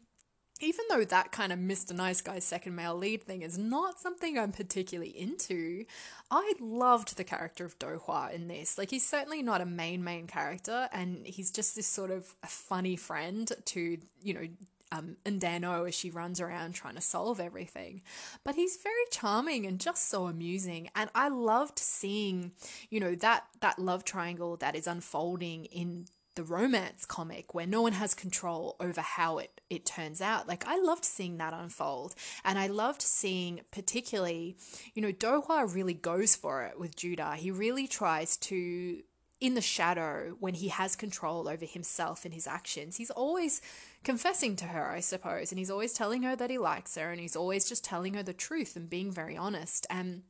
even 0.61 0.85
though 0.89 1.03
that 1.03 1.31
kind 1.31 1.51
of 1.51 1.59
Mr. 1.59 1.93
Nice 1.93 2.21
Guy 2.21 2.39
second 2.39 2.75
male 2.75 2.95
lead 2.95 3.23
thing 3.23 3.41
is 3.41 3.57
not 3.57 3.99
something 3.99 4.37
I'm 4.37 4.51
particularly 4.51 5.17
into, 5.17 5.85
I 6.31 6.53
loved 6.59 7.17
the 7.17 7.23
character 7.23 7.65
of 7.65 7.77
Do 7.79 7.87
Dohwa 7.87 8.33
in 8.33 8.47
this. 8.47 8.77
Like, 8.77 8.91
he's 8.91 9.05
certainly 9.05 9.41
not 9.41 9.61
a 9.61 9.65
main, 9.65 10.03
main 10.03 10.27
character, 10.27 10.89
and 10.91 11.25
he's 11.25 11.51
just 11.51 11.75
this 11.75 11.87
sort 11.87 12.11
of 12.11 12.35
funny 12.45 12.95
friend 12.95 13.51
to, 13.65 13.97
you 14.21 14.33
know, 14.33 14.47
um, 14.91 15.17
Eun 15.25 15.39
Dan-oh 15.39 15.83
as 15.83 15.95
she 15.95 16.09
runs 16.09 16.39
around 16.39 16.73
trying 16.73 16.95
to 16.95 17.01
solve 17.01 17.39
everything. 17.39 18.01
But 18.43 18.55
he's 18.55 18.77
very 18.77 18.95
charming 19.11 19.65
and 19.65 19.79
just 19.79 20.09
so 20.09 20.27
amusing. 20.27 20.89
And 20.95 21.09
I 21.13 21.27
loved 21.27 21.79
seeing, 21.79 22.53
you 22.89 22.99
know, 22.99 23.15
that 23.15 23.45
that 23.59 23.79
love 23.79 24.05
triangle 24.05 24.55
that 24.57 24.75
is 24.75 24.87
unfolding 24.87 25.65
in 25.65 26.05
the 26.35 26.43
romance 26.43 27.05
comic 27.05 27.53
where 27.53 27.67
no 27.67 27.81
one 27.81 27.93
has 27.93 28.13
control 28.13 28.75
over 28.79 29.01
how 29.01 29.39
it, 29.39 29.56
it 29.69 29.85
turns 29.85 30.21
out. 30.21 30.47
Like, 30.47 30.65
I 30.67 30.79
loved 30.79 31.05
seeing 31.05 31.37
that 31.37 31.53
unfold. 31.53 32.15
And 32.43 32.57
I 32.57 32.67
loved 32.67 33.01
seeing, 33.01 33.61
particularly, 33.71 34.57
you 34.93 35.01
know, 35.01 35.11
Dohwa 35.11 35.73
really 35.73 35.93
goes 35.93 36.35
for 36.35 36.63
it 36.63 36.79
with 36.79 36.95
Judah. 36.95 37.35
He 37.35 37.51
really 37.51 37.87
tries 37.87 38.37
to, 38.37 39.01
in 39.39 39.53
the 39.53 39.61
shadow, 39.61 40.35
when 40.39 40.55
he 40.55 40.69
has 40.69 40.95
control 40.95 41.47
over 41.47 41.65
himself 41.65 42.25
and 42.25 42.33
his 42.33 42.47
actions, 42.47 42.97
he's 42.97 43.11
always 43.11 43.61
confessing 44.03 44.55
to 44.57 44.65
her, 44.65 44.89
I 44.89 44.99
suppose. 44.99 45.51
And 45.51 45.59
he's 45.59 45.71
always 45.71 45.93
telling 45.93 46.23
her 46.23 46.35
that 46.35 46.49
he 46.49 46.57
likes 46.57 46.95
her 46.95 47.11
and 47.11 47.19
he's 47.19 47.35
always 47.35 47.67
just 47.67 47.83
telling 47.83 48.13
her 48.13 48.23
the 48.23 48.33
truth 48.33 48.75
and 48.75 48.89
being 48.89 49.11
very 49.11 49.35
honest. 49.35 49.85
And 49.89 50.23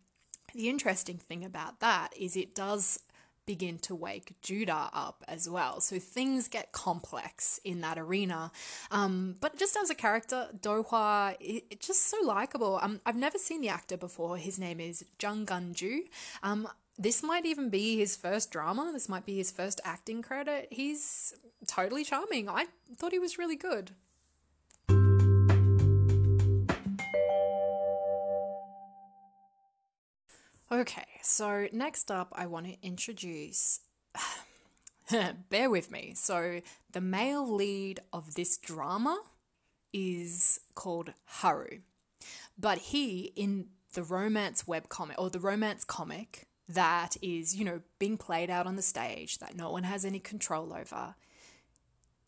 the 0.54 0.70
interesting 0.70 1.18
thing 1.18 1.46
about 1.46 1.80
that 1.82 2.14
is 2.18 2.36
it 2.36 2.56
does 2.56 3.00
begin 3.48 3.80
to 3.80 3.96
wake 3.96 4.36
Judah 4.44 4.92
up 4.94 5.24
as 5.28 5.50
well. 5.50 5.82
So 5.82 5.98
things 5.98 6.48
get 6.48 6.72
complex 6.72 7.60
in 7.64 7.82
that 7.82 7.98
arena. 7.98 8.52
Um, 8.92 9.38
but 9.40 9.58
just 9.58 9.76
as 9.76 9.90
a 9.90 9.96
character, 9.96 10.50
Dohwa, 10.60 11.36
it's 11.40 11.88
just 11.88 12.04
so 12.04 12.18
likable. 12.24 12.80
Um, 12.84 13.02
I've 13.08 13.16
never 13.16 13.40
seen 13.40 13.62
the 13.62 13.70
actor 13.70 13.98
before. 13.98 14.38
His 14.38 14.60
name 14.60 14.80
is 14.80 15.04
Jung 15.20 15.46
Gun-ju. 15.46 16.04
Um, 16.44 16.68
this 17.00 17.24
might 17.24 17.46
even 17.46 17.70
be 17.70 17.98
his 17.98 18.16
first 18.16 18.52
drama. 18.52 18.92
This 18.94 19.10
might 19.10 19.26
be 19.26 19.38
his 19.38 19.52
first 19.52 19.82
acting 19.84 20.22
credit. 20.22 20.68
He's 20.72 21.34
totally 21.66 22.04
charming. 22.04 22.50
I 22.50 22.66
thought 22.96 23.12
he 23.12 23.20
was 23.20 23.38
really 23.38 23.56
good. 23.56 23.92
Okay, 30.70 31.06
so 31.22 31.68
next 31.72 32.12
up, 32.12 32.34
I 32.36 32.46
want 32.46 32.66
to 32.66 32.76
introduce. 32.86 33.80
bear 35.50 35.70
with 35.70 35.92
me. 35.92 36.14
So, 36.14 36.60
the 36.92 37.00
male 37.00 37.50
lead 37.50 38.02
of 38.12 38.34
this 38.34 38.58
drama 38.58 39.18
is 39.94 40.60
called 40.76 41.14
Haru. 41.26 41.80
But 42.58 42.80
he, 42.80 43.32
in 43.38 43.68
the 43.94 44.04
romance 44.04 44.64
webcomic 44.64 45.16
or 45.18 45.30
the 45.30 45.40
romance 45.40 45.86
comic 45.86 46.48
that 46.68 47.16
is, 47.22 47.56
you 47.56 47.64
know, 47.64 47.80
being 47.98 48.18
played 48.18 48.50
out 48.50 48.68
on 48.68 48.76
the 48.76 48.82
stage 48.82 49.38
that 49.38 49.56
no 49.56 49.72
one 49.72 49.84
has 49.84 50.04
any 50.04 50.20
control 50.20 50.74
over, 50.74 51.16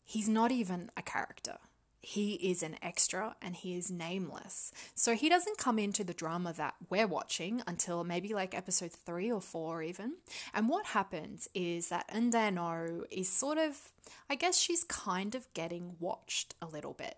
he's 0.02 0.30
not 0.30 0.50
even 0.50 0.90
a 0.96 1.02
character 1.02 1.58
he 2.02 2.34
is 2.34 2.62
an 2.62 2.76
extra 2.82 3.36
and 3.42 3.54
he 3.54 3.76
is 3.76 3.90
nameless. 3.90 4.72
So 4.94 5.14
he 5.14 5.28
doesn't 5.28 5.58
come 5.58 5.78
into 5.78 6.02
the 6.02 6.14
drama 6.14 6.52
that 6.54 6.74
we're 6.88 7.06
watching 7.06 7.62
until 7.66 8.04
maybe 8.04 8.32
like 8.32 8.54
episode 8.54 8.92
three 8.92 9.30
or 9.30 9.40
four, 9.40 9.82
even. 9.82 10.14
And 10.54 10.68
what 10.68 10.86
happens 10.86 11.48
is 11.54 11.88
that 11.90 12.08
Eun 12.08 12.30
Dan-oh 12.30 13.04
is 13.10 13.28
sort 13.28 13.58
of, 13.58 13.92
I 14.30 14.34
guess 14.34 14.58
she's 14.58 14.84
kind 14.84 15.34
of 15.34 15.52
getting 15.52 15.96
watched 16.00 16.54
a 16.62 16.66
little 16.66 16.94
bit. 16.94 17.16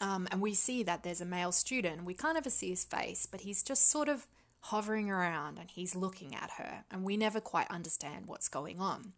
Um, 0.00 0.28
and 0.30 0.40
we 0.40 0.54
see 0.54 0.84
that 0.84 1.02
there's 1.02 1.20
a 1.20 1.26
male 1.26 1.50
student. 1.50 2.04
We 2.04 2.14
can't 2.14 2.36
ever 2.38 2.50
see 2.50 2.70
his 2.70 2.84
face, 2.84 3.26
but 3.26 3.40
he's 3.40 3.64
just 3.64 3.90
sort 3.90 4.08
of 4.08 4.28
hovering 4.60 5.10
around 5.10 5.58
and 5.58 5.70
he's 5.70 5.94
looking 5.94 6.34
at 6.34 6.50
her, 6.58 6.84
and 6.90 7.04
we 7.04 7.16
never 7.16 7.40
quite 7.40 7.70
understand 7.70 8.26
what's 8.26 8.48
going 8.48 8.80
on. 8.80 9.12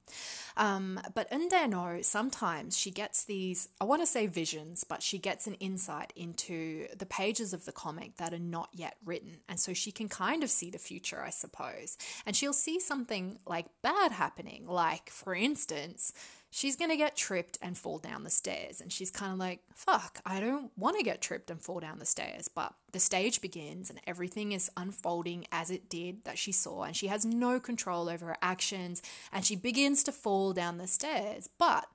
Um, 0.57 1.01
but 1.15 1.31
Eun 1.31 1.49
Dan-oh, 1.49 2.03
sometimes 2.03 2.77
she 2.77 2.91
gets 2.91 3.25
these, 3.25 3.69
I 3.81 3.85
want 3.85 4.03
to 4.03 4.07
say 4.07 4.27
visions, 4.27 4.85
but 4.85 5.03
she 5.03 5.19
gets 5.19 5.47
an 5.47 5.55
insight 5.55 6.13
into 6.15 6.87
the 6.97 7.07
pages 7.07 7.53
of 7.53 7.65
the 7.65 7.73
comic 7.73 8.17
that 8.17 8.35
are 8.35 8.39
not 8.39 8.69
yet 8.73 8.97
written. 9.05 9.39
And 9.49 9.59
so 9.59 9.73
she 9.73 9.91
can 9.93 10.09
kind 10.09 10.43
of 10.43 10.51
see 10.51 10.71
the 10.71 10.79
future, 10.79 11.23
I 11.23 11.31
suppose. 11.31 11.97
And 12.27 12.37
she'll 12.37 12.53
see 12.53 12.79
something 12.79 13.39
like 13.47 13.67
bad 13.83 14.13
happening, 14.13 14.67
like, 14.67 15.09
for 15.11 15.35
instance, 15.35 16.13
she's 16.51 16.77
going 16.77 16.91
to 16.91 16.97
get 16.97 17.17
tripped 17.17 17.57
and 17.63 17.79
fall 17.79 17.99
down 17.99 18.25
the 18.25 18.31
stairs. 18.31 18.81
And 18.81 18.93
she's 18.93 19.11
kind 19.11 19.33
of 19.33 19.39
like, 19.39 19.61
fuck, 19.73 20.21
I 20.27 20.41
don't 20.41 20.73
want 20.77 20.97
to 20.99 21.05
get 21.05 21.23
tripped 21.23 21.51
and 21.51 21.63
fall 21.63 21.81
down 21.81 21.99
the 22.01 22.05
stairs. 22.05 22.49
But 22.49 22.75
the 22.93 22.99
stage 22.99 23.41
begins 23.41 23.89
and 23.89 24.01
everything 24.07 24.53
is 24.53 24.71
unfolding 24.77 25.47
as 25.53 25.71
it 25.71 25.89
did 25.89 26.25
that 26.25 26.39
she 26.39 26.53
saw. 26.53 26.83
And 26.83 26.97
she 26.97 27.07
has 27.07 27.25
no 27.25 27.61
control 27.61 28.09
over 28.09 28.27
her 28.27 28.37
actions 28.43 29.01
and 29.33 29.45
she 29.45 29.57
begins 29.57 30.03
to 30.05 30.13
fall 30.13 30.53
down 30.53 30.79
the 30.79 30.89
stairs. 30.89 31.49
But 31.59 31.87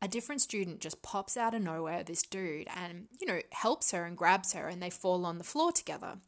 a 0.00 0.08
different 0.08 0.40
student 0.40 0.80
just 0.80 1.02
pops 1.02 1.36
out 1.36 1.54
of 1.54 1.62
nowhere, 1.62 2.02
this 2.02 2.22
dude, 2.22 2.66
and, 2.74 3.06
you 3.20 3.26
know, 3.26 3.40
helps 3.52 3.92
her 3.92 4.04
and 4.04 4.16
grabs 4.16 4.52
her 4.54 4.66
and 4.66 4.82
they 4.82 4.90
fall 4.90 5.24
on 5.24 5.38
the 5.38 5.44
floor 5.44 5.70
together. 5.70 6.18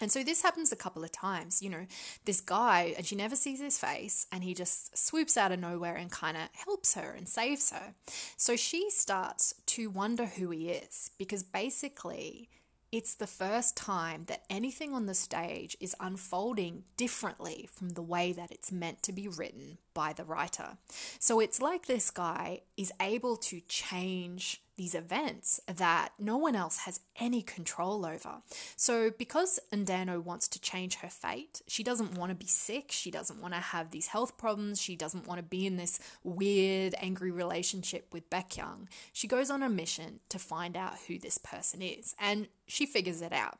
And 0.00 0.10
so 0.10 0.22
this 0.22 0.42
happens 0.42 0.72
a 0.72 0.76
couple 0.76 1.04
of 1.04 1.12
times. 1.12 1.62
You 1.62 1.70
know, 1.70 1.86
this 2.24 2.40
guy, 2.40 2.94
and 2.96 3.06
she 3.06 3.16
never 3.16 3.36
sees 3.36 3.60
his 3.60 3.78
face, 3.78 4.26
and 4.32 4.42
he 4.42 4.54
just 4.54 4.96
swoops 4.96 5.36
out 5.36 5.52
of 5.52 5.60
nowhere 5.60 5.96
and 5.96 6.10
kind 6.10 6.36
of 6.36 6.48
helps 6.52 6.94
her 6.94 7.12
and 7.16 7.28
saves 7.28 7.70
her. 7.70 7.94
So 8.36 8.56
she 8.56 8.90
starts 8.90 9.54
to 9.66 9.90
wonder 9.90 10.26
who 10.26 10.50
he 10.50 10.70
is 10.70 11.10
because 11.18 11.42
basically 11.42 12.48
it's 12.94 13.14
the 13.14 13.26
first 13.26 13.76
time 13.76 14.22
that 14.26 14.44
anything 14.48 14.94
on 14.94 15.06
the 15.06 15.14
stage 15.14 15.76
is 15.80 15.96
unfolding 15.98 16.84
differently 16.96 17.68
from 17.72 17.90
the 17.90 18.02
way 18.02 18.30
that 18.30 18.52
it's 18.52 18.70
meant 18.70 19.02
to 19.02 19.12
be 19.12 19.26
written 19.26 19.78
by 19.94 20.12
the 20.12 20.22
writer. 20.22 20.78
So 21.18 21.40
it's 21.40 21.60
like 21.60 21.86
this 21.86 22.12
guy 22.12 22.60
is 22.76 22.92
able 23.00 23.36
to 23.38 23.60
change 23.66 24.62
these 24.76 24.94
events 24.94 25.60
that 25.66 26.10
no 26.18 26.36
one 26.36 26.56
else 26.56 26.78
has 26.78 27.00
any 27.20 27.42
control 27.42 28.04
over. 28.04 28.42
So, 28.76 29.10
because 29.16 29.60
Eun 29.72 29.84
Dan-oh 29.84 30.20
wants 30.20 30.48
to 30.48 30.60
change 30.60 30.96
her 30.96 31.08
fate, 31.08 31.62
she 31.66 31.82
doesn't 31.82 32.18
want 32.18 32.30
to 32.30 32.34
be 32.34 32.46
sick, 32.46 32.90
she 32.90 33.10
doesn't 33.10 33.40
want 33.40 33.54
to 33.54 33.60
have 33.60 33.90
these 33.90 34.08
health 34.08 34.36
problems, 34.36 34.80
she 34.80 34.96
doesn't 34.96 35.26
want 35.26 35.38
to 35.38 35.44
be 35.44 35.66
in 35.66 35.76
this 35.76 36.00
weird, 36.22 36.94
angry 36.98 37.30
relationship 37.30 38.12
with 38.12 38.28
Baek 38.30 38.56
Kyung. 38.56 38.88
She 39.12 39.28
goes 39.28 39.50
on 39.50 39.62
a 39.62 39.68
mission 39.68 40.20
to 40.28 40.38
find 40.38 40.76
out 40.76 40.98
who 41.06 41.18
this 41.18 41.38
person 41.38 41.82
is, 41.82 42.14
and 42.18 42.48
she 42.66 42.86
figures 42.86 43.22
it 43.22 43.32
out. 43.32 43.58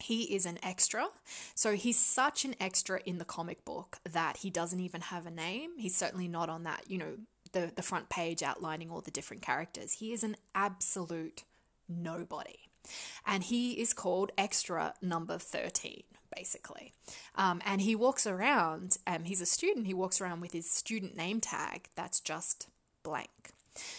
He 0.00 0.34
is 0.34 0.44
an 0.44 0.58
extra. 0.62 1.06
So 1.54 1.72
he's 1.72 1.98
such 1.98 2.44
an 2.44 2.54
extra 2.60 3.00
in 3.06 3.18
the 3.18 3.24
comic 3.24 3.64
book 3.64 3.98
that 4.10 4.38
he 4.38 4.50
doesn't 4.50 4.80
even 4.80 5.00
have 5.00 5.24
a 5.24 5.30
name. 5.30 5.70
He's 5.78 5.96
certainly 5.96 6.28
not 6.28 6.48
on 6.48 6.64
that, 6.64 6.84
you 6.88 6.98
know, 6.98 7.14
the, 7.54 7.72
the 7.74 7.82
front 7.82 8.10
page 8.10 8.42
outlining 8.42 8.90
all 8.90 9.00
the 9.00 9.10
different 9.10 9.42
characters. 9.42 9.94
He 9.94 10.12
is 10.12 10.22
an 10.22 10.36
absolute 10.54 11.44
nobody. 11.88 12.68
And 13.26 13.44
he 13.44 13.80
is 13.80 13.94
called 13.94 14.30
Extra 14.36 14.92
Number 15.00 15.38
13, 15.38 16.02
basically. 16.36 16.92
Um, 17.34 17.62
and 17.64 17.80
he 17.80 17.96
walks 17.96 18.26
around, 18.26 18.98
um, 19.06 19.24
he's 19.24 19.40
a 19.40 19.46
student, 19.46 19.86
he 19.86 19.94
walks 19.94 20.20
around 20.20 20.42
with 20.42 20.52
his 20.52 20.70
student 20.70 21.16
name 21.16 21.40
tag 21.40 21.88
that's 21.96 22.20
just 22.20 22.68
blank. 23.02 23.52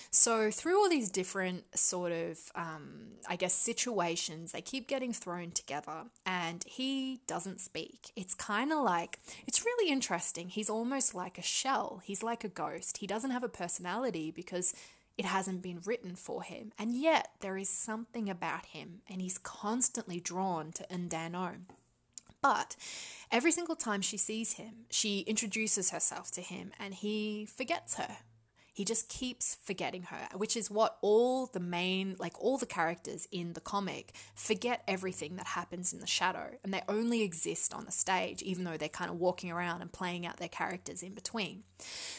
So, 0.10 0.52
through 0.52 0.78
all 0.80 0.90
these 0.90 1.10
different 1.10 1.78
sort 1.78 2.12
of, 2.12 2.40
um, 2.56 3.08
I 3.28 3.36
guess, 3.36 3.54
situations, 3.54 4.52
they 4.52 4.62
keep 4.62 4.88
getting 4.88 5.14
thrown 5.14 5.52
together, 5.52 6.06
and 6.26 6.64
he 6.66 7.22
doesn't 7.28 7.60
speak. 7.60 8.12
It's 8.16 8.34
kind 8.34 8.72
of 8.72 8.84
like, 8.84 9.20
it's 9.48 9.66
really 9.66 9.92
interesting. 9.92 10.50
He's 10.50 10.70
almost 10.70 11.14
like 11.14 11.38
a 11.38 11.44
shell, 11.44 12.02
he's 12.04 12.24
like 12.24 12.44
a 12.44 12.50
ghost. 12.50 12.98
He 12.98 13.08
doesn't 13.08 13.32
have 13.32 13.44
a 13.44 13.50
personality 13.50 14.32
because 14.32 14.74
it 15.18 15.26
hasn't 15.26 15.62
been 15.62 15.82
written 15.86 16.16
for 16.16 16.44
him. 16.44 16.72
And 16.78 16.96
yet, 16.96 17.32
there 17.42 17.58
is 17.58 17.70
something 17.70 18.30
about 18.30 18.68
him, 18.68 19.02
and 19.10 19.22
he's 19.22 19.38
constantly 19.38 20.20
drawn 20.20 20.72
to 20.74 20.86
Eun 20.92 21.10
Dan-oh. 21.10 21.52
But 22.42 22.76
every 23.32 23.52
single 23.52 23.76
time 23.76 24.02
she 24.02 24.18
sees 24.18 24.54
him, 24.54 24.86
she 24.90 25.22
introduces 25.22 25.90
herself 25.90 26.32
to 26.32 26.42
him, 26.42 26.72
and 26.80 26.94
he 26.94 27.46
forgets 27.46 27.96
her 27.96 28.18
he 28.76 28.84
just 28.84 29.08
keeps 29.08 29.56
forgetting 29.64 30.04
her, 30.04 30.28
which 30.36 30.58
is 30.58 30.70
what 30.70 30.98
all 31.00 31.46
the 31.46 31.62
main, 31.62 32.18
like 32.20 32.34
all 32.44 32.58
the 32.58 32.66
characters 32.66 33.26
in 33.32 33.54
the 33.54 33.62
comic, 33.62 34.12
forget 34.36 34.84
everything 34.86 35.38
that 35.38 35.48
happens 35.48 35.94
in 35.94 36.02
the 36.02 36.06
shadow 36.08 36.50
and 36.62 36.74
they 36.74 36.82
only 36.90 37.22
exist 37.22 37.74
on 37.74 37.86
the 37.86 37.92
stage, 37.94 38.42
even 38.42 38.66
though 38.66 38.76
they're 38.76 38.90
kind 38.90 39.10
of 39.10 39.18
walking 39.18 39.50
around 39.50 39.82
and 39.82 39.94
playing 39.94 40.26
out 40.26 40.36
their 40.38 40.50
characters 40.50 41.02
in 41.02 41.14
between. 41.14 41.64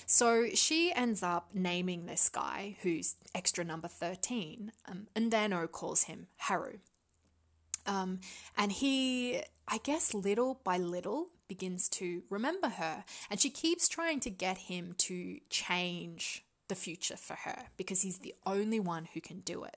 So 0.06 0.46
she 0.54 0.94
ends 0.94 1.22
up 1.22 1.50
naming 1.52 2.06
this 2.06 2.30
guy, 2.30 2.78
who's 2.80 3.16
extra 3.34 3.62
number 3.62 3.88
13, 3.88 4.72
um, 4.88 5.08
and 5.14 5.30
Dan-oh 5.30 5.66
calls 5.66 6.04
him 6.04 6.28
Haru. 6.38 6.78
Um, 7.84 8.20
and 8.56 8.72
he, 8.72 9.42
I 9.68 9.76
guess, 9.84 10.14
little 10.14 10.58
by 10.64 10.78
little, 10.78 11.26
begins 11.48 11.90
to 11.90 12.22
remember 12.30 12.70
her. 12.70 13.04
And 13.30 13.38
she 13.38 13.50
keeps 13.50 13.88
trying 13.88 14.20
to 14.20 14.30
get 14.30 14.56
him 14.56 14.94
to 14.98 15.38
change 15.50 16.45
the 16.68 16.74
future 16.74 17.16
for 17.16 17.34
her 17.44 17.66
because 17.76 18.02
he's 18.02 18.18
the 18.18 18.34
only 18.44 18.80
one 18.80 19.08
who 19.14 19.20
can 19.20 19.40
do 19.40 19.64
it. 19.64 19.76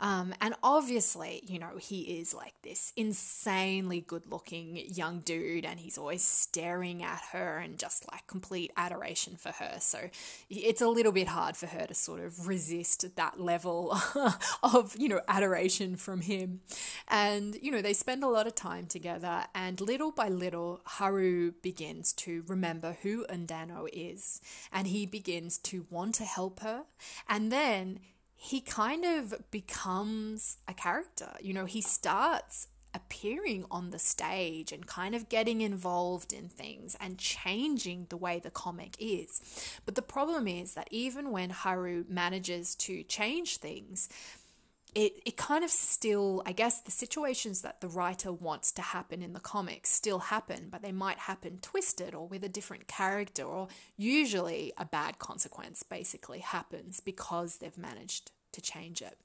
Um, 0.00 0.34
and 0.40 0.54
obviously, 0.64 1.42
you 1.46 1.60
know, 1.60 1.76
he 1.78 2.18
is 2.18 2.34
like 2.34 2.54
this 2.62 2.92
insanely 2.96 4.00
good 4.00 4.26
looking 4.26 4.76
young 4.76 5.20
dude, 5.20 5.64
and 5.64 5.78
he's 5.78 5.96
always 5.96 6.24
staring 6.24 7.02
at 7.04 7.22
her 7.32 7.58
and 7.58 7.78
just 7.78 8.10
like 8.10 8.26
complete 8.26 8.72
adoration 8.76 9.36
for 9.36 9.50
her. 9.50 9.76
So 9.78 10.10
it's 10.50 10.80
a 10.80 10.88
little 10.88 11.12
bit 11.12 11.28
hard 11.28 11.56
for 11.56 11.66
her 11.66 11.86
to 11.86 11.94
sort 11.94 12.20
of 12.20 12.48
resist 12.48 13.14
that 13.14 13.40
level 13.40 13.96
of, 14.62 14.96
you 14.96 15.08
know, 15.08 15.20
adoration 15.28 15.96
from 15.96 16.22
him. 16.22 16.60
And, 17.06 17.56
you 17.62 17.70
know, 17.70 17.82
they 17.82 17.92
spend 17.92 18.24
a 18.24 18.28
lot 18.28 18.48
of 18.48 18.56
time 18.56 18.86
together, 18.86 19.44
and 19.54 19.80
little 19.80 20.10
by 20.10 20.28
little, 20.28 20.80
Haru 20.84 21.52
begins 21.62 22.12
to 22.14 22.42
remember 22.48 22.96
who 23.02 23.24
Eun 23.26 23.46
Dan-oh 23.46 23.88
is, 23.92 24.40
and 24.72 24.88
he 24.88 25.06
begins 25.06 25.58
to 25.58 25.86
want 25.90 26.16
to 26.16 26.24
help 26.24 26.60
her. 26.60 26.84
And 27.28 27.52
then 27.52 28.00
he 28.44 28.60
kind 28.60 29.04
of 29.04 29.32
becomes 29.52 30.56
a 30.66 30.74
character. 30.74 31.28
You 31.40 31.54
know, 31.54 31.64
he 31.64 31.80
starts 31.80 32.66
appearing 32.92 33.64
on 33.70 33.90
the 33.90 34.00
stage 34.00 34.72
and 34.72 34.84
kind 34.84 35.14
of 35.14 35.28
getting 35.28 35.60
involved 35.60 36.32
in 36.32 36.48
things 36.48 36.96
and 37.00 37.18
changing 37.18 38.06
the 38.08 38.16
way 38.16 38.40
the 38.40 38.50
comic 38.50 38.96
is. 38.98 39.40
But 39.86 39.94
the 39.94 40.02
problem 40.02 40.48
is 40.48 40.74
that 40.74 40.88
even 40.90 41.30
when 41.30 41.50
Haru 41.50 42.04
manages 42.08 42.74
to 42.76 43.04
change 43.04 43.58
things, 43.58 44.08
it, 44.94 45.14
it 45.24 45.36
kind 45.36 45.64
of 45.64 45.70
still, 45.70 46.42
I 46.44 46.52
guess, 46.52 46.80
the 46.80 46.90
situations 46.90 47.62
that 47.62 47.80
the 47.80 47.88
writer 47.88 48.32
wants 48.32 48.72
to 48.72 48.82
happen 48.82 49.22
in 49.22 49.32
the 49.32 49.40
comics 49.40 49.90
still 49.90 50.18
happen, 50.18 50.68
but 50.70 50.82
they 50.82 50.92
might 50.92 51.18
happen 51.18 51.58
twisted 51.62 52.14
or 52.14 52.26
with 52.26 52.44
a 52.44 52.48
different 52.48 52.88
character, 52.88 53.44
or 53.44 53.68
usually 53.96 54.72
a 54.76 54.84
bad 54.84 55.18
consequence 55.18 55.82
basically 55.82 56.40
happens 56.40 57.00
because 57.00 57.56
they've 57.56 57.78
managed 57.78 58.30
to 58.52 58.60
change 58.60 59.00
it. 59.00 59.18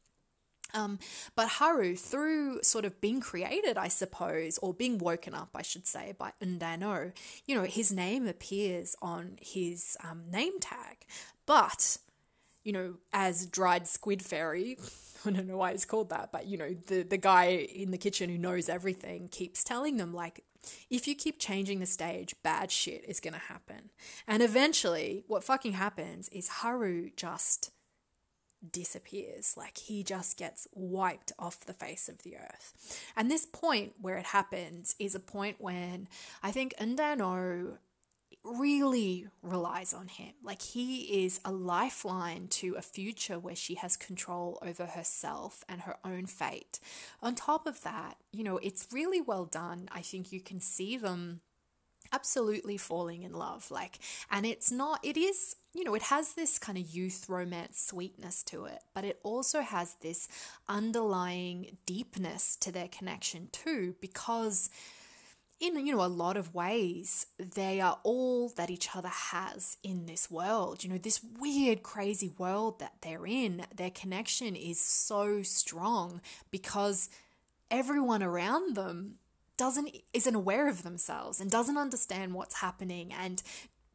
Um, 0.74 0.99
but 1.36 1.47
Haru, 1.47 1.95
through 1.95 2.61
sort 2.61 2.86
of 2.86 2.99
being 2.99 3.22
created, 3.22 3.78
I 3.78 3.88
suppose, 3.88 4.57
or 4.57 4.74
being 4.74 4.97
woken 4.97 5.34
up, 5.34 5.49
I 5.55 5.61
should 5.61 5.88
say, 5.88 6.13
by 6.18 6.34
Eun 6.41 6.59
Dan-oh, 6.59 7.11
you 7.45 7.55
know, 7.55 7.63
his 7.63 7.91
name 7.91 8.28
appears 8.28 8.95
on 9.01 9.38
his 9.41 9.97
um, 10.03 10.24
name 10.30 10.59
tag. 10.59 11.05
But, 11.45 11.97
you 12.63 12.74
know, 12.74 12.95
as 13.13 13.45
dried 13.45 13.88
squid 13.88 14.22
fairy, 14.22 14.78
I 15.26 15.32
don't 15.32 15.47
know 15.47 15.57
why 15.57 15.72
it's 15.72 15.86
called 15.86 16.09
that, 16.09 16.32
but 16.32 16.47
you 16.47 16.57
know, 16.57 16.76
the 16.88 17.03
the 17.03 17.18
guy 17.18 17.45
in 17.45 17.91
the 17.91 17.97
kitchen 17.97 18.30
who 18.30 18.38
knows 18.38 18.70
everything 18.70 19.28
keeps 19.28 19.63
telling 19.63 19.97
them 19.97 20.13
like 20.13 20.43
if 20.89 21.07
you 21.07 21.15
keep 21.15 21.39
changing 21.39 21.80
the 21.80 21.86
stage, 21.86 22.36
bad 22.43 22.72
shit 22.72 23.05
is 23.07 23.20
going 23.20 23.34
to 23.34 23.39
happen. 23.39 23.91
And 24.28 24.41
eventually, 24.43 25.24
what 25.28 25.43
fucking 25.43 25.74
happens 25.74 26.30
is 26.30 26.49
Haru 26.49 27.09
just 27.15 27.72
disappears. 28.72 29.55
Like 29.55 29.78
he 29.78 30.03
just 30.03 30.38
gets 30.38 30.68
wiped 30.74 31.32
off 31.38 31.65
the 31.65 31.74
face 31.74 32.09
of 32.09 32.24
the 32.24 32.36
earth. 32.38 33.03
And 33.15 33.30
this 33.30 33.45
point 33.45 33.93
where 34.01 34.18
it 34.18 34.28
happens 34.28 34.95
is 34.99 35.15
a 35.15 35.20
point 35.20 35.57
when 35.59 36.07
I 36.43 36.51
think 36.51 36.74
Eun 36.80 36.95
Dan-oh 36.95 37.78
really 38.48 39.28
relies 39.41 39.93
on 39.93 40.08
him. 40.08 40.34
Like 40.43 40.62
he 40.62 41.26
is 41.26 41.39
a 41.43 41.52
lifeline 41.52 42.48
to 42.50 42.76
a 42.76 42.82
future 42.82 43.39
where 43.39 43.56
she 43.56 43.76
has 43.76 43.98
control 43.98 44.60
over 44.62 44.86
herself 44.86 45.64
and 45.68 45.82
her 45.82 45.98
own 46.04 46.26
fate. 46.26 46.80
On 47.22 47.36
top 47.36 47.68
of 47.68 47.82
that, 47.84 48.18
you 48.32 48.43
know, 48.43 48.58
it's 48.58 48.88
really 48.91 49.22
well 49.22 49.45
done. 49.45 49.89
I 49.91 50.02
think 50.02 50.32
you 50.32 50.39
can 50.39 50.60
see 50.62 50.98
them 50.98 51.41
absolutely 52.14 52.78
falling 52.78 53.24
in 53.24 53.34
love 53.34 53.70
like 53.70 54.00
and 54.32 54.45
it's 54.45 54.72
not 54.72 54.98
it 55.04 55.18
is 55.18 55.58
you 55.74 55.84
know 55.84 55.93
it 55.93 56.04
has 56.04 56.34
this 56.34 56.58
kind 56.58 56.78
of 56.78 56.88
youth 56.88 57.28
romance 57.28 57.80
sweetness 57.80 58.43
to 58.43 58.64
it 58.64 58.80
but 58.93 59.04
it 59.04 59.20
also 59.24 59.62
has 59.62 59.95
this 59.95 60.28
underlying 60.70 61.78
deepness 61.86 62.56
to 62.56 62.72
their 62.72 62.88
connection 62.88 63.50
too 63.52 63.93
because 64.00 64.70
in 65.60 65.86
you 65.86 65.95
know 65.95 66.03
a 66.03 66.08
lot 66.08 66.38
of 66.38 66.53
ways 66.53 67.28
they 67.38 67.82
are 67.82 67.99
all 68.03 68.49
that 68.49 68.70
each 68.70 68.95
other 68.95 69.10
has 69.10 69.78
in 69.84 70.05
this 70.05 70.30
world. 70.30 70.84
You 70.84 70.89
know 70.91 70.97
this 70.97 71.22
weird 71.39 71.84
crazy 71.84 72.32
world 72.38 72.80
that 72.80 72.93
they're 73.01 73.26
in 73.26 73.66
their 73.76 73.89
connection 73.89 74.55
is 74.55 74.80
so 74.80 75.41
strong 75.43 76.22
because 76.51 77.10
everyone 77.72 78.24
around 78.24 78.76
them 78.76 79.16
doesn't 79.58 79.89
isn't 80.14 80.36
aware 80.36 80.70
of 80.70 80.84
themselves 80.84 81.41
and 81.41 81.49
doesn't 81.49 81.78
understand 81.78 82.34
what's 82.34 82.55
happening 82.55 83.12
and 83.12 83.41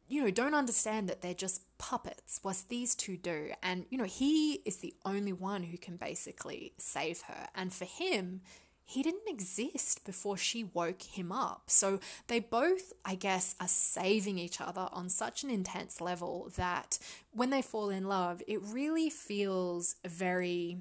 you 0.09 0.21
know 0.21 0.29
don't 0.29 0.53
understand 0.53 1.07
that 1.07 1.21
they're 1.21 1.33
just 1.33 1.61
puppets 1.77 2.39
what 2.41 2.61
these 2.69 2.93
two 2.93 3.17
do. 3.17 3.51
And 3.63 3.85
you 3.89 3.97
know 3.97 4.03
he 4.03 4.61
is 4.65 4.77
the 4.77 4.93
only 5.05 5.33
one 5.33 5.63
who 5.63 5.77
can 5.77 5.95
basically 5.95 6.73
save 6.77 7.21
her. 7.21 7.47
And 7.55 7.73
for 7.73 7.85
him 7.85 8.41
he 8.85 9.01
didn't 9.01 9.27
exist 9.27 10.05
before 10.05 10.37
she 10.37 10.63
woke 10.63 11.01
him 11.03 11.31
up. 11.31 11.63
So 11.67 11.99
they 12.27 12.39
both, 12.39 12.93
I 13.05 13.15
guess, 13.15 13.55
are 13.59 13.67
saving 13.67 14.37
each 14.37 14.59
other 14.59 14.89
on 14.91 15.09
such 15.09 15.43
an 15.43 15.49
intense 15.49 16.01
level 16.01 16.51
that 16.57 16.99
when 17.31 17.49
they 17.49 17.61
fall 17.61 17.89
in 17.89 18.05
love, 18.07 18.41
it 18.47 18.59
really 18.61 19.09
feels 19.09 19.95
very 20.05 20.77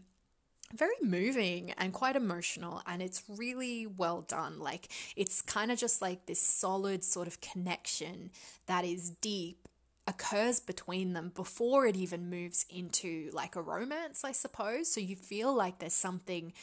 very 0.74 0.94
moving 1.02 1.72
and 1.72 1.92
quite 1.92 2.16
emotional 2.16 2.80
and 2.86 3.02
it's 3.02 3.22
really 3.28 3.86
well 3.86 4.22
done 4.22 4.58
like 4.58 4.88
it's 5.16 5.42
kind 5.42 5.70
of 5.70 5.78
just 5.78 6.00
like 6.00 6.24
this 6.24 6.40
solid 6.40 7.04
sort 7.04 7.26
of 7.26 7.42
connection 7.42 8.30
that 8.64 8.82
is 8.82 9.10
deep 9.10 9.68
occurs 10.06 10.60
between 10.60 11.12
them 11.12 11.30
before 11.34 11.86
it 11.86 11.94
even 11.94 12.30
moves 12.30 12.64
into 12.70 13.28
like 13.34 13.54
a 13.54 13.60
romance 13.60 14.24
i 14.24 14.32
suppose 14.32 14.90
so 14.90 14.98
you 14.98 15.14
feel 15.14 15.54
like 15.54 15.78
there's 15.78 15.92
something 15.92 16.54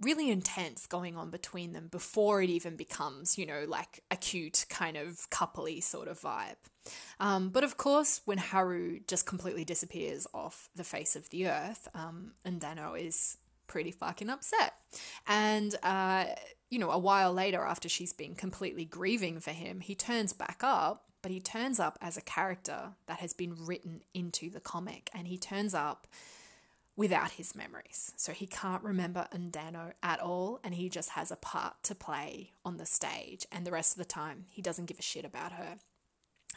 really 0.00 0.30
intense 0.30 0.86
going 0.86 1.16
on 1.16 1.30
between 1.30 1.72
them 1.72 1.88
before 1.88 2.42
it 2.42 2.50
even 2.50 2.76
becomes, 2.76 3.36
you 3.36 3.46
know, 3.46 3.64
like 3.68 4.02
a 4.10 4.16
cute 4.16 4.64
kind 4.68 4.96
of 4.96 5.28
coupley 5.30 5.82
sort 5.82 6.08
of 6.08 6.20
vibe. 6.20 6.56
Um, 7.18 7.50
but 7.50 7.64
of 7.64 7.76
course, 7.76 8.22
when 8.24 8.38
Haru 8.38 9.00
just 9.06 9.26
completely 9.26 9.64
disappears 9.64 10.26
off 10.32 10.68
the 10.74 10.84
face 10.84 11.16
of 11.16 11.28
the 11.30 11.48
earth, 11.48 11.88
um, 11.94 12.32
Dan-oh 12.44 12.94
is 12.94 13.36
pretty 13.66 13.90
fucking 13.90 14.30
upset. 14.30 14.74
And, 15.26 15.76
uh, 15.82 16.24
you 16.70 16.78
know, 16.78 16.90
a 16.90 16.98
while 16.98 17.32
later, 17.32 17.62
after 17.62 17.88
she's 17.88 18.12
been 18.12 18.34
completely 18.34 18.84
grieving 18.84 19.38
for 19.40 19.52
him, 19.52 19.80
he 19.80 19.94
turns 19.94 20.32
back 20.32 20.60
up, 20.62 21.04
but 21.22 21.30
he 21.30 21.40
turns 21.40 21.78
up 21.78 21.98
as 22.00 22.16
a 22.16 22.22
character 22.22 22.92
that 23.06 23.20
has 23.20 23.32
been 23.32 23.54
written 23.54 24.02
into 24.14 24.50
the 24.50 24.60
comic. 24.60 25.10
And 25.14 25.28
he 25.28 25.36
turns 25.36 25.74
up 25.74 26.06
without 27.00 27.30
his 27.30 27.54
memories. 27.54 28.12
So 28.18 28.32
he 28.32 28.46
can't 28.46 28.82
remember 28.82 29.26
Eun 29.34 29.50
Dan-oh 29.50 29.92
at 30.02 30.20
all, 30.20 30.60
and 30.62 30.74
he 30.74 30.90
just 30.90 31.08
has 31.10 31.30
a 31.30 31.36
part 31.36 31.82
to 31.84 31.94
play 31.94 32.52
on 32.62 32.76
the 32.76 32.84
stage. 32.84 33.46
And 33.50 33.66
the 33.66 33.70
rest 33.70 33.94
of 33.94 33.98
the 33.98 34.04
time, 34.04 34.44
he 34.50 34.60
doesn't 34.60 34.84
give 34.84 34.98
a 34.98 35.02
shit 35.02 35.24
about 35.24 35.52
her. 35.52 35.78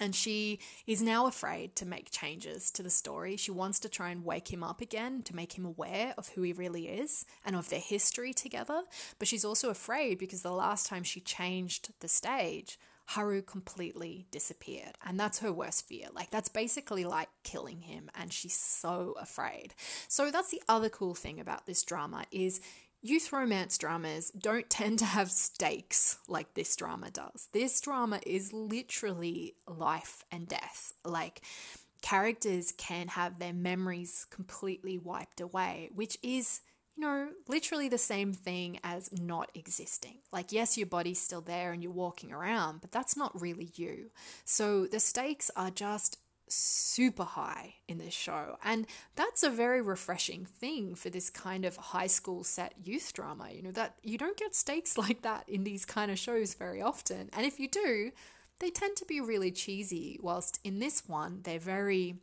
And 0.01 0.13
she 0.13 0.59
is 0.85 1.01
now 1.01 1.27
afraid 1.27 1.77
to 1.77 1.85
make 1.85 2.11
changes 2.11 2.71
to 2.71 2.83
the 2.83 2.89
story. 2.89 3.37
She 3.37 3.51
wants 3.51 3.79
to 3.79 3.87
try 3.87 4.09
and 4.09 4.25
wake 4.25 4.51
him 4.51 4.65
up 4.65 4.81
again 4.81 5.21
to 5.21 5.35
make 5.35 5.57
him 5.57 5.63
aware 5.63 6.13
of 6.17 6.27
who 6.27 6.41
he 6.41 6.51
really 6.51 6.89
is 6.89 7.23
and 7.45 7.55
of 7.55 7.69
their 7.69 7.79
history 7.79 8.33
together. 8.33 8.81
But 9.19 9.29
she's 9.29 9.45
also 9.45 9.69
afraid 9.69 10.17
because 10.17 10.41
the 10.41 10.51
last 10.51 10.87
time 10.87 11.03
she 11.03 11.21
changed 11.21 11.93
the 12.01 12.09
stage, 12.09 12.77
Haru 13.05 13.41
completely 13.41 14.27
disappeared. 14.31 14.97
And 15.05 15.19
that's 15.19 15.39
her 15.39 15.51
worst 15.51 15.87
fear. 15.87 16.07
Like, 16.13 16.29
that's 16.31 16.49
basically 16.49 17.05
like 17.05 17.29
killing 17.43 17.81
him. 17.81 18.09
And 18.15 18.31
she's 18.31 18.55
so 18.55 19.15
afraid. 19.19 19.73
So, 20.07 20.31
that's 20.31 20.51
the 20.51 20.61
other 20.67 20.89
cool 20.89 21.15
thing 21.15 21.39
about 21.39 21.65
this 21.65 21.83
drama 21.83 22.25
is 22.31 22.61
youth 23.01 23.33
romance 23.33 23.77
dramas 23.77 24.31
don't 24.31 24.69
tend 24.69 24.99
to 24.99 25.05
have 25.05 25.29
stakes 25.29 26.17
like 26.27 26.53
this 26.53 26.75
drama 26.75 27.11
does. 27.11 27.49
This 27.51 27.79
drama 27.81 28.19
is 28.25 28.53
literally 28.53 29.55
life 29.67 30.23
and 30.31 30.47
death. 30.47 30.93
Like, 31.03 31.41
characters 32.01 32.73
can 32.77 33.07
have 33.09 33.39
their 33.39 33.53
memories 33.53 34.25
completely 34.29 34.97
wiped 34.97 35.41
away, 35.41 35.89
which 35.93 36.17
is 36.21 36.61
you 36.95 37.01
know, 37.01 37.29
literally 37.47 37.89
the 37.89 37.97
same 37.97 38.33
thing 38.33 38.79
as 38.83 39.09
not 39.11 39.51
existing. 39.55 40.19
Like, 40.31 40.51
yes, 40.51 40.77
your 40.77 40.87
body's 40.87 41.19
still 41.19 41.41
there 41.41 41.71
and 41.71 41.81
you're 41.81 41.91
walking 41.91 42.31
around, 42.31 42.81
but 42.81 42.91
that's 42.91 43.17
not 43.17 43.39
really 43.39 43.71
you. 43.75 44.11
So 44.45 44.85
the 44.85 44.99
stakes 44.99 45.49
are 45.55 45.71
just 45.71 46.19
super 46.47 47.23
high 47.23 47.75
in 47.87 47.97
this 47.97 48.13
show. 48.13 48.57
And 48.63 48.85
that's 49.15 49.43
a 49.43 49.49
very 49.49 49.81
refreshing 49.81 50.45
thing 50.45 50.95
for 50.95 51.09
this 51.09 51.29
kind 51.29 51.65
of 51.65 51.77
high 51.77 52.07
school 52.07 52.43
set 52.43 52.73
youth 52.83 53.11
drama. 53.13 53.49
You 53.51 53.63
know, 53.63 53.71
that 53.71 53.95
you 54.03 54.17
don't 54.17 54.37
get 54.37 54.55
stakes 54.55 54.97
like 54.97 55.21
that 55.23 55.47
in 55.47 55.63
these 55.63 55.85
kind 55.85 56.11
of 56.11 56.19
shows 56.19 56.53
very 56.53 56.81
often. 56.81 57.29
And 57.33 57.45
if 57.45 57.59
you 57.59 57.67
do, 57.67 58.11
they 58.59 58.69
tend 58.69 58.95
to 58.97 59.05
be 59.05 59.19
really 59.19 59.51
cheesy, 59.51 60.19
whilst 60.21 60.59
in 60.63 60.79
this 60.79 61.07
one, 61.07 61.39
they're 61.43 61.59
very 61.59 62.17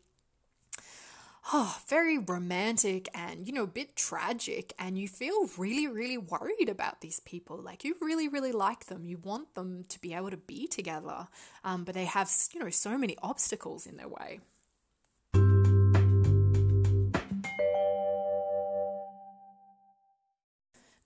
oh, 1.52 1.78
very 1.88 2.18
romantic 2.18 3.08
and, 3.14 3.46
you 3.46 3.52
know, 3.52 3.64
a 3.64 3.68
bit 3.68 3.96
tragic. 3.96 4.72
And 4.78 4.98
you 4.98 5.08
feel 5.08 5.48
really, 5.56 5.86
really 5.86 6.18
worried 6.18 6.68
about 6.68 7.00
these 7.00 7.20
people. 7.20 7.56
Like, 7.58 7.84
you 7.84 7.96
really, 8.00 8.28
really 8.28 8.52
like 8.52 8.86
them. 8.86 9.04
You 9.04 9.18
want 9.18 9.54
them 9.54 9.84
to 9.88 10.00
be 10.00 10.14
able 10.14 10.30
to 10.30 10.36
be 10.36 10.66
together. 10.66 11.28
Um, 11.64 11.84
but 11.84 11.94
they 11.94 12.04
have, 12.04 12.30
you 12.52 12.60
know, 12.60 12.70
so 12.70 12.96
many 12.96 13.16
obstacles 13.22 13.86
in 13.86 13.96
their 13.96 14.08
way. 14.08 14.40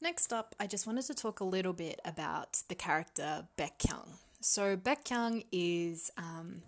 Next 0.03 0.35
up, 0.35 0.55
I 0.61 0.67
just 0.67 0.87
wanted 0.87 1.07
to 1.07 1.15
talk 1.15 1.41
a 1.41 1.45
little 1.45 1.73
bit 1.73 1.99
about 2.05 2.63
the 2.69 2.75
character 2.75 3.47
Baek 3.57 3.79
Kyung. 3.79 4.19
So, 4.41 4.77
Baek 4.77 5.05
Kyung 5.09 5.45
is. 5.51 6.11
Um, 6.19 6.63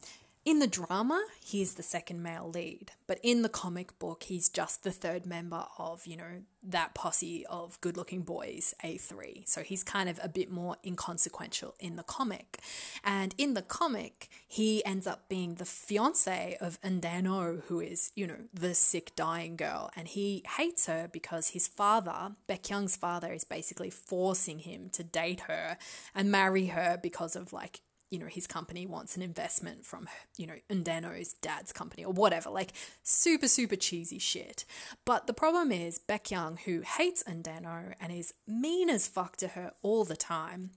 in 0.46 0.60
the 0.60 0.68
drama, 0.68 1.26
he's 1.42 1.74
the 1.74 1.82
second 1.82 2.22
male 2.22 2.48
lead, 2.48 2.92
but 3.08 3.18
in 3.24 3.42
the 3.42 3.48
comic 3.48 3.98
book, 3.98 4.22
he's 4.22 4.48
just 4.48 4.84
the 4.84 4.92
third 4.92 5.26
member 5.26 5.64
of, 5.76 6.06
you 6.06 6.16
know, 6.16 6.42
that 6.62 6.94
posse 6.94 7.44
of 7.46 7.80
good 7.80 7.96
looking 7.96 8.22
boys, 8.22 8.72
A3. 8.84 9.46
So 9.48 9.62
he's 9.62 9.82
kind 9.82 10.08
of 10.08 10.20
a 10.22 10.28
bit 10.28 10.48
more 10.48 10.76
inconsequential 10.84 11.74
in 11.80 11.96
the 11.96 12.04
comic. 12.04 12.60
And 13.02 13.34
in 13.36 13.54
the 13.54 13.62
comic, 13.62 14.28
he 14.46 14.84
ends 14.84 15.08
up 15.08 15.28
being 15.28 15.56
the 15.56 15.64
fiance 15.64 16.56
of 16.60 16.80
Eun 16.80 17.00
Dan-oh, 17.00 17.62
who 17.66 17.80
is, 17.80 18.12
you 18.14 18.28
know, 18.28 18.38
the 18.54 18.74
sick, 18.74 19.16
dying 19.16 19.56
girl. 19.56 19.90
And 19.96 20.06
he 20.06 20.44
hates 20.56 20.86
her 20.86 21.08
because 21.10 21.48
his 21.48 21.66
father, 21.66 22.36
Baek 22.48 22.62
Kyung's 22.62 22.94
father, 22.94 23.32
is 23.32 23.42
basically 23.42 23.90
forcing 23.90 24.60
him 24.60 24.90
to 24.90 25.02
date 25.02 25.40
her 25.40 25.76
and 26.14 26.30
marry 26.30 26.66
her 26.66 26.98
because 27.02 27.34
of 27.34 27.52
like 27.52 27.80
you 28.10 28.18
know, 28.18 28.26
his 28.26 28.46
company 28.46 28.86
wants 28.86 29.16
an 29.16 29.22
investment 29.22 29.84
from, 29.84 30.08
you 30.36 30.46
know, 30.46 30.54
Eun 30.70 30.84
Dan-oh's 30.84 31.34
dad's 31.34 31.72
company 31.72 32.04
or 32.04 32.12
whatever. 32.12 32.50
Like 32.50 32.72
super, 33.02 33.48
super 33.48 33.76
cheesy 33.76 34.18
shit. 34.18 34.64
But 35.04 35.26
the 35.26 35.32
problem 35.32 35.72
is 35.72 35.98
Baek 35.98 36.24
Kyung, 36.30 36.58
who 36.64 36.82
hates 36.82 37.22
Eun 37.24 37.42
Dan-oh 37.42 37.94
and 38.00 38.12
is 38.12 38.34
mean 38.46 38.88
as 38.88 39.08
fuck 39.08 39.36
to 39.38 39.48
her 39.48 39.72
all 39.82 40.04
the 40.04 40.16
time, 40.16 40.70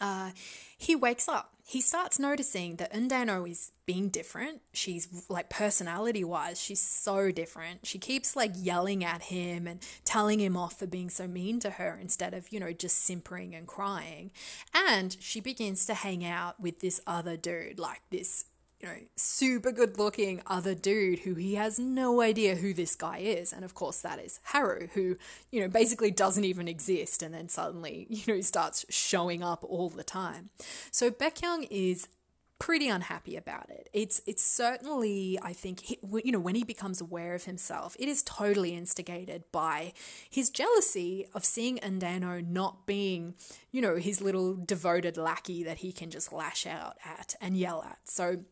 uh, 0.00 0.30
he 0.76 0.96
wakes 0.96 1.28
up. 1.28 1.52
He 1.66 1.80
starts 1.80 2.18
noticing 2.18 2.76
that 2.76 2.92
Eun 2.92 3.08
Dan-oh 3.08 3.44
is 3.44 3.70
being 3.86 4.08
different. 4.08 4.60
She's 4.72 5.24
like 5.28 5.48
personality 5.50 6.24
wise, 6.24 6.60
she's 6.60 6.80
so 6.80 7.30
different. 7.30 7.86
She 7.86 7.98
keeps 7.98 8.34
like 8.34 8.52
yelling 8.56 9.04
at 9.04 9.22
him 9.22 9.66
and 9.66 9.80
telling 10.04 10.40
him 10.40 10.56
off 10.56 10.78
for 10.78 10.86
being 10.86 11.10
so 11.10 11.28
mean 11.28 11.60
to 11.60 11.70
her 11.70 11.96
instead 12.00 12.34
of, 12.34 12.52
you 12.52 12.58
know, 12.58 12.72
just 12.72 13.04
simpering 13.04 13.54
and 13.54 13.68
crying. 13.68 14.32
And 14.74 15.16
she 15.20 15.40
begins 15.40 15.86
to 15.86 15.94
hang 15.94 16.24
out 16.24 16.58
with 16.58 16.80
this 16.80 17.00
other 17.06 17.36
dude, 17.36 17.78
like 17.78 18.02
this 18.10 18.46
you 18.80 18.88
know, 18.88 18.94
super 19.16 19.72
good 19.72 19.98
looking 19.98 20.40
other 20.46 20.74
dude 20.74 21.20
who 21.20 21.34
he 21.34 21.54
has 21.54 21.78
no 21.78 22.22
idea 22.22 22.54
who 22.56 22.72
this 22.72 22.94
guy 22.94 23.18
is. 23.18 23.52
And 23.52 23.64
of 23.64 23.74
course, 23.74 24.00
that 24.00 24.18
is 24.18 24.40
Haru, 24.44 24.88
who, 24.94 25.16
you 25.50 25.60
know, 25.60 25.68
basically 25.68 26.10
doesn't 26.10 26.44
even 26.44 26.66
exist 26.66 27.22
and 27.22 27.34
then 27.34 27.48
suddenly, 27.48 28.06
you 28.10 28.22
know, 28.26 28.40
starts 28.40 28.86
showing 28.88 29.42
up 29.42 29.64
all 29.64 29.90
the 29.90 30.04
time. 30.04 30.50
So 30.90 31.10
Baek 31.10 31.40
Kyung 31.40 31.64
is 31.64 32.08
pretty 32.58 32.88
unhappy 32.88 33.36
about 33.36 33.68
it. 33.70 33.88
It's 33.92 34.20
it's 34.26 34.44
certainly 34.44 35.38
I 35.42 35.52
think 35.52 35.80
he, 35.80 35.98
you 36.22 36.30
know 36.30 36.38
when 36.38 36.54
he 36.54 36.62
becomes 36.62 37.00
aware 37.00 37.34
of 37.34 37.44
himself, 37.44 37.96
it 37.98 38.06
is 38.06 38.22
totally 38.22 38.76
instigated 38.76 39.44
by 39.50 39.94
his 40.28 40.50
jealousy 40.50 41.26
of 41.34 41.44
seeing 41.44 41.78
Eun 41.78 41.98
Dan-oh 41.98 42.40
not 42.40 42.86
being 42.86 43.34
you 43.72 43.80
know 43.80 43.96
his 43.96 44.20
little 44.20 44.54
devoted 44.54 45.16
lackey 45.16 45.64
that 45.64 45.78
he 45.78 45.90
can 45.90 46.10
just 46.10 46.32
lash 46.32 46.66
out 46.66 46.98
at 47.04 47.34
and 47.40 47.56
yell 47.56 47.82
at. 47.82 47.98
So 48.04 48.44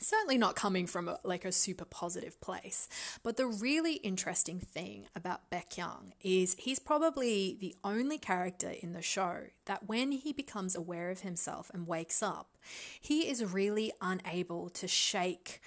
certainly 0.00 0.38
not 0.38 0.56
coming 0.56 0.86
from 0.86 1.08
a, 1.08 1.18
like 1.22 1.44
a 1.44 1.52
super 1.52 1.84
positive 1.84 2.40
place. 2.40 2.88
But 3.22 3.36
the 3.36 3.46
really 3.46 3.94
interesting 3.94 4.58
thing 4.58 5.06
about 5.14 5.50
Baek 5.50 5.76
Kyung 5.76 6.12
is 6.22 6.56
he's 6.58 6.78
probably 6.78 7.56
the 7.60 7.76
only 7.84 8.18
character 8.18 8.72
in 8.82 8.92
the 8.92 9.02
show 9.02 9.44
that 9.66 9.86
when 9.88 10.12
he 10.12 10.32
becomes 10.32 10.74
aware 10.74 11.10
of 11.10 11.20
himself 11.20 11.70
and 11.72 11.86
wakes 11.86 12.22
up, 12.22 12.56
he 13.00 13.28
is 13.28 13.44
really 13.44 13.92
unable 14.00 14.70
to 14.70 14.88
shake. 14.88 15.60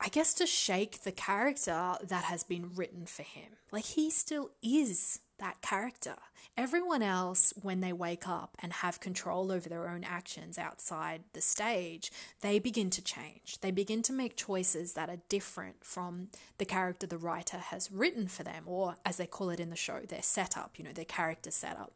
I 0.00 0.08
guess 0.08 0.32
to 0.34 0.46
shake 0.46 1.02
the 1.02 1.12
character 1.12 1.96
that 2.02 2.24
has 2.24 2.42
been 2.42 2.70
written 2.74 3.04
for 3.06 3.22
him. 3.22 3.56
Like 3.70 3.84
he 3.84 4.10
still 4.10 4.50
is 4.62 5.20
that 5.40 5.60
character. 5.60 6.16
Everyone 6.56 7.02
else, 7.02 7.52
when 7.60 7.80
they 7.80 7.92
wake 7.92 8.28
up 8.28 8.56
and 8.60 8.72
have 8.72 9.00
control 9.00 9.50
over 9.50 9.68
their 9.68 9.88
own 9.88 10.04
actions 10.04 10.58
outside 10.58 11.22
the 11.32 11.40
stage, 11.40 12.12
they 12.40 12.58
begin 12.58 12.90
to 12.90 13.02
change. 13.02 13.58
They 13.60 13.70
begin 13.70 14.02
to 14.02 14.12
make 14.12 14.36
choices 14.36 14.92
that 14.92 15.10
are 15.10 15.22
different 15.28 15.84
from 15.84 16.28
the 16.58 16.64
character 16.64 17.06
the 17.06 17.18
writer 17.18 17.58
has 17.58 17.90
written 17.90 18.28
for 18.28 18.42
them, 18.42 18.64
or 18.66 18.96
as 19.04 19.16
they 19.16 19.26
call 19.26 19.50
it 19.50 19.60
in 19.60 19.70
the 19.70 19.76
show, 19.76 20.00
their 20.00 20.22
setup, 20.22 20.78
you 20.78 20.84
know, 20.84 20.92
their 20.92 21.04
character 21.04 21.50
setup. 21.50 21.92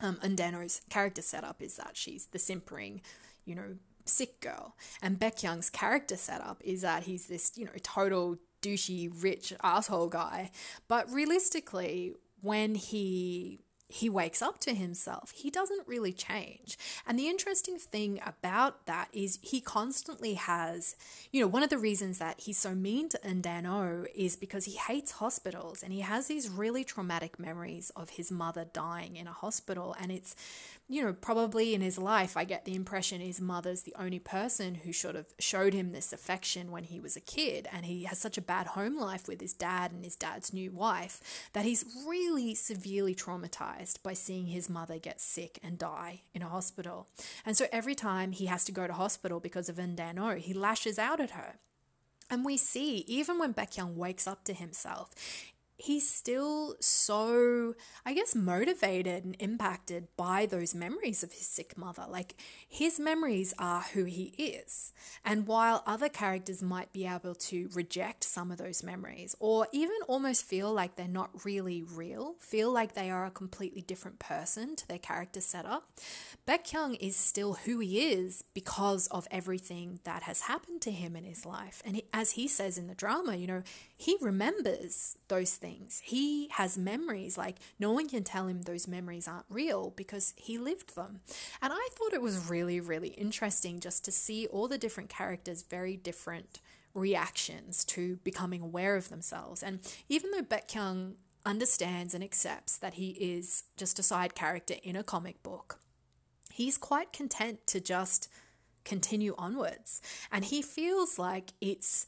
Um, 0.00 0.16
Eun 0.22 0.36
Dan-oh's 0.36 0.80
character 0.88 1.22
setup 1.22 1.60
is 1.60 1.76
that 1.76 1.96
she's 1.96 2.26
the 2.26 2.38
simpering, 2.38 3.02
you 3.44 3.54
know, 3.54 3.76
sick 4.06 4.40
girl. 4.40 4.76
And 5.02 5.18
Baek 5.18 5.40
Kyung's 5.40 5.70
character 5.70 6.16
setup 6.16 6.60
is 6.64 6.82
that 6.82 7.04
he's 7.04 7.26
this, 7.26 7.52
you 7.56 7.66
know, 7.66 7.72
total 7.82 8.38
douchey, 8.62 9.10
rich 9.22 9.52
asshole 9.62 10.08
guy. 10.08 10.50
But 10.88 11.10
realistically, 11.10 12.14
when 12.42 12.74
he 12.74 13.60
he 13.90 14.08
wakes 14.08 14.40
up 14.40 14.58
to 14.60 14.72
himself, 14.72 15.32
he 15.32 15.50
doesn't 15.50 15.86
really 15.86 16.12
change. 16.12 16.78
And 17.06 17.18
the 17.18 17.28
interesting 17.28 17.76
thing 17.76 18.20
about 18.24 18.86
that 18.86 19.08
is 19.12 19.40
he 19.42 19.60
constantly 19.60 20.34
has, 20.34 20.94
you 21.32 21.40
know, 21.40 21.48
one 21.48 21.64
of 21.64 21.70
the 21.70 21.78
reasons 21.78 22.18
that 22.20 22.40
he's 22.40 22.56
so 22.56 22.74
mean 22.74 23.08
to 23.08 23.18
Eun 23.18 23.42
Dan-oh 23.42 24.06
is 24.14 24.36
because 24.36 24.64
he 24.66 24.76
hates 24.76 25.12
hospitals 25.12 25.82
and 25.82 25.92
he 25.92 26.00
has 26.00 26.28
these 26.28 26.48
really 26.48 26.84
traumatic 26.84 27.38
memories 27.40 27.90
of 27.96 28.10
his 28.10 28.30
mother 28.30 28.64
dying 28.72 29.16
in 29.16 29.26
a 29.26 29.32
hospital. 29.32 29.96
And 30.00 30.12
it's, 30.12 30.36
you 30.90 31.04
know, 31.04 31.12
probably 31.12 31.72
in 31.72 31.82
his 31.82 31.98
life, 31.98 32.36
I 32.36 32.42
get 32.42 32.64
the 32.64 32.74
impression 32.74 33.20
his 33.20 33.40
mother's 33.40 33.82
the 33.82 33.94
only 33.96 34.18
person 34.18 34.74
who 34.74 34.92
should 34.92 35.14
have 35.14 35.32
showed 35.38 35.72
him 35.72 35.92
this 35.92 36.12
affection 36.12 36.72
when 36.72 36.82
he 36.82 36.98
was 36.98 37.14
a 37.14 37.20
kid. 37.20 37.68
And 37.72 37.86
he 37.86 38.02
has 38.04 38.18
such 38.18 38.36
a 38.36 38.42
bad 38.42 38.66
home 38.66 38.98
life 38.98 39.28
with 39.28 39.40
his 39.40 39.52
dad 39.52 39.92
and 39.92 40.04
his 40.04 40.16
dad's 40.16 40.52
new 40.52 40.72
wife 40.72 41.48
that 41.52 41.64
he's 41.64 41.84
really 42.08 42.56
severely 42.56 43.14
traumatized 43.14 44.02
by 44.02 44.14
seeing 44.14 44.46
his 44.46 44.68
mother 44.68 44.98
get 44.98 45.20
sick 45.20 45.60
and 45.62 45.78
die 45.78 46.22
in 46.34 46.42
a 46.42 46.48
hospital. 46.48 47.06
And 47.46 47.56
so 47.56 47.66
every 47.70 47.94
time 47.94 48.32
he 48.32 48.46
has 48.46 48.64
to 48.64 48.72
go 48.72 48.88
to 48.88 48.92
hospital 48.92 49.38
because 49.38 49.68
of 49.68 49.76
Eun 49.76 49.94
Dan-oh, 49.94 50.34
he 50.34 50.52
lashes 50.52 50.98
out 50.98 51.20
at 51.20 51.30
her. 51.30 51.60
And 52.30 52.44
we 52.44 52.56
see, 52.56 53.04
even 53.08 53.38
when 53.38 53.52
Baek 53.52 53.76
Kyung 53.76 53.96
wakes 53.96 54.28
up 54.28 54.44
to 54.44 54.54
himself, 54.54 55.10
he's 55.80 56.08
still 56.08 56.76
so, 56.80 57.74
I 58.04 58.14
guess, 58.14 58.34
motivated 58.34 59.24
and 59.24 59.36
impacted 59.38 60.08
by 60.16 60.46
those 60.46 60.74
memories 60.74 61.22
of 61.22 61.32
his 61.32 61.46
sick 61.46 61.76
mother. 61.76 62.04
Like, 62.08 62.36
his 62.68 63.00
memories 63.00 63.54
are 63.58 63.80
who 63.80 64.04
he 64.04 64.34
is. 64.36 64.92
And 65.24 65.46
while 65.46 65.82
other 65.86 66.08
characters 66.08 66.62
might 66.62 66.92
be 66.92 67.06
able 67.06 67.34
to 67.34 67.68
reject 67.72 68.24
some 68.24 68.50
of 68.50 68.58
those 68.58 68.82
memories, 68.82 69.34
or 69.40 69.66
even 69.72 69.96
almost 70.06 70.44
feel 70.44 70.72
like 70.72 70.96
they're 70.96 71.08
not 71.08 71.44
really 71.44 71.82
real, 71.82 72.34
feel 72.38 72.70
like 72.70 72.94
they 72.94 73.10
are 73.10 73.24
a 73.24 73.30
completely 73.30 73.80
different 73.80 74.18
person 74.18 74.76
to 74.76 74.86
their 74.86 74.98
character 74.98 75.40
setup, 75.40 75.90
Baek 76.46 76.70
Kyung 76.70 76.94
is 76.96 77.16
still 77.16 77.54
who 77.54 77.78
he 77.78 78.12
is 78.12 78.44
because 78.54 79.06
of 79.08 79.26
everything 79.30 80.00
that 80.04 80.24
has 80.24 80.42
happened 80.42 80.80
to 80.82 80.90
him 80.90 81.16
in 81.16 81.24
his 81.24 81.46
life. 81.46 81.82
And 81.84 81.96
he, 81.96 82.04
as 82.12 82.32
he 82.32 82.48
says 82.48 82.76
in 82.76 82.86
the 82.86 82.94
drama, 82.94 83.36
you 83.36 83.46
know, 83.46 83.62
he 83.96 84.16
remembers 84.20 85.16
those 85.28 85.54
things. 85.54 85.69
He 86.02 86.48
has 86.52 86.78
memories. 86.78 87.38
Like, 87.38 87.56
no 87.78 87.92
one 87.92 88.08
can 88.08 88.24
tell 88.24 88.46
him 88.46 88.62
those 88.62 88.88
memories 88.88 89.28
aren't 89.28 89.46
real 89.48 89.92
because 89.96 90.34
he 90.36 90.58
lived 90.58 90.94
them. 90.94 91.20
And 91.62 91.72
I 91.72 91.88
thought 91.92 92.12
it 92.12 92.22
was 92.22 92.50
really, 92.50 92.80
really 92.80 93.08
interesting 93.08 93.80
just 93.80 94.04
to 94.04 94.12
see 94.12 94.46
all 94.46 94.68
the 94.68 94.78
different 94.78 95.08
characters' 95.08 95.62
very 95.62 95.96
different 95.96 96.60
reactions 96.94 97.84
to 97.84 98.16
becoming 98.24 98.60
aware 98.60 98.96
of 98.96 99.08
themselves. 99.08 99.62
And 99.62 99.80
even 100.08 100.30
though 100.30 100.42
Baek 100.42 100.72
Kyung 100.72 101.14
understands 101.46 102.14
and 102.14 102.22
accepts 102.22 102.76
that 102.78 102.94
he 102.94 103.10
is 103.10 103.64
just 103.76 103.98
a 103.98 104.02
side 104.02 104.34
character 104.34 104.74
in 104.82 104.96
a 104.96 105.04
comic 105.04 105.42
book, 105.42 105.78
he's 106.52 106.76
quite 106.76 107.12
content 107.12 107.66
to 107.68 107.80
just 107.80 108.28
continue 108.84 109.34
onwards. 109.38 110.02
And 110.32 110.44
he 110.44 110.62
feels 110.62 111.18
like 111.18 111.52
it's 111.60 112.06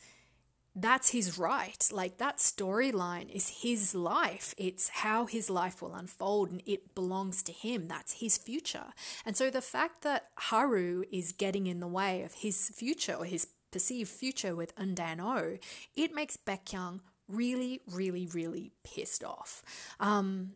that's 0.75 1.11
his 1.11 1.39
right. 1.39 1.89
Like 1.93 2.19
that 2.19 2.39
storyline 2.39 3.31
is 3.31 3.61
his 3.63 3.95
life. 3.95 4.55
It's 4.57 4.89
how 4.89 5.27
his 5.27 5.51
life 5.51 5.83
will 5.83 5.95
unfold 5.95 6.51
and 6.51 6.63
it 6.65 6.95
belongs 6.95 7.43
to 7.45 7.53
him. 7.53 7.89
That's 7.89 8.15
his 8.15 8.39
future. 8.39 8.87
And 9.27 9.37
so 9.37 9.51
the 9.51 9.61
fact 9.61 10.03
that 10.03 10.29
Haru 10.37 11.05
is 11.13 11.33
getting 11.33 11.67
in 11.67 11.81
the 11.81 11.89
way 11.89 12.23
of 12.23 12.35
his 12.35 12.71
future 12.71 13.15
or 13.15 13.27
his 13.27 13.49
perceived 13.71 14.11
future 14.11 14.55
with 14.55 14.75
Eun 14.77 14.95
Dan-oh, 14.95 15.59
it 15.95 16.15
makes 16.15 16.37
Baek 16.37 16.71
Kyung 16.71 17.01
really, 17.29 17.81
really, 17.91 18.27
really 18.27 18.73
pissed 18.85 19.25
off. 19.25 19.63
Um, 20.01 20.53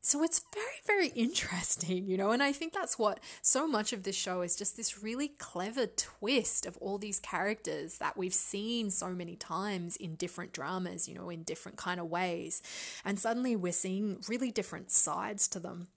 so 0.00 0.22
it's 0.22 0.42
very, 0.54 0.66
very 0.86 1.08
interesting, 1.08 2.06
you 2.06 2.16
know, 2.16 2.30
and 2.30 2.42
I 2.42 2.52
think 2.52 2.72
that's 2.72 2.98
what 2.98 3.20
so 3.42 3.66
much 3.66 3.92
of 3.92 4.04
this 4.04 4.16
show 4.16 4.42
is 4.42 4.56
just 4.56 4.76
this 4.76 5.02
really 5.02 5.28
clever 5.28 5.86
twist 5.86 6.66
of 6.66 6.76
all 6.78 6.98
these 6.98 7.18
characters 7.18 7.98
that 7.98 8.16
we've 8.16 8.34
seen 8.34 8.90
so 8.90 9.08
many 9.10 9.36
times 9.36 9.96
in 9.96 10.14
different 10.14 10.52
dramas, 10.52 11.08
you 11.08 11.14
know, 11.14 11.30
in 11.30 11.42
different 11.42 11.78
kind 11.78 11.98
of 11.98 12.06
ways. 12.06 12.62
And 13.04 13.18
suddenly 13.18 13.56
we're 13.56 13.72
seeing 13.72 14.18
really 14.28 14.50
different 14.50 14.90
sides 14.90 15.48
to 15.48 15.60
them. 15.60 15.88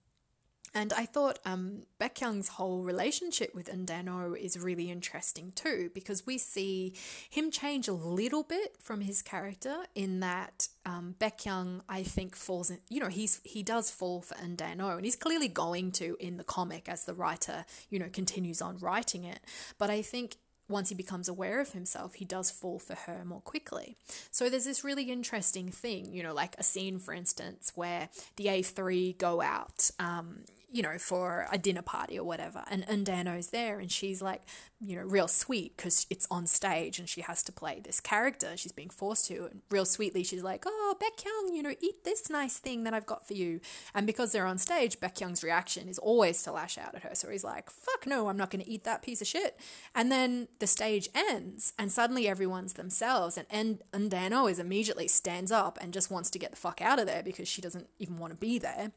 And 0.74 0.94
I 0.94 1.06
thought 1.06 1.40
um, 1.46 1.84
Baek 2.00 2.16
Kyung's 2.16 2.48
whole 2.48 2.84
relationship 2.84 3.54
with 3.54 3.68
Eun 3.68 3.86
Dan-oh 3.86 4.34
is 4.34 4.58
really 4.58 4.90
interesting 4.90 5.52
too, 5.54 5.92
because 5.94 6.26
we 6.26 6.38
see 6.38 6.94
him 7.30 7.52
change 7.52 7.88
a 7.88 7.94
little 7.94 8.44
bit 8.44 8.78
from 8.80 9.02
his 9.02 9.22
character 9.22 9.76
in 9.96 10.22
that 10.22 10.70
um, 10.86 11.16
Baek 11.20 11.44
Kyung, 11.44 11.82
I 11.90 12.04
think, 12.04 12.36
falls 12.36 12.70
in, 12.70 12.80
you 12.90 13.02
know, 13.02 13.10
he's 13.10 13.42
he 13.44 13.64
does 13.64 13.92
fall 13.92 14.22
for 14.22 14.36
Eun 14.36 14.56
Dan-oh, 14.56 14.96
and 14.96 15.04
he's 15.04 15.18
clearly 15.18 15.50
going 15.50 15.92
to 15.94 16.16
in 16.20 16.38
the 16.38 16.44
comic 16.44 16.88
as 16.88 17.04
the 17.04 17.14
writer, 17.14 17.66
you 17.90 18.00
know, 18.00 18.10
continues 18.12 18.62
on 18.62 18.78
writing 18.78 19.26
it. 19.26 19.40
But 19.78 19.90
I 19.90 20.02
think 20.02 20.38
once 20.72 20.90
he 20.90 20.96
becomes 20.96 21.28
aware 21.28 21.60
of 21.60 21.74
himself, 21.74 22.16
he 22.16 22.26
does 22.26 22.50
fall 22.50 22.80
for 22.80 22.96
her 22.96 23.24
more 23.26 23.42
quickly. 23.42 23.98
So 24.32 24.50
there's 24.50 24.66
this 24.66 24.84
really 24.84 25.12
interesting 25.12 25.70
thing, 25.70 26.14
you 26.14 26.24
know, 26.24 26.34
like 26.34 26.56
a 26.58 26.64
scene, 26.64 26.98
for 26.98 27.14
instance, 27.14 27.74
where 27.76 28.10
the 28.38 28.46
A3 28.46 29.18
go 29.18 29.42
out, 29.42 29.92
um, 30.00 30.46
you 30.72 30.82
know, 30.82 30.98
for 30.98 31.48
a 31.52 31.58
dinner 31.58 31.82
party 31.82 32.18
or 32.18 32.24
whatever. 32.24 32.64
And 32.70 32.86
Eun 32.88 33.04
Dan-oh's 33.04 33.48
there 33.48 33.80
and 33.80 33.92
she's 33.92 34.22
like, 34.22 34.44
you 34.80 34.96
know, 34.96 35.04
real 35.04 35.28
sweet 35.28 35.76
because 35.76 36.08
it's 36.10 36.26
on 36.32 36.48
stage 36.48 36.98
and 36.98 37.10
she 37.10 37.22
has 37.22 37.44
to 37.44 37.52
play 37.52 37.82
this 37.84 38.00
character. 38.00 38.56
She's 38.56 38.72
being 38.72 38.90
forced 38.90 39.28
to. 39.28 39.50
And 39.52 39.62
real 39.70 39.86
sweetly, 39.86 40.24
she's 40.24 40.44
like, 40.44 40.64
oh, 40.66 40.96
Baek 41.00 41.24
Kyung, 41.24 41.54
you 41.54 41.62
know, 41.62 41.76
eat 41.82 42.04
this 42.06 42.30
nice 42.30 42.58
thing 42.58 42.86
that 42.86 42.94
I've 42.94 43.06
got 43.06 43.28
for 43.28 43.34
you. 43.34 43.60
And 43.94 44.08
because 44.08 44.32
they're 44.32 44.46
on 44.46 44.58
stage, 44.58 45.00
Baek 45.00 45.16
Kyung's 45.16 45.44
reaction 45.44 45.90
is 45.90 46.00
always 46.00 46.42
to 46.44 46.54
lash 46.54 46.78
out 46.78 46.96
at 46.96 47.04
her. 47.04 47.16
So 47.16 47.30
he's 47.30 47.44
like, 47.44 47.70
fuck 47.70 48.08
no, 48.08 48.30
I'm 48.30 48.38
not 48.38 48.50
going 48.50 48.64
to 48.64 48.70
eat 48.70 48.86
that 48.86 49.02
piece 49.02 49.22
of 49.22 49.28
shit. 49.28 49.60
And 49.94 50.10
then 50.10 50.48
the 50.60 50.68
stage 50.68 51.10
ends 51.14 51.74
and 51.78 51.92
suddenly 51.92 52.30
everyone's 52.30 52.74
themselves. 52.74 53.38
And 53.38 53.82
Eun 53.94 54.10
Dan-oh 54.10 54.48
is 54.48 54.58
immediately 54.58 55.10
stands 55.10 55.52
up 55.52 55.78
and 55.82 55.94
just 55.94 56.10
wants 56.10 56.30
to 56.30 56.40
get 56.40 56.52
the 56.52 56.58
fuck 56.58 56.82
out 56.82 56.98
of 56.98 57.08
there 57.08 57.24
because 57.24 57.50
she 57.50 57.62
doesn't 57.62 57.90
even 58.00 58.18
want 58.18 58.32
to 58.32 58.38
be 58.38 58.58
there. 58.58 58.94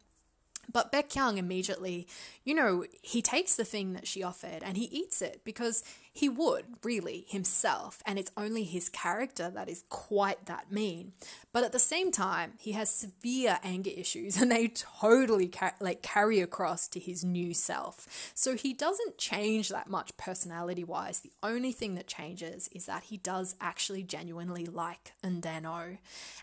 But 0.74 0.90
Baek 0.90 1.08
Kyung 1.08 1.38
immediately, 1.38 2.06
you 2.42 2.52
know, 2.52 2.84
he 3.00 3.22
takes 3.22 3.54
the 3.54 3.64
thing 3.64 3.92
that 3.92 4.08
she 4.08 4.24
offered 4.24 4.64
and 4.64 4.76
he 4.76 4.86
eats 4.86 5.22
it 5.22 5.40
because 5.44 5.84
he 6.16 6.28
would, 6.28 6.64
really, 6.84 7.24
himself, 7.28 8.00
and 8.06 8.20
it's 8.20 8.30
only 8.36 8.62
his 8.62 8.88
character 8.88 9.50
that 9.50 9.68
is 9.68 9.82
quite 9.88 10.46
that 10.46 10.70
mean. 10.70 11.12
But 11.52 11.64
at 11.64 11.72
the 11.72 11.80
same 11.80 12.12
time, 12.12 12.52
he 12.60 12.70
has 12.72 12.88
severe 12.88 13.58
anger 13.64 13.90
issues 13.94 14.36
and 14.40 14.50
they 14.52 14.68
totally 14.68 15.48
ca- 15.48 15.74
like 15.80 16.02
carry 16.02 16.38
across 16.38 16.86
to 16.88 17.00
his 17.00 17.24
new 17.24 17.52
self. 17.52 18.32
So 18.32 18.54
he 18.54 18.72
doesn't 18.72 19.18
change 19.18 19.70
that 19.70 19.90
much 19.90 20.16
personality-wise. 20.16 21.18
The 21.18 21.32
only 21.42 21.72
thing 21.72 21.96
that 21.96 22.06
changes 22.06 22.68
is 22.68 22.86
that 22.86 23.04
he 23.04 23.16
does 23.16 23.56
actually 23.60 24.04
genuinely 24.04 24.66
like 24.66 25.14
Eun 25.24 25.40
Dan-oh 25.40 25.96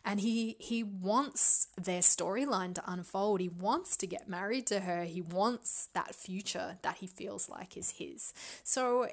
and 0.03 0.19
he 0.19 0.57
he 0.59 0.83
wants 0.83 1.67
their 1.81 2.01
storyline 2.01 2.75
to 2.75 2.91
unfold. 2.91 3.39
He 3.39 3.47
wants 3.47 3.95
to 3.97 4.07
get 4.07 4.27
married 4.27 4.67
to 4.67 4.81
her. 4.81 5.05
He 5.05 5.21
wants 5.21 5.87
that 5.93 6.13
future 6.13 6.77
that 6.81 6.97
he 6.97 7.07
feels 7.07 7.47
like 7.47 7.77
is 7.77 7.91
his. 7.91 8.33
So 8.63 9.07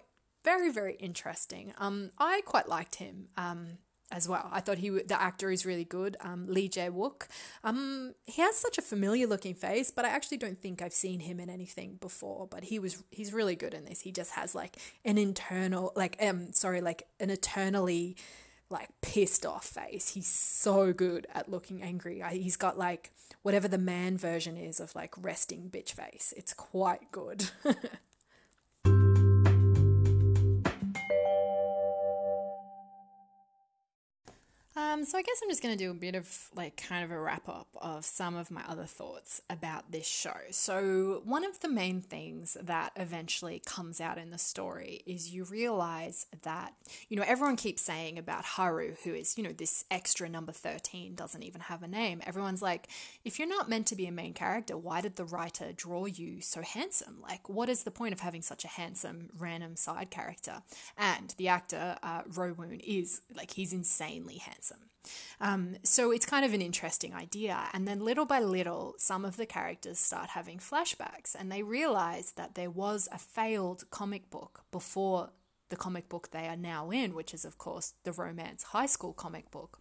very 0.49 0.71
very 0.73 0.95
interesting. 0.95 1.75
Um, 1.79 2.11
I 2.19 2.41
quite 2.47 2.69
liked 2.69 2.97
him. 2.97 3.29
Um, 3.37 3.79
as 4.11 4.27
well. 4.27 4.49
I 4.51 4.61
thought 4.61 4.79
he 4.79 4.89
the 4.89 5.21
actor 5.21 5.51
is 5.51 5.67
really 5.67 5.85
good. 5.85 6.17
Um, 6.21 6.47
Lee 6.49 6.69
Jae 6.69 6.91
Wook. 6.91 7.27
Um, 7.63 8.15
he 8.25 8.41
has 8.41 8.57
such 8.57 8.79
a 8.79 8.83
familiar 8.83 9.27
looking 9.27 9.55
face, 9.55 9.91
but 9.91 10.05
I 10.05 10.09
actually 10.09 10.39
don't 10.39 10.57
think 10.57 10.81
I've 10.81 10.95
seen 10.95 11.21
him 11.21 11.39
in 11.39 11.51
anything 11.51 11.99
before. 12.01 12.47
But 12.47 12.65
he 12.65 12.79
was 12.79 13.03
he's 13.11 13.33
really 13.33 13.55
good 13.55 13.75
in 13.75 13.85
this. 13.85 14.01
He 14.01 14.13
just 14.13 14.33
has 14.33 14.55
like 14.55 14.79
an 15.05 15.19
internal 15.19 15.93
like 15.95 16.17
um 16.23 16.53
sorry 16.53 16.81
like 16.81 17.07
an 17.21 17.29
eternally 17.31 18.17
like 18.71 18.89
pissed 19.03 19.45
off 19.45 19.67
face. 19.67 20.11
He's 20.11 20.29
so 20.29 20.93
good 20.93 21.27
at 21.35 21.51
looking 21.51 21.83
angry. 21.83 22.23
He's 22.31 22.57
got 22.57 22.79
like 22.79 23.13
whatever 23.43 23.69
the 23.69 23.79
man 23.79 24.17
version 24.17 24.57
is 24.57 24.81
of 24.81 24.95
like 24.95 25.13
resting 25.19 25.71
bitch 25.71 25.93
face. 25.93 26.33
It's 26.37 26.55
quite 26.55 27.13
good. 27.13 27.51
Um, 34.79 35.05
so 35.05 35.19
I 35.19 35.23
guess 35.23 35.41
I'm 35.43 35.49
just 35.49 35.61
going 35.61 35.77
to 35.77 35.85
do 35.85 35.91
a 35.91 35.95
bit 35.95 36.15
of 36.15 36.51
like 36.55 36.77
kind 36.77 37.05
of 37.05 37.11
a 37.11 37.19
wrap 37.19 37.49
up 37.49 37.67
of 37.83 38.05
some 38.05 38.37
of 38.37 38.49
my 38.49 38.63
other 38.69 38.85
thoughts 38.85 39.43
about 39.51 39.91
this 39.91 40.07
show. 40.07 40.37
So 40.53 41.21
one 41.25 41.45
of 41.45 41.59
the 41.59 41.69
main 41.69 42.01
things 42.01 42.57
that 42.63 42.93
eventually 42.95 43.61
comes 43.67 44.01
out 44.01 44.19
in 44.19 44.31
the 44.31 44.39
story 44.39 45.03
is 45.05 45.35
you 45.35 45.43
realize 45.43 46.27
that 46.43 46.75
you 47.09 47.17
know 47.17 47.25
everyone 47.27 47.57
keeps 47.57 47.83
saying 47.83 48.19
about 48.19 48.45
Haru, 48.45 48.95
who 49.03 49.15
is 49.15 49.37
you 49.37 49.43
know 49.43 49.53
this 49.53 49.85
extra 49.91 50.29
number 50.29 50.53
thirteen, 50.53 51.17
doesn't 51.17 51.43
even 51.43 51.63
have 51.63 51.83
a 51.83 51.89
name. 51.89 52.23
Everyone's 52.25 52.63
like, 52.63 52.87
if 53.25 53.41
you're 53.41 53.49
not 53.49 53.69
meant 53.69 53.89
to 53.89 53.97
be 53.97 54.07
a 54.07 54.13
main 54.13 54.33
character, 54.33 54.77
why 54.77 55.01
did 55.01 55.17
the 55.17 55.25
writer 55.25 55.73
draw 55.75 56.05
you 56.05 56.41
so 56.41 56.63
handsome? 56.63 57.17
Like, 57.21 57.49
what 57.49 57.69
is 57.69 57.83
the 57.83 57.91
point 57.91 58.13
of 58.13 58.21
having 58.21 58.43
such 58.43 58.65
a 58.65 58.69
handsome 58.69 59.31
random 59.37 59.75
side 59.75 60.11
character? 60.11 60.63
And 60.97 61.35
the 61.37 61.49
actor 61.49 61.97
uh, 62.01 62.23
Rowoon 62.23 62.81
is 62.85 63.23
like 63.37 63.55
he's 63.55 63.73
insanely 63.73 64.37
handsome. 64.37 64.68
Um, 65.41 65.77
so 65.83 66.11
it's 66.11 66.27
kind 66.27 66.45
of 66.45 66.53
an 66.53 66.63
interesting 66.63 67.15
idea. 67.15 67.69
And 67.73 67.87
then 67.87 68.01
little 68.01 68.27
by 68.27 68.41
little, 68.41 68.95
some 68.99 69.25
of 69.25 69.37
the 69.37 69.47
characters 69.47 69.99
start 69.99 70.31
having 70.31 70.59
flashbacks 70.59 71.35
and 71.39 71.51
they 71.51 71.63
realize 71.63 72.33
that 72.33 72.55
there 72.55 72.71
was 72.71 73.09
a 73.13 73.19
failed 73.19 73.85
comic 73.91 74.31
book 74.31 74.65
before 74.71 75.31
the 75.71 75.77
comic 75.77 76.09
book 76.09 76.31
they 76.31 76.47
are 76.47 76.57
now 76.57 76.91
in, 76.91 77.15
which 77.15 77.35
is, 77.35 77.45
of 77.45 77.59
course, 77.59 77.95
the 78.05 78.13
romance 78.13 78.63
high 78.65 78.87
school 78.87 79.13
comic 79.13 79.51
book. 79.51 79.81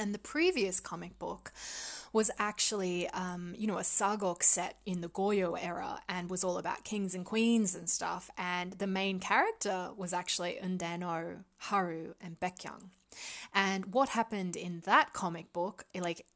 And 0.00 0.14
the 0.14 0.18
previous 0.18 0.80
comic 0.80 1.18
book 1.18 1.52
was 2.12 2.30
actually, 2.38 3.08
um, 3.10 3.54
you 3.56 3.66
know, 3.66 3.78
a 3.78 3.82
sageuk 3.82 4.42
set 4.42 4.78
in 4.86 5.00
the 5.00 5.08
Goryeo 5.08 5.56
era 5.60 6.00
and 6.08 6.30
was 6.30 6.42
all 6.42 6.58
about 6.58 6.84
kings 6.84 7.14
and 7.14 7.24
queens 7.24 7.74
and 7.74 7.88
stuff. 7.88 8.30
And 8.36 8.72
the 8.74 8.86
main 8.86 9.20
character 9.20 9.90
was 9.96 10.12
actually 10.12 10.58
Eun 10.62 10.78
Dan-oh, 10.78 11.44
Haru, 11.58 12.14
and 12.20 12.40
Baek 12.40 12.58
Kyung. 12.62 12.90
And 13.54 13.92
what 13.92 14.10
happened 14.10 14.56
in 14.56 14.80
that 14.86 15.12
comic 15.12 15.52
book, 15.52 15.84
like, 15.94 16.26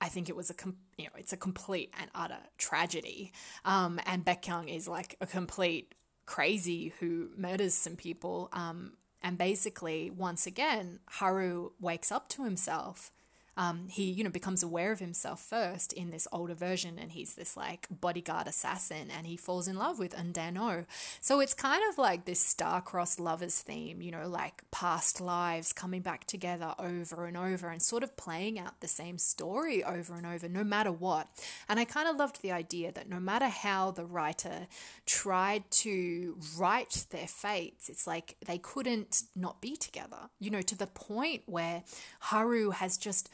I 0.00 0.08
think 0.08 0.28
it 0.28 0.36
was 0.36 0.50
a 0.50 0.54
com- 0.54 0.76
you 0.96 1.04
know 1.06 1.10
it's 1.16 1.32
a 1.32 1.36
complete 1.36 1.92
and 1.98 2.10
utter 2.14 2.38
tragedy. 2.56 3.32
Um, 3.64 3.98
and 4.06 4.24
Baek 4.24 4.42
Kyung 4.42 4.68
is 4.68 4.86
like 4.86 5.16
a 5.20 5.26
complete 5.26 5.94
crazy 6.26 6.92
who 7.00 7.30
murders 7.36 7.74
some 7.74 7.96
people. 7.96 8.48
Um, 8.52 8.92
and 9.22 9.36
basically, 9.36 10.10
once 10.10 10.46
again, 10.46 11.00
Haru 11.06 11.70
wakes 11.80 12.12
up 12.12 12.28
to 12.30 12.44
himself 12.44 13.10
um, 13.58 13.88
he 13.88 14.04
you 14.04 14.22
know 14.22 14.30
becomes 14.30 14.62
aware 14.62 14.92
of 14.92 15.00
himself 15.00 15.40
first 15.40 15.92
in 15.92 16.10
this 16.10 16.28
older 16.32 16.54
version 16.54 16.96
and 16.96 17.10
he's 17.10 17.34
this 17.34 17.56
like 17.56 17.88
bodyguard 17.90 18.46
assassin 18.46 19.10
and 19.14 19.26
he 19.26 19.36
falls 19.36 19.66
in 19.66 19.76
love 19.76 19.98
with 19.98 20.14
Eun 20.14 20.32
Dan-oh. 20.32 20.84
So 21.20 21.40
it's 21.40 21.54
kind 21.54 21.82
of 21.90 21.98
like 21.98 22.24
this 22.24 22.38
star-crossed 22.38 23.18
lovers 23.18 23.58
theme, 23.58 24.00
you 24.00 24.12
know, 24.12 24.28
like 24.28 24.62
past 24.70 25.20
lives 25.20 25.72
coming 25.72 26.02
back 26.02 26.24
together 26.24 26.72
over 26.78 27.26
and 27.26 27.36
over 27.36 27.68
and 27.68 27.82
sort 27.82 28.04
of 28.04 28.16
playing 28.16 28.60
out 28.60 28.80
the 28.80 28.86
same 28.86 29.18
story 29.18 29.82
over 29.82 30.14
and 30.14 30.24
over 30.24 30.48
no 30.48 30.62
matter 30.62 30.92
what. 30.92 31.26
And 31.68 31.80
I 31.80 31.84
kind 31.84 32.08
of 32.08 32.14
loved 32.14 32.42
the 32.42 32.52
idea 32.52 32.92
that 32.92 33.08
no 33.08 33.18
matter 33.18 33.48
how 33.48 33.90
the 33.90 34.04
writer 34.04 34.68
tried 35.04 35.68
to 35.72 36.38
write 36.56 37.06
their 37.10 37.26
fates, 37.26 37.88
it's 37.88 38.06
like 38.06 38.36
they 38.46 38.58
couldn't 38.58 39.24
not 39.34 39.60
be 39.60 39.74
together, 39.74 40.30
you 40.38 40.50
know, 40.50 40.62
to 40.62 40.78
the 40.78 40.86
point 40.86 41.42
where 41.46 41.82
Haru 42.20 42.70
has 42.70 42.96
just 42.96 43.28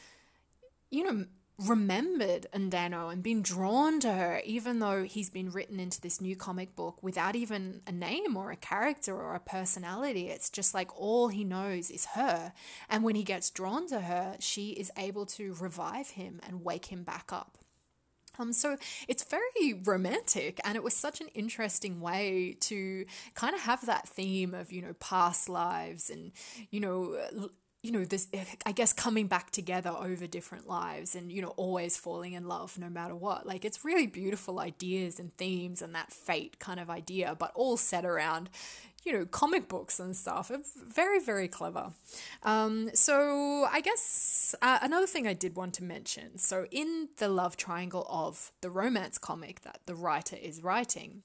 you 0.95 1.03
know, 1.03 1.25
remembered 1.59 2.47
Eun 2.53 2.69
Dan-oh 2.69 3.09
and 3.09 3.21
been 3.21 3.41
drawn 3.41 3.99
to 3.99 4.13
her, 4.13 4.41
even 4.45 4.79
though 4.79 5.03
he's 5.03 5.29
been 5.29 5.49
written 5.49 5.79
into 5.79 5.99
this 5.99 6.21
new 6.21 6.35
comic 6.35 6.75
book 6.75 7.01
without 7.01 7.35
even 7.35 7.81
a 7.85 7.91
name 7.91 8.37
or 8.37 8.51
a 8.51 8.55
character 8.55 9.13
or 9.13 9.35
a 9.35 9.39
personality. 9.39 10.29
It's 10.29 10.49
just 10.49 10.73
like 10.73 10.89
all 10.99 11.27
he 11.27 11.43
knows 11.43 11.91
is 11.91 12.05
her. 12.07 12.53
And 12.89 13.03
when 13.03 13.15
he 13.15 13.23
gets 13.23 13.49
drawn 13.49 13.87
to 13.87 14.01
her, 14.01 14.37
she 14.39 14.71
is 14.71 14.91
able 14.97 15.25
to 15.27 15.53
revive 15.59 16.11
him 16.11 16.39
and 16.47 16.63
wake 16.63 16.85
him 16.85 17.03
back 17.03 17.31
up. 17.31 17.57
Um, 18.37 18.51
so 18.51 18.77
it's 19.07 19.23
very 19.23 19.73
romantic, 19.85 20.59
and 20.65 20.75
it 20.75 20.83
was 20.83 20.93
such 20.93 21.21
an 21.21 21.27
interesting 21.29 22.01
way 22.01 22.57
to 22.61 23.05
kind 23.33 23.55
of 23.55 23.61
have 23.61 23.85
that 23.85 24.09
theme 24.09 24.53
of 24.53 24.73
you 24.73 24.81
know 24.81 24.93
past 24.99 25.47
lives 25.47 26.09
and 26.09 26.33
you 26.69 26.81
know 26.81 27.17
you 27.85 27.91
know 27.91 28.03
this 28.03 28.27
i 28.65 28.71
guess 28.71 28.91
coming 28.93 29.27
back 29.27 29.51
together 29.51 29.89
over 29.89 30.25
different 30.25 30.67
lives 30.67 31.15
and 31.15 31.31
you 31.31 31.41
know 31.41 31.53
always 31.57 31.97
falling 31.97 32.33
in 32.33 32.47
love 32.47 32.77
no 32.77 32.89
matter 32.89 33.15
what. 33.15 33.45
Like 33.45 33.65
it's 33.65 33.83
really 33.85 34.07
beautiful 34.07 34.59
ideas 34.59 35.19
and 35.19 35.35
themes 35.37 35.81
and 35.81 35.93
that 35.95 36.11
fate 36.11 36.59
kind 36.59 36.79
of 36.79 36.89
idea 36.89 37.35
but 37.37 37.51
all 37.55 37.77
set 37.77 38.05
around 38.05 38.49
you 39.03 39.13
know 39.13 39.25
comic 39.25 39.67
books 39.67 39.99
and 39.99 40.15
stuff. 40.15 40.51
Very 40.87 41.19
very 41.19 41.47
clever. 41.47 41.91
Um, 42.43 42.89
so 42.93 43.67
i 43.71 43.81
guess 43.81 44.55
uh, 44.61 44.79
another 44.81 45.07
thing 45.07 45.27
i 45.27 45.33
did 45.33 45.55
want 45.55 45.73
to 45.75 45.83
mention. 45.83 46.37
So 46.37 46.65
in 46.71 47.09
the 47.17 47.27
love 47.27 47.57
triangle 47.57 48.05
of 48.09 48.51
the 48.61 48.69
romance 48.69 49.17
comic 49.17 49.61
that 49.61 49.79
the 49.85 49.95
writer 49.95 50.35
is 50.35 50.63
writing 50.63 51.23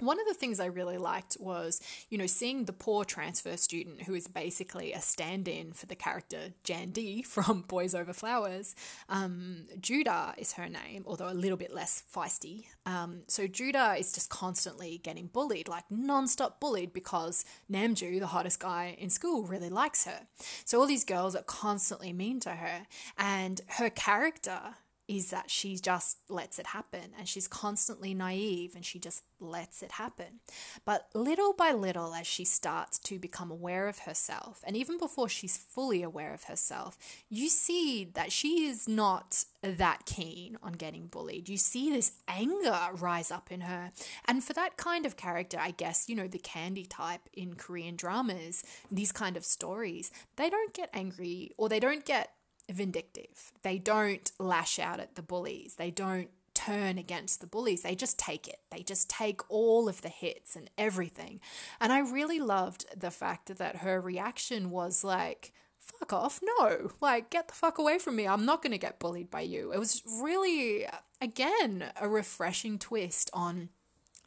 one 0.00 0.20
of 0.20 0.26
the 0.26 0.34
things 0.34 0.60
I 0.60 0.66
really 0.66 0.98
liked 0.98 1.36
was, 1.38 1.80
you 2.08 2.18
know, 2.18 2.26
seeing 2.26 2.64
the 2.64 2.72
poor 2.72 3.04
transfer 3.04 3.56
student 3.56 4.02
who 4.02 4.14
is 4.14 4.26
basically 4.26 4.92
a 4.92 5.00
stand 5.00 5.46
in 5.46 5.72
for 5.72 5.86
the 5.86 5.94
character 5.94 6.54
Jandy 6.64 7.24
from 7.26 7.62
Boys 7.62 7.94
Over 7.94 8.12
Flowers. 8.12 8.74
Um, 9.08 9.64
Judah 9.80 10.34
is 10.36 10.54
her 10.54 10.68
name, 10.68 11.04
although 11.06 11.30
a 11.30 11.34
little 11.34 11.56
bit 11.56 11.72
less 11.72 12.02
feisty. 12.12 12.64
Um, 12.86 13.22
so 13.28 13.46
Judah 13.46 13.94
is 13.98 14.12
just 14.12 14.30
constantly 14.30 14.98
getting 15.02 15.28
bullied, 15.28 15.68
like 15.68 15.84
non 15.90 16.26
stop 16.26 16.60
bullied, 16.60 16.92
because 16.92 17.44
Namju, 17.70 18.18
the 18.20 18.26
hottest 18.28 18.60
guy 18.60 18.96
in 18.98 19.10
school, 19.10 19.44
really 19.44 19.70
likes 19.70 20.04
her. 20.04 20.26
So 20.64 20.80
all 20.80 20.86
these 20.86 21.04
girls 21.04 21.36
are 21.36 21.42
constantly 21.42 22.12
mean 22.12 22.40
to 22.40 22.50
her, 22.50 22.86
and 23.16 23.60
her 23.68 23.90
character 23.90 24.60
is 25.06 25.30
that 25.30 25.50
she 25.50 25.76
just 25.76 26.18
lets 26.28 26.58
it 26.58 26.68
happen 26.68 27.12
and 27.18 27.28
she's 27.28 27.46
constantly 27.46 28.14
naive 28.14 28.74
and 28.74 28.84
she 28.84 28.98
just 28.98 29.22
lets 29.38 29.82
it 29.82 29.92
happen. 29.92 30.40
But 30.84 31.08
little 31.14 31.52
by 31.52 31.72
little, 31.72 32.14
as 32.14 32.26
she 32.26 32.44
starts 32.44 32.98
to 33.00 33.18
become 33.18 33.50
aware 33.50 33.88
of 33.88 34.00
herself, 34.00 34.62
and 34.66 34.76
even 34.76 34.98
before 34.98 35.28
she's 35.28 35.56
fully 35.56 36.02
aware 36.02 36.32
of 36.32 36.44
herself, 36.44 36.96
you 37.28 37.48
see 37.48 38.04
that 38.14 38.32
she 38.32 38.66
is 38.66 38.88
not 38.88 39.44
that 39.62 40.06
keen 40.06 40.56
on 40.62 40.72
getting 40.72 41.06
bullied. 41.06 41.48
You 41.48 41.56
see 41.56 41.90
this 41.90 42.12
anger 42.28 42.78
rise 42.94 43.30
up 43.30 43.50
in 43.50 43.62
her. 43.62 43.92
And 44.26 44.42
for 44.42 44.52
that 44.54 44.76
kind 44.76 45.06
of 45.06 45.16
character, 45.16 45.58
I 45.60 45.72
guess, 45.72 46.08
you 46.08 46.16
know, 46.16 46.28
the 46.28 46.38
candy 46.38 46.84
type 46.84 47.28
in 47.32 47.54
Korean 47.54 47.96
dramas, 47.96 48.62
these 48.90 49.12
kind 49.12 49.36
of 49.36 49.44
stories, 49.44 50.10
they 50.36 50.50
don't 50.50 50.72
get 50.72 50.90
angry 50.92 51.52
or 51.56 51.68
they 51.68 51.80
don't 51.80 52.04
get 52.04 52.32
vindictive. 52.70 53.52
They 53.62 53.78
don't 53.78 54.30
lash 54.38 54.78
out 54.78 55.00
at 55.00 55.14
the 55.14 55.22
bullies. 55.22 55.76
They 55.76 55.90
don't 55.90 56.30
turn 56.54 56.98
against 56.98 57.40
the 57.40 57.46
bullies. 57.46 57.82
They 57.82 57.94
just 57.94 58.18
take 58.18 58.46
it. 58.48 58.60
They 58.70 58.82
just 58.82 59.10
take 59.10 59.40
all 59.50 59.88
of 59.88 60.02
the 60.02 60.08
hits 60.08 60.56
and 60.56 60.70
everything. 60.78 61.40
And 61.80 61.92
I 61.92 62.00
really 62.00 62.40
loved 62.40 62.86
the 62.98 63.10
fact 63.10 63.56
that 63.56 63.76
her 63.76 64.00
reaction 64.00 64.70
was 64.70 65.04
like, 65.04 65.52
fuck 65.78 66.12
off. 66.12 66.40
No, 66.42 66.92
like, 67.00 67.30
get 67.30 67.48
the 67.48 67.54
fuck 67.54 67.78
away 67.78 67.98
from 67.98 68.16
me. 68.16 68.26
I'm 68.26 68.46
not 68.46 68.62
going 68.62 68.72
to 68.72 68.78
get 68.78 68.98
bullied 68.98 69.30
by 69.30 69.42
you. 69.42 69.72
It 69.72 69.78
was 69.78 70.02
really, 70.20 70.86
again, 71.20 71.90
a 72.00 72.08
refreshing 72.08 72.78
twist 72.78 73.30
on 73.32 73.68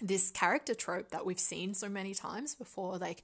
this 0.02 0.32
character 0.32 0.74
trope 0.74 1.10
that 1.12 1.26
we've 1.26 1.40
seen 1.40 1.74
so 1.74 1.90
many 1.90 2.14
times 2.14 2.54
before 2.54 2.98
like 2.98 3.24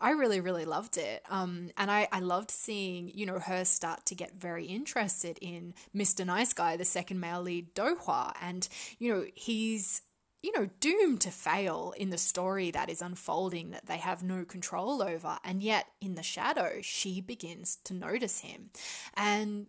i 0.00 0.10
really 0.10 0.40
really 0.40 0.64
loved 0.64 0.96
it 0.96 1.22
um 1.28 1.70
and 1.76 1.90
i 1.90 2.08
i 2.12 2.20
loved 2.20 2.50
seeing 2.50 3.10
you 3.14 3.26
know 3.26 3.38
her 3.38 3.64
start 3.64 4.04
to 4.06 4.14
get 4.14 4.34
very 4.34 4.66
interested 4.66 5.38
in 5.40 5.74
mr 5.94 6.24
nice 6.24 6.52
guy 6.52 6.76
the 6.76 6.84
second 6.84 7.20
male 7.20 7.42
lead 7.42 7.74
dohwa 7.74 8.32
and 8.40 8.68
you 8.98 9.12
know 9.12 9.24
he's 9.34 10.02
you 10.42 10.52
know 10.52 10.68
doomed 10.80 11.20
to 11.20 11.30
fail 11.30 11.92
in 11.96 12.10
the 12.10 12.18
story 12.18 12.70
that 12.70 12.88
is 12.88 13.02
unfolding 13.02 13.70
that 13.70 13.86
they 13.86 13.98
have 13.98 14.22
no 14.22 14.44
control 14.44 15.02
over 15.02 15.38
and 15.44 15.62
yet 15.62 15.86
in 16.00 16.14
the 16.14 16.22
shadow 16.22 16.78
she 16.80 17.20
begins 17.20 17.76
to 17.84 17.92
notice 17.92 18.40
him 18.40 18.70
and 19.14 19.66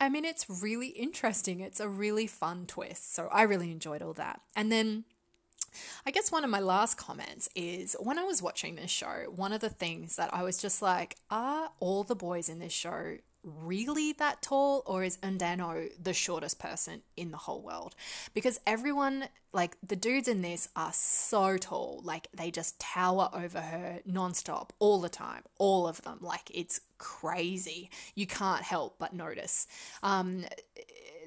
I 0.00 0.08
mean, 0.08 0.24
it's 0.24 0.46
really 0.48 0.88
interesting. 0.88 1.60
It's 1.60 1.78
a 1.78 1.88
really 1.88 2.26
fun 2.26 2.66
twist. 2.66 3.14
So 3.14 3.28
I 3.30 3.42
really 3.42 3.70
enjoyed 3.70 4.02
all 4.02 4.14
that. 4.14 4.40
And 4.56 4.72
then 4.72 5.04
I 6.06 6.10
guess 6.10 6.32
one 6.32 6.44
of 6.44 6.50
my 6.50 6.60
last 6.60 6.96
comments 6.96 7.48
is 7.54 7.96
when 8.00 8.18
I 8.18 8.24
was 8.24 8.42
watching 8.42 8.76
this 8.76 8.90
show, 8.90 9.24
one 9.34 9.52
of 9.52 9.60
the 9.60 9.68
things 9.68 10.16
that 10.16 10.32
I 10.32 10.42
was 10.42 10.58
just 10.58 10.82
like, 10.82 11.16
are 11.30 11.70
all 11.80 12.04
the 12.04 12.14
boys 12.16 12.48
in 12.48 12.58
this 12.58 12.72
show 12.72 13.16
really 13.42 14.12
that 14.12 14.42
tall 14.42 14.82
or 14.86 15.02
is 15.02 15.16
Eun 15.18 15.38
Dan-oh 15.38 15.88
the 16.00 16.12
shortest 16.12 16.58
person 16.58 17.02
in 17.16 17.30
the 17.30 17.36
whole 17.36 17.62
world? 17.62 17.94
Because 18.34 18.60
everyone, 18.66 19.28
like 19.52 19.76
the 19.86 19.96
dudes 19.96 20.28
in 20.28 20.42
this 20.42 20.68
are 20.76 20.92
so 20.92 21.56
tall, 21.56 22.00
like 22.04 22.28
they 22.34 22.50
just 22.50 22.78
tower 22.80 23.30
over 23.32 23.60
her 23.60 24.00
nonstop 24.08 24.70
all 24.78 25.00
the 25.00 25.08
time, 25.08 25.42
all 25.58 25.86
of 25.86 26.02
them. 26.02 26.18
Like 26.20 26.50
it's 26.52 26.80
crazy. 26.98 27.90
You 28.14 28.26
can't 28.26 28.62
help 28.62 28.96
but 28.98 29.14
notice. 29.14 29.66
Um, 30.02 30.44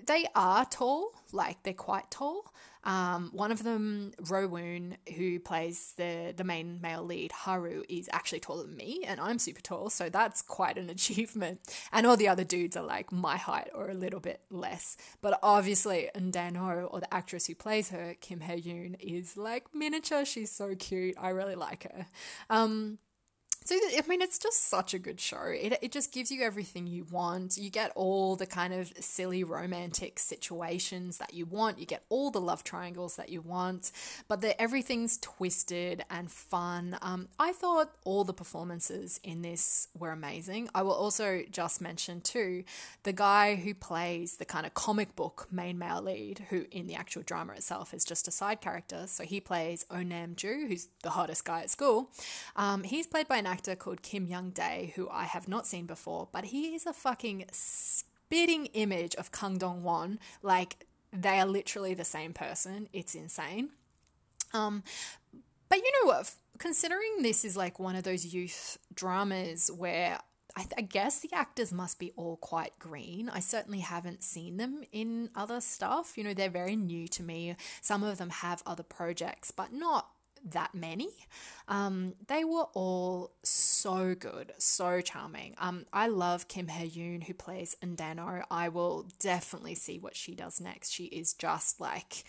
they 0.05 0.27
are 0.35 0.65
tall, 0.65 1.13
like 1.31 1.63
they're 1.63 1.73
quite 1.73 2.11
tall. 2.11 2.53
Um, 2.83 3.29
one 3.33 3.51
of 3.51 3.63
them, 3.63 4.11
Rowoon, 4.21 4.95
who 5.15 5.39
plays 5.39 5.93
the 5.97 6.33
the 6.35 6.43
main 6.43 6.79
male 6.81 7.03
lead, 7.03 7.31
Haru, 7.31 7.83
is 7.87 8.09
actually 8.11 8.41
taller 8.41 8.63
than 8.63 8.75
me, 8.75 9.03
and 9.07 9.19
I'm 9.19 9.39
super 9.39 9.61
tall, 9.61 9.89
so 9.89 10.09
that's 10.09 10.41
quite 10.41 10.77
an 10.77 10.89
achievement. 10.97 11.59
And 11.91 12.05
all 12.05 12.17
the 12.17 12.27
other 12.27 12.43
dudes 12.43 12.75
are 12.75 12.83
like 12.83 13.11
my 13.11 13.37
height 13.37 13.69
or 13.73 13.89
a 13.89 13.93
little 13.93 14.19
bit 14.19 14.41
less. 14.49 14.97
But 15.21 15.39
obviously, 15.41 16.09
Eun 16.15 16.31
Dan-oh, 16.31 16.89
or 16.91 16.99
the 16.99 17.13
actress 17.13 17.47
who 17.47 17.55
plays 17.55 17.89
her, 17.89 18.15
Kim 18.19 18.41
Hye 18.41 18.59
Yoon, 18.59 18.95
is 18.99 19.37
like 19.37 19.73
miniature. 19.73 20.25
She's 20.25 20.51
so 20.51 20.75
cute. 20.75 21.15
I 21.19 21.29
really 21.29 21.55
like 21.55 21.83
her. 21.83 22.07
Um, 22.49 22.99
so 23.65 23.75
I 23.75 24.01
mean, 24.07 24.21
it's 24.21 24.39
just 24.39 24.69
such 24.69 24.93
a 24.93 24.99
good 24.99 25.19
show. 25.19 25.45
It 25.45 25.77
it 25.81 25.91
just 25.91 26.11
gives 26.11 26.31
you 26.31 26.41
everything 26.41 26.87
you 26.87 27.05
want. 27.09 27.57
You 27.57 27.69
get 27.69 27.91
all 27.95 28.35
the 28.35 28.45
kind 28.45 28.73
of 28.73 28.91
silly 28.99 29.43
romantic 29.43 30.19
situations 30.19 31.17
that 31.17 31.33
you 31.33 31.45
want. 31.45 31.79
You 31.79 31.85
get 31.85 32.03
all 32.09 32.31
the 32.31 32.41
love 32.41 32.63
triangles 32.63 33.15
that 33.15 33.29
you 33.29 33.41
want, 33.41 33.91
but 34.27 34.43
everything's 34.59 35.17
twisted 35.17 36.03
and 36.09 36.31
fun. 36.31 36.97
Um, 37.01 37.29
I 37.39 37.51
thought 37.53 37.91
all 38.03 38.23
the 38.23 38.33
performances 38.33 39.19
in 39.23 39.41
this 39.41 39.87
were 39.97 40.11
amazing. 40.11 40.69
I 40.75 40.81
will 40.81 40.93
also 40.93 41.43
just 41.49 41.81
mention 41.81 42.21
too 42.21 42.63
the 43.03 43.13
guy 43.13 43.55
who 43.55 43.73
plays 43.73 44.37
the 44.37 44.45
kind 44.45 44.65
of 44.65 44.73
comic 44.73 45.15
book 45.15 45.47
main 45.51 45.77
male 45.77 46.01
lead, 46.01 46.45
who 46.49 46.65
in 46.71 46.87
the 46.87 46.95
actual 46.95 47.23
drama 47.23 47.53
itself 47.53 47.93
is 47.93 48.05
just 48.05 48.27
a 48.27 48.31
side 48.31 48.61
character. 48.61 49.05
So 49.07 49.23
he 49.23 49.39
plays 49.39 49.85
Onam 49.89 50.35
Ju, 50.35 50.65
who's 50.67 50.89
the 51.01 51.11
hottest 51.11 51.45
guy 51.45 51.61
at 51.61 51.69
school. 51.69 52.11
Um, 52.55 52.83
he's 52.83 53.07
played 53.07 53.27
by 53.27 53.37
an 53.37 53.47
actor 53.53 53.75
called 53.75 54.01
Kim 54.01 54.25
Young 54.25 54.49
Dae, 54.49 54.93
who 54.95 55.07
I 55.09 55.25
have 55.25 55.47
not 55.47 55.67
seen 55.67 55.85
before, 55.85 56.27
but 56.31 56.45
he 56.45 56.73
is 56.73 56.87
a 56.87 56.93
fucking 56.93 57.45
spitting 57.51 58.65
image 58.73 59.13
of 59.15 59.31
Kang 59.31 59.59
Dong 59.59 59.83
Won. 59.83 60.17
Like, 60.41 60.87
they 61.11 61.39
are 61.39 61.45
literally 61.45 61.93
the 61.93 62.03
same 62.03 62.33
person. 62.33 62.89
It's 62.91 63.13
insane. 63.13 63.69
Um, 64.53 64.83
but 65.69 65.77
you 65.77 65.91
know 66.01 66.07
what? 66.07 66.33
Considering 66.57 67.21
this 67.21 67.45
is 67.45 67.55
like 67.55 67.79
one 67.79 67.95
of 67.95 68.03
those 68.03 68.33
youth 68.33 68.79
dramas 68.93 69.69
where 69.69 70.19
I, 70.55 70.61
th- 70.61 70.73
I, 70.77 70.81
guess 70.81 71.19
the 71.19 71.33
actors 71.33 71.71
must 71.71 71.97
be 71.99 72.11
all 72.15 72.37
quite 72.37 72.77
green. 72.79 73.29
I 73.29 73.39
certainly 73.39 73.79
haven't 73.79 74.23
seen 74.23 74.57
them 74.57 74.83
in 74.91 75.29
other 75.35 75.61
stuff. 75.61 76.17
You 76.17 76.23
know, 76.23 76.33
they're 76.33 76.49
very 76.49 76.75
new 76.75 77.07
to 77.09 77.23
me. 77.23 77.55
Some 77.81 78.03
of 78.03 78.17
them 78.17 78.29
have 78.29 78.61
other 78.65 78.83
projects, 78.83 79.51
but 79.51 79.73
not 79.73 80.09
that 80.43 80.73
many. 80.73 81.09
Um, 81.67 82.13
they 82.27 82.43
were 82.43 82.67
all 82.73 83.31
so 83.43 84.15
good, 84.15 84.53
so 84.57 85.01
charming. 85.01 85.55
Um, 85.57 85.85
I 85.93 86.07
love 86.07 86.47
Kim 86.47 86.67
Yoon, 86.67 87.23
who 87.23 87.33
plays 87.33 87.75
Eun 87.83 87.95
Dan-oh. 87.95 88.43
I 88.51 88.69
will 88.69 89.07
definitely 89.19 89.75
see 89.75 89.99
what 89.99 90.15
she 90.15 90.35
does 90.35 90.59
next. 90.59 90.91
She 90.91 91.05
is 91.05 91.33
just 91.33 91.79
like 91.79 92.23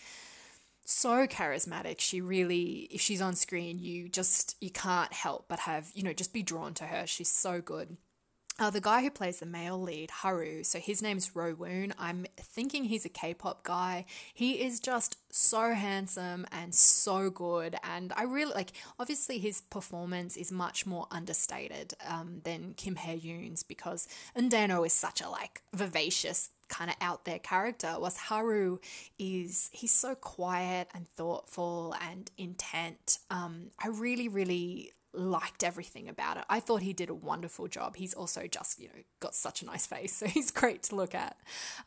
so 0.84 1.26
charismatic. 1.26 2.00
She 2.00 2.20
really, 2.20 2.88
if 2.90 3.00
she's 3.00 3.22
on 3.22 3.34
screen, 3.34 3.78
you 3.78 4.08
just 4.08 4.56
you 4.60 4.70
can't 4.70 5.12
help 5.12 5.46
but 5.48 5.60
have 5.60 5.90
you 5.94 6.02
know 6.02 6.12
just 6.12 6.32
be 6.32 6.42
drawn 6.42 6.74
to 6.74 6.84
her. 6.84 7.06
She's 7.06 7.30
so 7.30 7.60
good. 7.60 7.96
Uh, 8.56 8.70
the 8.70 8.80
guy 8.80 9.02
who 9.02 9.10
plays 9.10 9.40
the 9.40 9.46
male 9.46 9.80
lead, 9.80 10.10
Haru, 10.10 10.62
so 10.62 10.78
his 10.78 11.02
name's 11.02 11.30
Rowoon. 11.30 11.92
I'm 11.98 12.24
thinking 12.36 12.84
he's 12.84 13.04
a 13.04 13.08
K 13.08 13.34
pop 13.34 13.64
guy. 13.64 14.04
He 14.32 14.62
is 14.62 14.78
just 14.78 15.16
so 15.34 15.72
handsome 15.72 16.46
and 16.52 16.72
so 16.72 17.30
good. 17.30 17.74
And 17.82 18.12
I 18.16 18.22
really 18.22 18.54
like, 18.54 18.70
obviously, 18.96 19.38
his 19.38 19.60
performance 19.60 20.36
is 20.36 20.52
much 20.52 20.86
more 20.86 21.08
understated 21.10 21.94
um, 22.08 22.42
than 22.44 22.74
Kim 22.76 22.94
Hye 22.94 23.18
Yoon's 23.18 23.64
because 23.64 24.06
Eun 24.36 24.50
Dan-oh 24.50 24.84
is 24.84 24.92
such 24.92 25.20
a 25.20 25.28
like 25.28 25.62
vivacious, 25.72 26.50
kind 26.68 26.90
of 26.90 26.96
out 27.00 27.24
there 27.24 27.40
character. 27.40 27.96
Was 27.98 28.16
Haru 28.16 28.78
is 29.18 29.68
he's 29.72 29.90
so 29.90 30.14
quiet 30.14 30.88
and 30.94 31.08
thoughtful 31.08 31.96
and 32.00 32.30
intent. 32.38 33.18
Um, 33.30 33.70
I 33.82 33.88
really, 33.88 34.28
really 34.28 34.92
liked 35.14 35.62
everything 35.62 36.08
about 36.08 36.36
it. 36.36 36.44
I 36.48 36.60
thought 36.60 36.82
he 36.82 36.92
did 36.92 37.10
a 37.10 37.14
wonderful 37.14 37.68
job. 37.68 37.96
He's 37.96 38.14
also 38.14 38.46
just, 38.46 38.80
you 38.80 38.88
know, 38.88 39.02
got 39.20 39.34
such 39.34 39.62
a 39.62 39.66
nice 39.66 39.86
face, 39.86 40.14
so 40.16 40.26
he's 40.26 40.50
great 40.50 40.82
to 40.84 40.96
look 40.96 41.14
at. 41.14 41.36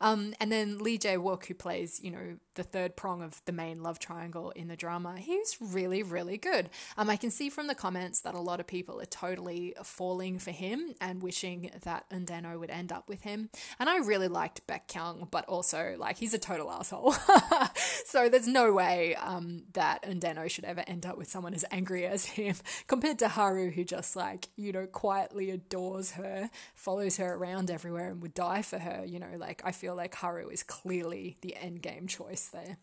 Um, 0.00 0.34
and 0.40 0.50
then 0.50 0.78
Lee 0.78 0.98
Jae 0.98 1.18
Wook, 1.18 1.46
who 1.46 1.54
plays, 1.54 2.00
you 2.02 2.10
know, 2.10 2.36
the 2.54 2.62
third 2.62 2.96
prong 2.96 3.22
of 3.22 3.40
the 3.44 3.52
main 3.52 3.82
love 3.82 3.98
triangle 3.98 4.50
in 4.50 4.68
the 4.68 4.76
drama, 4.76 5.18
he's 5.18 5.56
really, 5.60 6.02
really 6.02 6.38
good. 6.38 6.70
Um, 6.96 7.08
I 7.08 7.16
can 7.16 7.30
see 7.30 7.48
from 7.48 7.66
the 7.66 7.74
comments 7.74 8.20
that 8.20 8.34
a 8.34 8.40
lot 8.40 8.60
of 8.60 8.66
people 8.66 9.00
are 9.00 9.06
totally 9.06 9.74
falling 9.82 10.38
for 10.38 10.50
him 10.50 10.94
and 11.00 11.22
wishing 11.22 11.70
that 11.82 12.08
Eun 12.10 12.26
Dan-oh 12.26 12.58
would 12.58 12.70
end 12.70 12.92
up 12.92 13.08
with 13.08 13.22
him. 13.22 13.50
And 13.78 13.88
I 13.88 13.98
really 13.98 14.28
liked 14.28 14.66
Baek 14.66 14.88
Kyung, 14.92 15.28
but 15.30 15.44
also, 15.46 15.94
like, 15.98 16.18
he's 16.18 16.34
a 16.34 16.38
total 16.38 16.70
asshole. 16.70 17.14
so 18.04 18.28
there's 18.28 18.48
no 18.48 18.72
way 18.72 19.14
um, 19.16 19.64
that 19.74 20.02
Eun 20.02 20.20
Dan-oh 20.20 20.48
should 20.48 20.64
ever 20.64 20.82
end 20.86 21.06
up 21.06 21.16
with 21.16 21.28
someone 21.28 21.54
as 21.54 21.64
angry 21.70 22.06
as 22.06 22.24
him 22.24 22.56
compared 22.86 23.17
to 23.18 23.28
Haru, 23.28 23.70
who 23.70 23.84
just 23.84 24.16
like, 24.16 24.48
you 24.56 24.72
know, 24.72 24.86
quietly 24.86 25.50
adores 25.50 26.12
her, 26.12 26.50
follows 26.74 27.16
her 27.18 27.34
around 27.34 27.70
everywhere, 27.70 28.10
and 28.10 28.22
would 28.22 28.34
die 28.34 28.62
for 28.62 28.78
her. 28.78 29.04
You 29.04 29.18
know, 29.18 29.36
like, 29.36 29.62
I 29.64 29.72
feel 29.72 29.94
like 29.94 30.14
Haru 30.14 30.48
is 30.48 30.62
clearly 30.62 31.36
the 31.40 31.56
end 31.56 31.82
game 31.82 32.06
choice 32.06 32.48
there. 32.48 32.78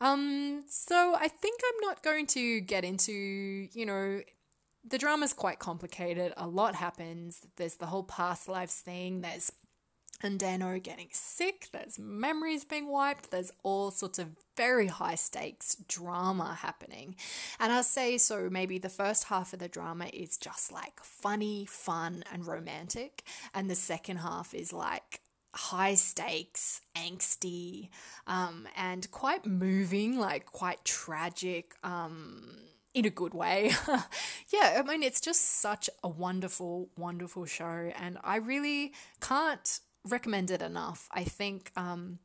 Um, 0.00 0.64
so 0.68 1.14
I 1.18 1.28
think 1.28 1.60
I'm 1.64 1.80
not 1.80 2.02
going 2.02 2.26
to 2.28 2.60
get 2.60 2.84
into, 2.84 3.12
you 3.12 3.86
know, 3.86 4.20
the 4.88 4.98
drama's 4.98 5.32
quite 5.32 5.58
complicated. 5.58 6.32
A 6.36 6.46
lot 6.46 6.74
happens. 6.74 7.46
There's 7.56 7.76
the 7.76 7.86
whole 7.86 8.04
past 8.04 8.48
lives 8.48 8.74
thing. 8.74 9.20
There's 9.20 9.52
Eun 10.22 10.36
Dan-oh 10.36 10.80
getting 10.80 11.08
sick, 11.12 11.68
there's 11.72 11.98
memories 11.98 12.64
being 12.64 12.88
wiped, 12.88 13.30
there's 13.30 13.52
all 13.62 13.92
sorts 13.92 14.18
of 14.18 14.30
very 14.56 14.88
high 14.88 15.14
stakes 15.14 15.76
drama 15.86 16.58
happening. 16.60 17.14
And 17.60 17.72
I'll 17.72 17.84
say 17.84 18.18
so, 18.18 18.48
maybe 18.50 18.78
the 18.78 18.88
first 18.88 19.24
half 19.24 19.52
of 19.52 19.60
the 19.60 19.68
drama 19.68 20.06
is 20.12 20.36
just 20.36 20.72
like 20.72 21.00
funny, 21.02 21.66
fun, 21.66 22.24
and 22.32 22.46
romantic, 22.46 23.22
and 23.54 23.70
the 23.70 23.76
second 23.76 24.16
half 24.16 24.54
is 24.54 24.72
like 24.72 25.20
high 25.54 25.94
stakes, 25.94 26.80
angsty, 26.96 27.88
um, 28.26 28.66
and 28.76 29.08
quite 29.12 29.46
moving, 29.46 30.18
like 30.18 30.46
quite 30.46 30.84
tragic. 30.84 31.74
Um, 31.84 32.56
in 32.94 33.04
a 33.04 33.10
good 33.10 33.34
way. 33.34 33.70
yeah, 34.52 34.80
I 34.80 34.82
mean, 34.82 35.04
it's 35.04 35.20
just 35.20 35.60
such 35.60 35.88
a 36.02 36.08
wonderful, 36.08 36.88
wonderful 36.96 37.44
show, 37.44 37.92
and 37.96 38.18
I 38.24 38.36
really 38.36 38.92
can't 39.20 39.80
recommend 40.10 40.50
it 40.50 40.62
enough. 40.62 41.08
I 41.12 41.24
think 41.24 41.70
um, 41.76 42.18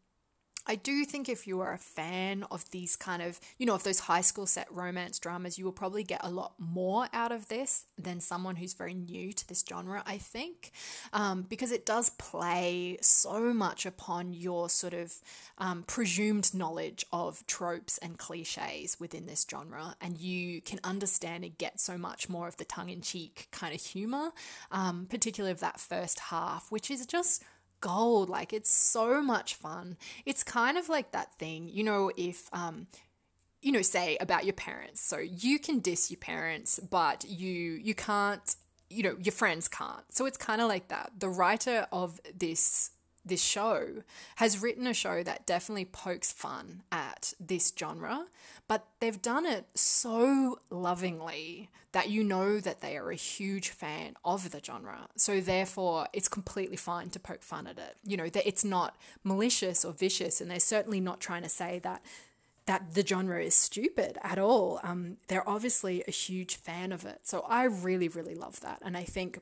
I 0.65 0.75
do 0.75 1.03
think 1.03 1.27
if 1.27 1.45
you 1.45 1.59
are 1.59 1.73
a 1.73 1.77
fan 1.77 2.45
of 2.49 2.69
these 2.71 2.95
kind 2.95 3.21
of, 3.21 3.39
you 3.57 3.65
know, 3.65 3.75
of 3.75 3.83
those 3.83 3.99
high 3.99 4.21
school 4.21 4.45
set 4.45 4.71
romance 4.71 5.19
dramas, 5.19 5.57
you 5.57 5.65
will 5.65 5.73
probably 5.73 6.03
get 6.03 6.21
a 6.23 6.29
lot 6.29 6.53
more 6.57 7.07
out 7.11 7.33
of 7.33 7.49
this 7.49 7.85
than 7.97 8.21
someone 8.21 8.55
who's 8.55 8.73
very 8.73 8.93
new 8.93 9.33
to 9.33 9.47
this 9.47 9.63
genre, 9.67 10.03
I 10.05 10.17
think, 10.17 10.71
um, 11.11 11.41
because 11.43 11.71
it 11.71 11.85
does 11.85 12.11
play 12.11 12.97
so 13.01 13.53
much 13.53 13.85
upon 13.85 14.33
your 14.33 14.69
sort 14.69 14.93
of 14.93 15.13
um, 15.57 15.83
presumed 15.83 16.53
knowledge 16.53 17.05
of 17.11 17.45
tropes 17.45 17.97
and 17.97 18.17
cliches 18.17 18.97
within 18.99 19.25
this 19.25 19.45
genre, 19.49 19.97
and 19.99 20.17
you 20.17 20.61
can 20.61 20.79
understand 20.83 21.43
and 21.43 21.57
get 21.57 21.81
so 21.81 21.97
much 21.97 22.29
more 22.29 22.47
of 22.47 22.55
the 22.55 22.65
tongue 22.65 22.89
in 22.89 23.01
cheek 23.01 23.49
kind 23.51 23.75
of 23.75 23.81
humor, 23.81 24.31
um, 24.71 25.07
particularly 25.09 25.51
of 25.51 25.59
that 25.59 25.79
first 25.79 26.19
half, 26.19 26.71
which 26.71 26.89
is 26.89 27.05
just 27.05 27.43
gold. 27.83 28.29
Like 28.29 28.53
it's 28.53 28.71
so 28.71 29.21
much 29.21 29.55
fun. 29.55 29.97
It's 30.25 30.43
kind 30.43 30.77
of 30.77 30.87
like 30.87 31.11
that 31.11 31.33
thing, 31.35 31.67
you 31.67 31.83
know, 31.83 32.11
if 32.15 32.49
um 32.53 32.87
you 33.61 33.71
know, 33.71 33.81
say 33.81 34.17
about 34.19 34.43
your 34.45 34.53
parents. 34.53 34.99
So 35.01 35.17
you 35.19 35.57
can 35.57 35.79
diss 35.79 36.11
your 36.11 36.19
parents, 36.19 36.79
but 36.79 37.25
you 37.27 37.79
you 37.87 37.93
can't, 37.93 38.55
you 38.89 39.03
know, 39.03 39.15
your 39.21 39.33
friends 39.33 39.67
can't. 39.67 40.05
So 40.09 40.25
it's 40.25 40.37
kind 40.37 40.61
of 40.61 40.67
like 40.67 40.87
that. 40.87 41.11
The 41.19 41.29
writer 41.29 41.87
of 41.91 42.19
this 42.33 42.91
this 43.25 43.43
show 43.43 44.03
has 44.37 44.61
written 44.61 44.87
a 44.87 44.93
show 44.93 45.23
that 45.23 45.45
definitely 45.45 45.85
pokes 45.85 46.31
fun 46.31 46.83
at 46.91 47.33
this 47.39 47.73
genre, 47.77 48.25
but 48.67 48.85
they've 48.99 49.21
done 49.21 49.45
it 49.45 49.65
so 49.75 50.59
lovingly 50.69 51.69
that 51.93 52.09
you 52.09 52.23
know 52.23 52.59
that 52.59 52.81
they 52.81 52.97
are 52.97 53.11
a 53.11 53.15
huge 53.15 53.69
fan 53.69 54.15
of 54.25 54.51
the 54.51 54.61
genre. 54.63 55.07
So 55.15 55.39
therefore, 55.39 56.07
it's 56.11 56.27
completely 56.27 56.77
fine 56.77 57.09
to 57.11 57.19
poke 57.19 57.43
fun 57.43 57.67
at 57.67 57.77
it. 57.77 57.95
You 58.03 58.17
know, 58.17 58.29
that 58.29 58.47
it's 58.47 58.65
not 58.65 58.95
malicious 59.23 59.85
or 59.85 59.93
vicious, 59.93 60.41
and 60.41 60.51
they're 60.51 60.59
certainly 60.59 60.99
not 60.99 61.19
trying 61.19 61.43
to 61.43 61.49
say 61.49 61.79
that 61.79 62.01
that 62.65 62.93
the 62.93 63.05
genre 63.05 63.43
is 63.43 63.53
stupid 63.53 64.17
at 64.21 64.39
all. 64.39 64.79
Um, 64.83 65.17
they're 65.27 65.47
obviously 65.47 66.01
a 66.07 66.11
huge 66.11 66.55
fan 66.55 66.93
of 66.93 67.03
it. 67.05 67.19
So 67.23 67.45
I 67.47 67.65
really, 67.65 68.07
really 68.07 68.35
love 68.35 68.61
that, 68.61 68.79
and 68.83 68.97
I 68.97 69.03
think 69.03 69.39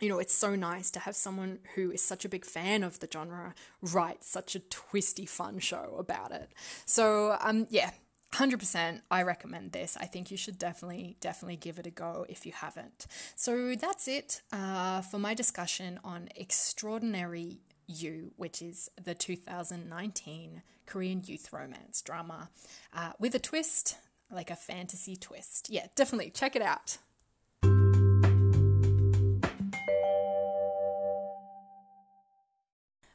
you 0.00 0.08
know, 0.08 0.18
it's 0.18 0.34
so 0.34 0.54
nice 0.54 0.90
to 0.92 1.00
have 1.00 1.16
someone 1.16 1.58
who 1.74 1.90
is 1.90 2.02
such 2.02 2.24
a 2.24 2.28
big 2.28 2.44
fan 2.44 2.82
of 2.82 3.00
the 3.00 3.08
genre 3.12 3.54
write 3.82 4.24
such 4.24 4.54
a 4.54 4.60
twisty, 4.60 5.26
fun 5.26 5.58
show 5.58 5.96
about 5.98 6.32
it. 6.32 6.50
So, 6.84 7.36
um, 7.40 7.66
yeah, 7.70 7.90
100% 8.34 9.00
I 9.10 9.22
recommend 9.22 9.72
this. 9.72 9.96
I 9.98 10.04
think 10.04 10.30
you 10.30 10.36
should 10.36 10.58
definitely, 10.58 11.16
definitely 11.20 11.56
give 11.56 11.78
it 11.78 11.86
a 11.86 11.90
go 11.90 12.26
if 12.28 12.46
you 12.46 12.52
haven't. 12.52 13.06
So, 13.34 13.74
that's 13.74 14.06
it 14.06 14.42
uh, 14.52 15.00
for 15.00 15.18
my 15.18 15.34
discussion 15.34 15.98
on 16.04 16.28
Extraordinary 16.36 17.60
You, 17.86 18.32
which 18.36 18.62
is 18.62 18.90
the 19.02 19.14
2019 19.14 20.62
Korean 20.86 21.22
youth 21.24 21.52
romance 21.52 22.02
drama 22.02 22.50
uh, 22.94 23.12
with 23.18 23.34
a 23.34 23.38
twist, 23.38 23.96
like 24.30 24.50
a 24.50 24.56
fantasy 24.56 25.16
twist. 25.16 25.68
Yeah, 25.70 25.86
definitely 25.96 26.30
check 26.30 26.54
it 26.54 26.62
out. 26.62 26.98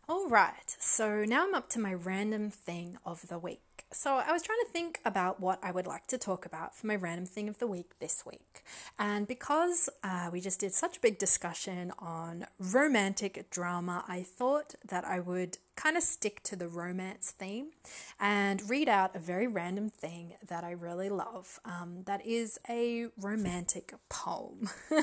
All 0.09 0.27
right, 0.27 0.75
so 0.79 1.23
now 1.23 1.45
I'm 1.45 1.55
up 1.55 1.69
to 1.69 1.79
my 1.79 1.93
random 1.93 2.49
thing 2.49 2.97
of 3.05 3.29
the 3.29 3.39
week. 3.39 3.85
So 3.89 4.15
I 4.15 4.33
was 4.33 4.43
trying 4.43 4.59
to 4.65 4.69
think 4.69 4.99
about 5.05 5.39
what 5.39 5.59
I 5.63 5.71
would 5.71 5.87
like 5.87 6.07
to 6.07 6.17
talk 6.17 6.45
about 6.45 6.75
for 6.75 6.87
my 6.87 6.95
random 6.97 7.25
thing 7.25 7.47
of 7.47 7.59
the 7.59 7.67
week 7.67 7.91
this 7.99 8.25
week. 8.25 8.65
And 8.99 9.25
because 9.25 9.87
uh, 10.03 10.29
we 10.29 10.41
just 10.41 10.59
did 10.59 10.73
such 10.73 10.97
a 10.97 10.99
big 10.99 11.19
discussion 11.19 11.93
on 11.99 12.47
romantic 12.59 13.49
drama, 13.49 14.03
I 14.05 14.23
thought 14.23 14.75
that 14.85 15.05
I 15.05 15.21
would 15.21 15.57
kind 15.77 15.95
of 15.95 16.03
stick 16.03 16.43
to 16.43 16.57
the 16.57 16.67
romance 16.67 17.31
theme 17.31 17.67
and 18.19 18.69
read 18.69 18.89
out 18.89 19.15
a 19.15 19.19
very 19.19 19.47
random 19.47 19.89
thing 19.89 20.33
that 20.45 20.65
I 20.65 20.71
really 20.71 21.09
love. 21.09 21.61
Um, 21.63 22.03
that 22.07 22.25
is 22.25 22.59
a 22.69 23.05
romantic 23.17 23.93
poem. 24.09 24.69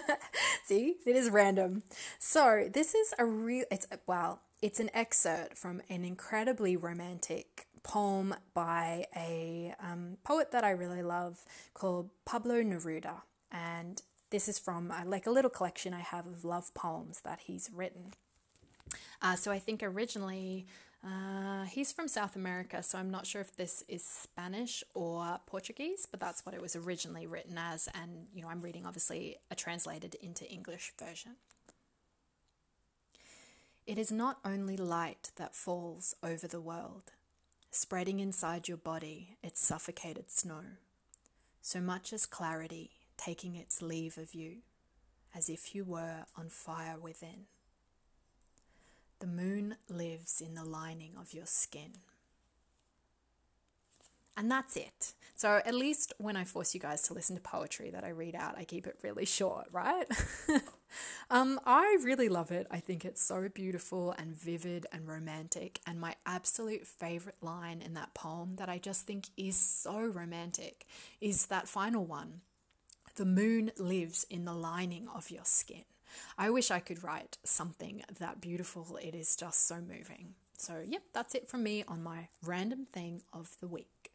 See, 0.66 0.96
it 1.06 1.16
is 1.16 1.30
random. 1.30 1.84
So 2.18 2.68
this 2.70 2.94
is 2.94 3.14
a 3.18 3.24
real. 3.24 3.64
It's 3.70 3.86
well, 4.06 4.40
it's 4.62 4.80
an 4.80 4.90
excerpt 4.94 5.56
from 5.56 5.82
an 5.88 6.04
incredibly 6.04 6.76
romantic 6.76 7.66
poem 7.82 8.34
by 8.52 9.06
a 9.16 9.74
um, 9.82 10.18
poet 10.22 10.50
that 10.52 10.64
I 10.64 10.70
really 10.70 11.02
love 11.02 11.44
called 11.74 12.10
Pablo 12.24 12.62
Neruda. 12.62 13.22
And 13.50 14.02
this 14.30 14.48
is 14.48 14.58
from 14.58 14.90
uh, 14.90 15.04
like 15.06 15.26
a 15.26 15.30
little 15.30 15.50
collection 15.50 15.94
I 15.94 16.00
have 16.00 16.26
of 16.26 16.44
love 16.44 16.72
poems 16.74 17.22
that 17.22 17.40
he's 17.40 17.70
written. 17.74 18.12
Uh, 19.22 19.36
so 19.36 19.50
I 19.50 19.58
think 19.58 19.82
originally 19.82 20.66
uh, 21.04 21.64
he's 21.64 21.92
from 21.92 22.08
South 22.08 22.36
America, 22.36 22.82
so 22.82 22.98
I'm 22.98 23.10
not 23.10 23.26
sure 23.26 23.40
if 23.40 23.56
this 23.56 23.82
is 23.88 24.04
Spanish 24.04 24.84
or 24.94 25.40
Portuguese, 25.46 26.06
but 26.10 26.20
that's 26.20 26.44
what 26.44 26.54
it 26.54 26.60
was 26.60 26.76
originally 26.76 27.26
written 27.26 27.56
as. 27.56 27.88
And, 27.94 28.26
you 28.34 28.42
know, 28.42 28.48
I'm 28.48 28.60
reading 28.60 28.84
obviously 28.84 29.36
a 29.50 29.54
translated 29.54 30.16
into 30.16 30.46
English 30.46 30.92
version. 30.98 31.36
It 33.86 33.98
is 33.98 34.12
not 34.12 34.38
only 34.44 34.76
light 34.76 35.30
that 35.36 35.54
falls 35.54 36.14
over 36.22 36.46
the 36.46 36.60
world, 36.60 37.12
spreading 37.70 38.20
inside 38.20 38.68
your 38.68 38.76
body 38.76 39.36
its 39.42 39.64
suffocated 39.64 40.30
snow, 40.30 40.62
so 41.60 41.80
much 41.80 42.12
as 42.12 42.26
clarity 42.26 42.90
taking 43.16 43.56
its 43.56 43.82
leave 43.82 44.16
of 44.16 44.34
you, 44.34 44.58
as 45.34 45.48
if 45.48 45.74
you 45.74 45.84
were 45.84 46.24
on 46.36 46.48
fire 46.48 46.98
within. 46.98 47.46
The 49.18 49.26
moon 49.26 49.76
lives 49.88 50.40
in 50.40 50.54
the 50.54 50.64
lining 50.64 51.12
of 51.20 51.34
your 51.34 51.46
skin. 51.46 51.98
And 54.40 54.50
that's 54.50 54.74
it. 54.74 55.12
So, 55.34 55.60
at 55.66 55.74
least 55.74 56.14
when 56.16 56.34
I 56.34 56.44
force 56.44 56.72
you 56.72 56.80
guys 56.80 57.02
to 57.02 57.14
listen 57.14 57.36
to 57.36 57.42
poetry 57.42 57.90
that 57.90 58.04
I 58.04 58.08
read 58.08 58.34
out, 58.34 58.56
I 58.56 58.64
keep 58.64 58.86
it 58.86 58.96
really 59.02 59.26
short, 59.26 59.66
right? 59.70 60.06
um, 61.30 61.60
I 61.66 61.98
really 62.02 62.30
love 62.30 62.50
it. 62.50 62.66
I 62.70 62.80
think 62.80 63.04
it's 63.04 63.20
so 63.20 63.50
beautiful 63.50 64.14
and 64.16 64.34
vivid 64.34 64.86
and 64.92 65.06
romantic. 65.06 65.80
And 65.86 66.00
my 66.00 66.14
absolute 66.24 66.86
favorite 66.86 67.42
line 67.42 67.82
in 67.82 67.92
that 67.94 68.14
poem 68.14 68.56
that 68.56 68.70
I 68.70 68.78
just 68.78 69.06
think 69.06 69.26
is 69.36 69.56
so 69.56 70.00
romantic 70.06 70.86
is 71.20 71.46
that 71.46 71.68
final 71.68 72.06
one 72.06 72.40
The 73.16 73.26
moon 73.26 73.72
lives 73.76 74.24
in 74.30 74.46
the 74.46 74.54
lining 74.54 75.06
of 75.14 75.30
your 75.30 75.44
skin. 75.44 75.84
I 76.38 76.48
wish 76.48 76.70
I 76.70 76.80
could 76.80 77.04
write 77.04 77.36
something 77.44 78.04
that 78.18 78.40
beautiful. 78.40 78.98
It 79.02 79.14
is 79.14 79.36
just 79.36 79.66
so 79.66 79.82
moving. 79.82 80.34
So, 80.56 80.82
yep, 80.82 81.02
that's 81.12 81.34
it 81.34 81.46
from 81.46 81.62
me 81.62 81.84
on 81.86 82.02
my 82.02 82.28
random 82.42 82.86
thing 82.86 83.20
of 83.34 83.56
the 83.60 83.68
week. 83.68 84.09